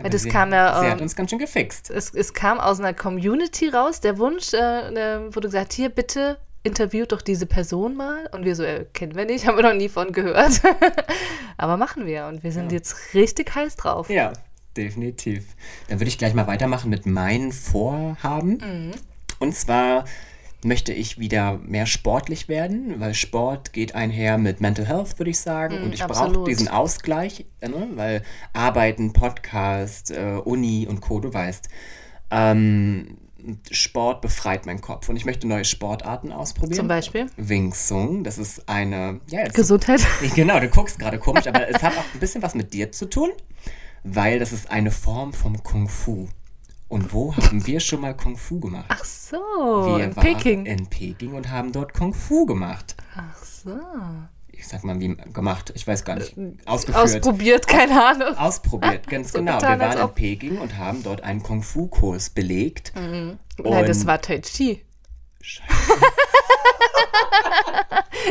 Aber 0.00 0.10
das 0.10 0.22
sie, 0.22 0.28
kam 0.28 0.52
ja, 0.52 0.80
sie 0.80 0.86
hat 0.88 0.98
ähm, 0.98 1.02
uns 1.02 1.14
ganz 1.14 1.30
schön 1.30 1.38
gefixt. 1.38 1.88
Es, 1.90 2.12
es 2.12 2.34
kam 2.34 2.58
aus 2.58 2.80
einer 2.80 2.94
Community 2.94 3.68
raus, 3.68 4.00
der 4.00 4.18
Wunsch, 4.18 4.52
äh, 4.52 5.32
wurde 5.32 5.48
gesagt, 5.48 5.72
hier 5.72 5.88
bitte 5.88 6.38
interviewt 6.64 7.12
doch 7.12 7.22
diese 7.22 7.46
Person 7.46 7.94
mal. 7.94 8.28
Und 8.32 8.44
wir 8.44 8.56
so, 8.56 8.64
äh, 8.64 8.86
kennen 8.92 9.14
wir 9.14 9.24
nicht, 9.24 9.46
haben 9.46 9.56
wir 9.56 9.62
noch 9.62 9.74
nie 9.74 9.88
von 9.88 10.10
gehört. 10.10 10.60
Aber 11.56 11.76
machen 11.76 12.06
wir 12.06 12.26
und 12.26 12.42
wir 12.42 12.50
sind 12.50 12.72
ja. 12.72 12.78
jetzt 12.78 13.14
richtig 13.14 13.54
heiß 13.54 13.76
drauf. 13.76 14.10
Ja, 14.10 14.32
definitiv. 14.76 15.44
Dann 15.88 16.00
würde 16.00 16.08
ich 16.08 16.18
gleich 16.18 16.34
mal 16.34 16.48
weitermachen 16.48 16.90
mit 16.90 17.06
meinen 17.06 17.52
Vorhaben. 17.52 18.58
Mhm. 18.58 18.90
Und 19.38 19.54
zwar 19.54 20.04
möchte 20.64 20.92
ich 20.92 21.18
wieder 21.18 21.58
mehr 21.58 21.86
sportlich 21.86 22.48
werden, 22.48 22.98
weil 22.98 23.14
Sport 23.14 23.72
geht 23.72 23.94
einher 23.94 24.38
mit 24.38 24.60
Mental 24.60 24.86
Health, 24.86 25.18
würde 25.18 25.30
ich 25.30 25.38
sagen. 25.38 25.80
Mm, 25.80 25.84
und 25.84 25.94
ich 25.94 26.02
brauche 26.02 26.44
diesen 26.44 26.68
Ausgleich, 26.68 27.44
ne? 27.60 27.88
weil 27.94 28.22
Arbeiten, 28.54 29.12
Podcast, 29.12 30.10
äh, 30.10 30.40
Uni 30.42 30.86
und 30.88 31.02
Co., 31.02 31.20
du 31.20 31.32
weißt. 31.32 31.68
Ähm, 32.30 33.18
Sport 33.70 34.20
befreit 34.20 34.66
meinen 34.66 34.80
Kopf 34.80 35.08
und 35.08 35.16
ich 35.16 35.24
möchte 35.24 35.46
neue 35.46 35.64
Sportarten 35.64 36.32
ausprobieren. 36.32 36.76
Zum 36.76 36.88
Beispiel? 36.88 37.26
Wing 37.36 37.72
Sung, 37.72 38.24
das 38.24 38.38
ist 38.38 38.68
eine... 38.68 39.20
Ja, 39.28 39.48
Gesundheit. 39.48 40.06
Genau, 40.34 40.58
du 40.60 40.68
guckst 40.68 40.98
gerade 40.98 41.18
komisch, 41.18 41.46
aber 41.46 41.68
es 41.68 41.82
hat 41.82 41.96
auch 41.96 42.04
ein 42.14 42.20
bisschen 42.20 42.42
was 42.42 42.54
mit 42.54 42.72
dir 42.72 42.92
zu 42.92 43.06
tun, 43.06 43.30
weil 44.02 44.38
das 44.38 44.52
ist 44.52 44.70
eine 44.70 44.90
Form 44.90 45.32
vom 45.32 45.62
Kung 45.62 45.88
Fu. 45.88 46.28
Und 46.88 47.12
wo 47.12 47.36
haben 47.36 47.66
wir 47.66 47.80
schon 47.80 48.00
mal 48.00 48.14
Kung 48.14 48.36
Fu 48.36 48.60
gemacht? 48.60 48.86
Ach 48.88 49.04
so, 49.04 49.36
wir 49.36 50.04
in 50.04 50.14
Peking. 50.14 50.66
in 50.66 50.86
Peking 50.86 51.32
und 51.34 51.50
haben 51.50 51.72
dort 51.72 51.94
Kung 51.94 52.12
Fu 52.12 52.46
gemacht. 52.46 52.96
Ach 53.16 53.42
so 53.42 53.80
ich 54.58 54.66
sag 54.66 54.84
mal, 54.84 54.98
wie 55.00 55.16
gemacht, 55.16 55.72
ich 55.74 55.86
weiß 55.86 56.04
gar 56.04 56.16
nicht, 56.16 56.36
äh, 56.36 56.52
ausgeführt. 56.66 57.04
Ausprobiert, 57.04 57.66
keine 57.66 58.04
Ahnung. 58.04 58.36
Ausprobiert, 58.36 59.06
ganz 59.08 59.32
so 59.32 59.38
genau. 59.38 59.60
Wir 59.60 59.78
waren 59.78 59.98
in 59.98 60.14
Peking 60.14 60.58
und 60.58 60.76
haben 60.76 61.02
dort 61.02 61.22
einen 61.22 61.42
Kung-Fu-Kurs 61.42 62.30
belegt. 62.30 62.92
Mhm. 62.96 63.38
Nein, 63.62 63.86
das 63.86 64.06
war 64.06 64.20
Tai 64.20 64.40
Chi. 64.40 64.84
Scheiße. 65.40 65.74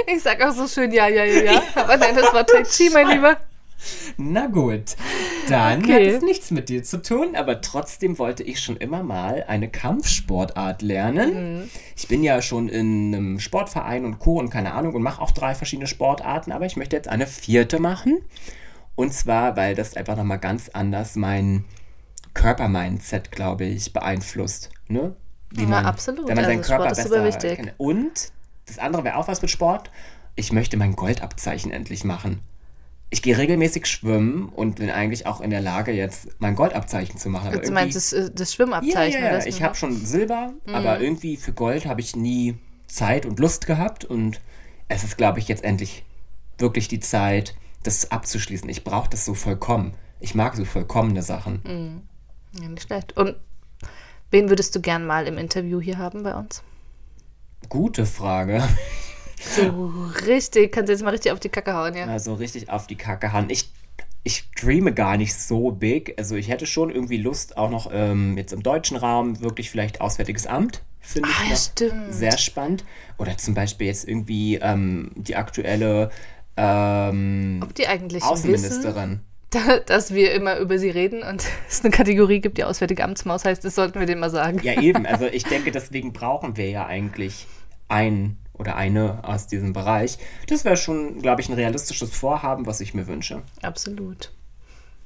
ich 0.08 0.24
sag 0.24 0.42
auch 0.42 0.54
so 0.54 0.68
schön, 0.68 0.92
ja, 0.92 1.08
ja, 1.08 1.24
ja, 1.24 1.54
ja. 1.54 1.64
Aber 1.76 1.98
nein, 1.98 2.16
das 2.16 2.34
war 2.34 2.46
Tai 2.46 2.64
Chi, 2.64 2.90
mein 2.90 3.10
Lieber. 3.10 3.38
Na 4.18 4.48
gut, 4.48 4.96
dann 5.50 5.84
okay. 5.84 5.94
hat 5.94 6.16
es 6.16 6.22
nichts 6.22 6.52
mit 6.52 6.70
dir 6.70 6.84
zu 6.84 7.02
tun, 7.02 7.36
aber 7.36 7.62
trotzdem 7.62 8.18
wollte 8.20 8.44
ich 8.44 8.60
schon 8.60 8.78
immer 8.78 9.04
mal 9.04 9.44
eine 9.48 9.70
Kampfsportart 9.70 10.82
lernen. 10.82 11.60
Mhm. 11.62 11.70
Ich 11.96 12.08
bin 12.08 12.24
ja 12.24 12.42
schon 12.42 12.70
in 12.70 13.14
einem 13.14 13.40
Sportverein 13.40 14.06
und 14.06 14.20
Co. 14.20 14.40
und 14.40 14.50
keine 14.50 14.74
Ahnung 14.74 14.94
und 14.94 15.02
mache 15.02 15.22
auch 15.22 15.32
drei 15.32 15.56
verschiedene 15.56 15.88
Sportarten, 15.88 16.52
aber 16.52 16.66
ich 16.66 16.78
möchte 16.78 16.96
jetzt 16.96 17.10
eine 17.10 17.28
vierte 17.28 17.80
machen. 17.80 18.20
Und 18.96 19.14
zwar, 19.14 19.58
weil 19.58 19.76
das 19.76 19.96
einfach 19.96 20.16
nochmal 20.16 20.40
ganz 20.40 20.70
anders 20.70 21.16
mein 21.16 21.66
Körpermindset, 22.34 23.32
glaube 23.32 23.66
ich, 23.66 23.92
beeinflusst. 23.92 24.70
Ne? 24.88 25.16
Wie 25.50 25.66
man, 25.66 25.84
ja, 25.84 25.90
absolut. 25.90 26.28
Wenn 26.28 26.36
man 26.36 26.46
seinen 26.46 26.60
also 26.60 26.70
Körper 26.70 26.96
Sport 26.96 27.24
besser 27.24 27.56
kennt. 27.56 27.74
Und 27.78 28.32
das 28.68 28.80
andere 28.80 29.04
wäre 29.04 29.18
auch 29.18 29.28
was 29.28 29.42
mit 29.42 29.52
Sport. 29.52 29.92
Ich 30.36 30.52
möchte 30.52 30.78
mein 30.78 30.96
Goldabzeichen 30.96 31.72
endlich 31.72 32.04
machen 32.04 32.42
ich 33.14 33.22
gehe 33.22 33.38
regelmäßig 33.38 33.86
schwimmen 33.86 34.50
und 34.50 34.78
bin 34.78 34.90
eigentlich 34.90 35.28
auch 35.28 35.40
in 35.40 35.52
der 35.52 35.62
Lage, 35.62 35.92
jetzt 35.92 36.30
mein 36.40 36.56
Goldabzeichen 36.56 37.20
zu 37.20 37.30
machen. 37.30 37.50
Aber 37.50 37.60
du 37.60 37.72
meinst 37.72 37.96
das, 37.96 38.12
äh, 38.12 38.32
das 38.34 38.56
Schwimmabzeichen? 38.56 39.22
Ja, 39.22 39.34
ja, 39.34 39.38
ja. 39.38 39.46
ich 39.46 39.62
habe 39.62 39.76
schon 39.76 39.96
Silber, 39.96 40.52
mhm. 40.66 40.74
aber 40.74 41.00
irgendwie 41.00 41.38
für 41.38 41.54
Gold 41.54 41.86
habe 41.86 42.02
ich 42.02 42.16
nie 42.16 42.56
Zeit 42.88 43.28
und 43.28 43.40
Lust 43.40 43.68
gehabt 43.68 44.04
und 44.04 44.42
es 44.88 45.04
ist, 45.04 45.16
glaube 45.16 45.38
ich, 45.38 45.48
jetzt 45.48 45.64
endlich 45.64 46.04
wirklich 46.58 46.88
die 46.88 47.00
Zeit, 47.00 47.56
das 47.84 48.10
abzuschließen. 48.10 48.68
Ich 48.68 48.84
brauche 48.84 49.12
das 49.12 49.26
so 49.26 49.36
vollkommen. 49.36 49.94
Ich 50.20 50.34
mag 50.34 50.56
so 50.56 50.66
vollkommene 50.66 51.22
Sachen. 51.22 51.62
Mhm. 51.66 52.02
Ja, 52.64 52.68
nicht 52.68 52.88
schlecht. 52.88 53.16
Und 53.16 53.36
wen 54.32 54.50
würdest 54.50 54.76
du 54.76 54.82
gern 54.82 55.06
mal 55.06 55.28
im 55.28 55.38
Interview 55.38 55.80
hier 55.80 56.00
haben 56.00 56.24
bei 56.24 56.34
uns? 56.34 56.64
Gute 57.70 58.08
Frage. 58.08 58.64
So 59.44 60.02
richtig, 60.26 60.72
kannst 60.72 60.90
du 60.90 60.94
jetzt 60.94 61.04
mal 61.04 61.12
richtig 61.12 61.32
auf 61.32 61.40
die 61.40 61.50
Kacke 61.50 61.74
hauen, 61.74 61.96
ja? 61.96 62.06
Also 62.06 62.34
richtig 62.36 62.70
auf 62.70 62.88
die 62.88 62.96
Kacke 62.96 63.34
hauen. 63.34 63.50
Ich, 63.50 63.72
ich 64.24 64.50
dreame 64.52 64.94
gar 64.94 65.18
nicht 65.18 65.36
so 65.36 65.72
big. 65.72 66.16
Also 66.18 66.36
ich 66.36 66.50
hätte 66.50 66.66
schon 66.66 66.90
irgendwie 66.90 67.18
Lust, 67.18 67.58
auch 67.58 67.70
noch 67.70 67.90
ähm, 67.92 68.38
jetzt 68.38 68.54
im 68.54 68.64
deutschen 68.64 68.98
Raum 68.98 69.42
wirklich 69.42 69.70
vielleicht 69.70 70.02
Auswärtiges 70.02 70.48
Amt. 70.48 70.82
Finde 71.00 71.30
ich 71.30 71.36
ah, 71.36 71.50
ja, 71.50 71.56
stimmt. 71.56 72.14
sehr 72.14 72.38
spannend. 72.38 72.86
Oder 73.18 73.38
zum 73.38 73.54
Beispiel 73.54 73.88
jetzt 73.88 74.08
irgendwie 74.08 74.56
ähm, 74.56 75.12
die 75.16 75.36
aktuelle 75.36 76.10
ähm, 76.56 77.60
Ob 77.62 77.76
die 77.76 77.88
eigentlich 77.88 78.24
Außenministerin. 78.24 79.20
Wissen, 79.52 79.82
dass 79.86 80.14
wir 80.14 80.34
immer 80.34 80.58
über 80.58 80.80
sie 80.80 80.90
reden 80.90 81.22
und 81.24 81.46
es 81.70 81.82
eine 81.82 81.92
Kategorie 81.92 82.40
gibt, 82.40 82.58
die 82.58 82.64
Auswärtige 82.64 83.04
Amtsmaus 83.04 83.46
heißt, 83.46 83.64
das 83.64 83.76
sollten 83.76 84.00
wir 84.00 84.08
denen 84.08 84.22
mal 84.22 84.30
sagen. 84.30 84.60
Ja, 84.64 84.82
eben. 84.82 85.06
Also 85.06 85.26
ich 85.32 85.44
denke, 85.44 85.72
deswegen 85.72 86.14
brauchen 86.14 86.58
wir 86.58 86.70
ja 86.70 86.86
eigentlich 86.86 87.48
einen 87.88 88.38
oder 88.54 88.76
eine 88.76 89.20
aus 89.24 89.48
diesem 89.48 89.74
Bereich. 89.74 90.18
Das 90.48 90.66
wäre 90.66 90.78
schon, 90.78 91.20
glaube 91.20 91.42
ich, 91.42 91.50
ein 91.50 91.56
realistisches 91.56 92.16
Vorhaben, 92.16 92.66
was 92.66 92.82
ich 92.82 92.94
mir 92.94 93.08
wünsche. 93.08 93.42
Absolut. 93.62 94.32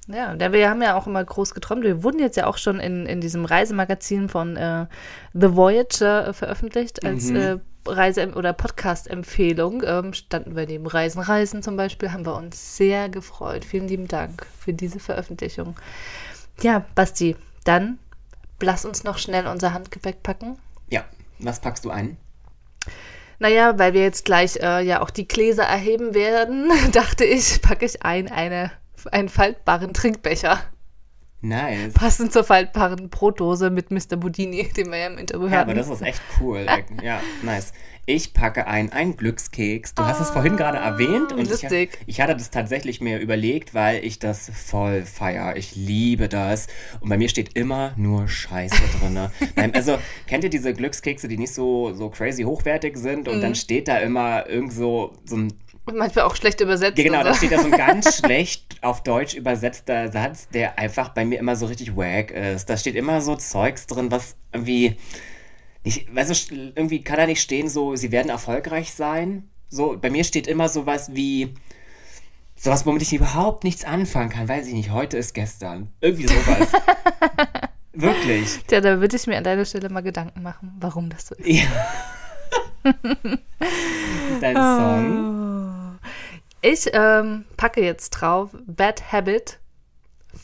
Ja, 0.08 0.38
wir 0.40 0.70
haben 0.70 0.82
ja 0.82 0.96
auch 0.96 1.06
immer 1.06 1.24
groß 1.24 1.54
geträumt. 1.54 1.84
Wir 1.84 2.02
wurden 2.02 2.20
jetzt 2.20 2.38
ja 2.38 2.48
auch 2.48 2.58
schon 2.58 2.80
in, 2.80 3.06
in 3.06 3.20
diesem 3.20 3.44
Reisemagazin 3.44 4.30
von 4.30 4.56
äh, 4.56 4.86
The 5.34 5.56
Voyager 5.56 6.30
äh, 6.30 6.34
veröffentlicht 6.34 7.06
als 7.06 7.26
mhm. 7.26 7.36
äh, 7.36 7.58
Reise- 7.86 8.34
oder 8.34 8.54
Podcast-Empfehlung. 8.54 9.84
Ähm, 9.86 10.14
standen 10.14 10.56
wir 10.56 10.66
neben 10.66 10.88
Reisen, 10.88 11.20
Reisen 11.20 11.62
zum 11.62 11.76
Beispiel, 11.76 12.14
haben 12.14 12.26
wir 12.26 12.36
uns 12.36 12.78
sehr 12.78 13.10
gefreut. 13.10 13.66
Vielen 13.66 13.90
lieben 13.90 14.08
Dank 14.08 14.46
für 14.58 14.74
diese 14.74 15.00
Veröffentlichung. 15.00 15.76
Ja, 16.62 16.86
Basti, 16.96 17.36
dann 17.66 18.00
lass 18.62 18.86
uns 18.86 19.04
noch 19.04 19.18
schnell 19.18 19.46
unser 19.46 19.74
Handgepäck 19.74 20.24
packen. 20.24 20.58
Ja, 20.90 21.04
was 21.40 21.60
packst 21.60 21.84
du 21.84 21.90
ein? 21.90 22.16
Naja, 23.40 23.78
weil 23.78 23.94
wir 23.94 24.02
jetzt 24.02 24.26
gleich 24.26 24.58
äh, 24.58 24.82
ja 24.82 25.02
auch 25.02 25.10
die 25.10 25.28
Gläser 25.28 25.64
erheben 25.64 26.14
werden, 26.14 26.72
dachte 26.92 27.24
ich, 27.26 27.62
packe 27.62 27.86
ich 27.86 28.04
ein 28.04 28.32
eine, 28.32 28.72
einen 29.12 29.30
faltbaren 29.30 29.94
Trinkbecher. 29.94 30.60
Nice. 31.42 31.94
Passend 31.94 32.34
zur 32.34 32.44
faltbaren 32.44 33.10
Brotdose 33.10 33.70
mit 33.70 33.92
Mr. 33.92 34.18
Budini, 34.18 34.70
den 34.78 34.92
wir 34.92 34.98
ja 34.98 35.08
im 35.08 35.18
Interview 35.18 35.48
ja, 35.48 35.58
hatten. 35.58 35.70
aber 35.70 35.76
das 35.76 35.90
ist 35.90 36.02
echt 36.02 36.22
cool. 36.40 36.66
ja, 37.04 37.22
nice. 37.44 37.74
Ich 38.10 38.34
packe 38.34 38.68
ein, 38.68 38.94
einen 38.94 39.18
Glückskeks. 39.18 39.94
Du 39.94 40.04
hast 40.04 40.22
es 40.22 40.30
vorhin 40.30 40.56
gerade 40.56 40.78
erwähnt 40.78 41.34
und 41.34 41.50
lustig. 41.50 41.98
Ich, 42.02 42.16
ich, 42.16 42.22
hatte 42.22 42.38
das 42.38 42.50
tatsächlich 42.52 43.02
mir 43.02 43.20
überlegt, 43.20 43.74
weil 43.74 44.04
ich 44.04 44.18
das 44.18 44.50
voll 44.50 45.04
feier. 45.04 45.58
Ich 45.58 45.76
liebe 45.76 46.30
das. 46.30 46.68
Und 47.02 47.10
bei 47.10 47.18
mir 47.18 47.28
steht 47.28 47.58
immer 47.58 47.92
nur 47.98 48.30
Scheiße 48.30 48.82
drin. 49.02 49.74
also, 49.74 50.00
kennt 50.26 50.46
ihr 50.46 50.50
diese 50.50 50.74
Glückskekse, 50.74 51.28
die 51.28 51.38
nicht 51.38 51.54
so, 51.54 51.94
so 51.94 52.10
crazy 52.10 52.44
hochwertig 52.44 52.96
sind? 52.96 53.28
Und 53.28 53.40
mhm. 53.40 53.42
dann 53.42 53.56
steht 53.56 53.90
da 53.90 53.98
immer 53.98 54.48
irgend 54.48 54.72
so, 54.72 55.14
so 55.26 55.36
ein 55.36 55.54
manchmal 55.96 56.26
auch 56.26 56.36
schlecht 56.36 56.62
übersetzt. 56.62 56.98
Ja, 56.98 57.04
genau, 57.04 57.24
da 57.24 57.34
steht 57.34 57.52
da 57.52 57.60
so 57.60 57.66
ein 57.66 57.72
ganz 57.78 58.18
schlecht 58.18 58.78
auf 58.82 59.04
Deutsch 59.04 59.34
übersetzter 59.34 60.12
Satz, 60.12 60.50
der 60.50 60.78
einfach 60.78 61.10
bei 61.10 61.26
mir 61.26 61.40
immer 61.40 61.56
so 61.56 61.66
richtig 61.66 61.96
wack 61.96 62.32
ist. 62.32 62.70
Da 62.70 62.78
steht 62.78 62.96
immer 62.96 63.22
so 63.22 63.36
Zeugs 63.36 63.88
drin, 63.88 64.12
was 64.12 64.36
irgendwie 64.52 64.98
ich, 65.88 66.14
weißt 66.14 66.52
du, 66.52 66.56
irgendwie 66.76 67.02
kann 67.02 67.18
da 67.18 67.26
nicht 67.26 67.42
stehen, 67.42 67.70
so, 67.70 67.96
sie 67.96 68.12
werden 68.12 68.30
erfolgreich 68.30 68.94
sein. 68.94 69.50
So, 69.70 69.98
bei 69.98 70.10
mir 70.10 70.24
steht 70.24 70.48
immer 70.48 70.70
sowas 70.70 71.12
wie, 71.14 71.54
sowas, 72.56 72.86
womit 72.86 73.02
ich 73.04 73.14
überhaupt 73.14 73.64
nichts 73.64 73.86
anfangen 73.86 74.30
kann. 74.30 74.48
Weiß 74.48 74.68
ich 74.68 74.74
nicht, 74.74 74.92
heute 74.92 75.18
ist 75.18 75.34
gestern. 75.34 75.90
Irgendwie 76.02 76.28
sowas. 76.28 76.72
Wirklich. 77.94 78.60
Ja, 78.70 78.82
da 78.82 79.00
würde 79.00 79.16
ich 79.16 79.26
mir 79.28 79.38
an 79.38 79.44
deiner 79.44 79.66
Stelle 79.66 79.90
mal 79.90 80.04
Gedanken 80.04 80.44
machen, 80.44 80.76
warum 80.80 81.10
das 81.10 81.28
so 81.28 81.36
ist. 81.36 81.48
Ja. 81.48 81.66
Dein 84.42 84.56
Song. 84.56 85.37
Ich 86.70 86.90
ähm, 86.94 87.46
packe 87.56 87.82
jetzt 87.82 88.10
drauf 88.12 88.50
Bad 88.66 89.12
Habit 89.12 89.60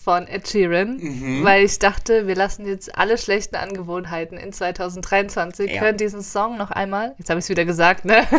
von 0.04 0.26
Ed 0.28 0.48
Sheeran, 0.48 0.98
Mhm. 0.98 1.44
weil 1.44 1.64
ich 1.66 1.78
dachte, 1.80 2.26
wir 2.28 2.36
lassen 2.36 2.66
jetzt 2.66 2.98
alle 2.98 3.18
schlechten 3.18 3.56
Angewohnheiten 3.58 4.38
in 4.38 4.52
2023, 4.54 5.72
Ja. 5.72 5.82
hören 5.82 5.98
diesen 5.98 6.22
Song 6.24 6.58
noch 6.58 6.72
einmal, 6.72 7.14
jetzt 7.20 7.30
habe 7.30 7.40
ich 7.40 7.46
es 7.46 7.50
wieder 7.50 7.66
gesagt, 7.66 8.06
ne? 8.06 8.26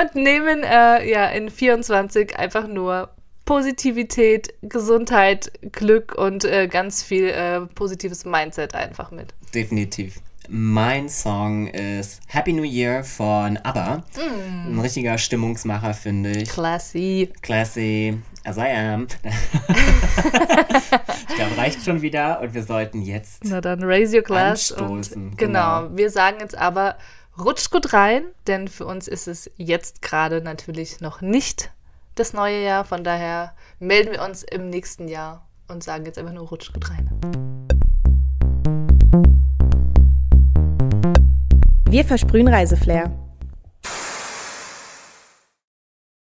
Und 0.00 0.14
nehmen 0.14 0.62
äh, 0.62 1.08
ja 1.10 1.26
in 1.28 1.50
24 1.50 2.38
einfach 2.38 2.66
nur 2.66 3.10
Positivität, 3.44 4.54
Gesundheit, 4.62 5.50
Glück 5.72 6.14
und 6.16 6.44
äh, 6.44 6.66
ganz 6.68 7.02
viel 7.02 7.28
äh, 7.28 7.60
positives 7.74 8.24
Mindset 8.24 8.74
einfach 8.74 9.10
mit. 9.10 9.34
Definitiv. 9.54 10.16
Mein 10.48 11.08
Song 11.08 11.68
ist 11.68 12.20
Happy 12.26 12.52
New 12.52 12.64
Year 12.64 13.02
von 13.02 13.56
ABBA. 13.56 14.02
Ein 14.66 14.78
richtiger 14.78 15.16
Stimmungsmacher, 15.16 15.94
finde 15.94 16.32
ich. 16.32 16.50
Classy. 16.50 17.32
Classy, 17.40 18.20
as 18.44 18.58
I 18.58 18.68
am. 18.68 19.06
ich 21.28 21.34
glaube, 21.34 21.56
reicht 21.56 21.82
schon 21.82 22.02
wieder 22.02 22.40
und 22.40 22.52
wir 22.52 22.62
sollten 22.62 23.00
jetzt. 23.00 23.42
Na 23.44 23.62
dann 23.62 23.82
raise 23.82 24.14
your 24.14 24.22
glass. 24.22 24.70
Anstoßen, 24.72 25.30
Und, 25.30 25.38
genau. 25.38 25.82
genau. 25.82 25.96
Wir 25.96 26.10
sagen 26.10 26.36
jetzt 26.40 26.58
aber, 26.58 26.96
rutscht 27.42 27.70
gut 27.70 27.94
rein, 27.94 28.24
denn 28.46 28.68
für 28.68 28.84
uns 28.84 29.08
ist 29.08 29.26
es 29.26 29.50
jetzt 29.56 30.02
gerade 30.02 30.42
natürlich 30.42 31.00
noch 31.00 31.22
nicht 31.22 31.70
das 32.16 32.34
neue 32.34 32.62
Jahr. 32.62 32.84
Von 32.84 33.02
daher 33.02 33.54
melden 33.78 34.12
wir 34.12 34.22
uns 34.22 34.42
im 34.42 34.68
nächsten 34.68 35.08
Jahr 35.08 35.46
und 35.68 35.82
sagen 35.82 36.04
jetzt 36.04 36.18
einfach 36.18 36.34
nur 36.34 36.48
rutscht 36.48 36.74
gut 36.74 36.90
rein. 36.90 37.63
Wir 41.94 42.04
versprühen 42.04 42.48
Reiseflair. 42.48 43.23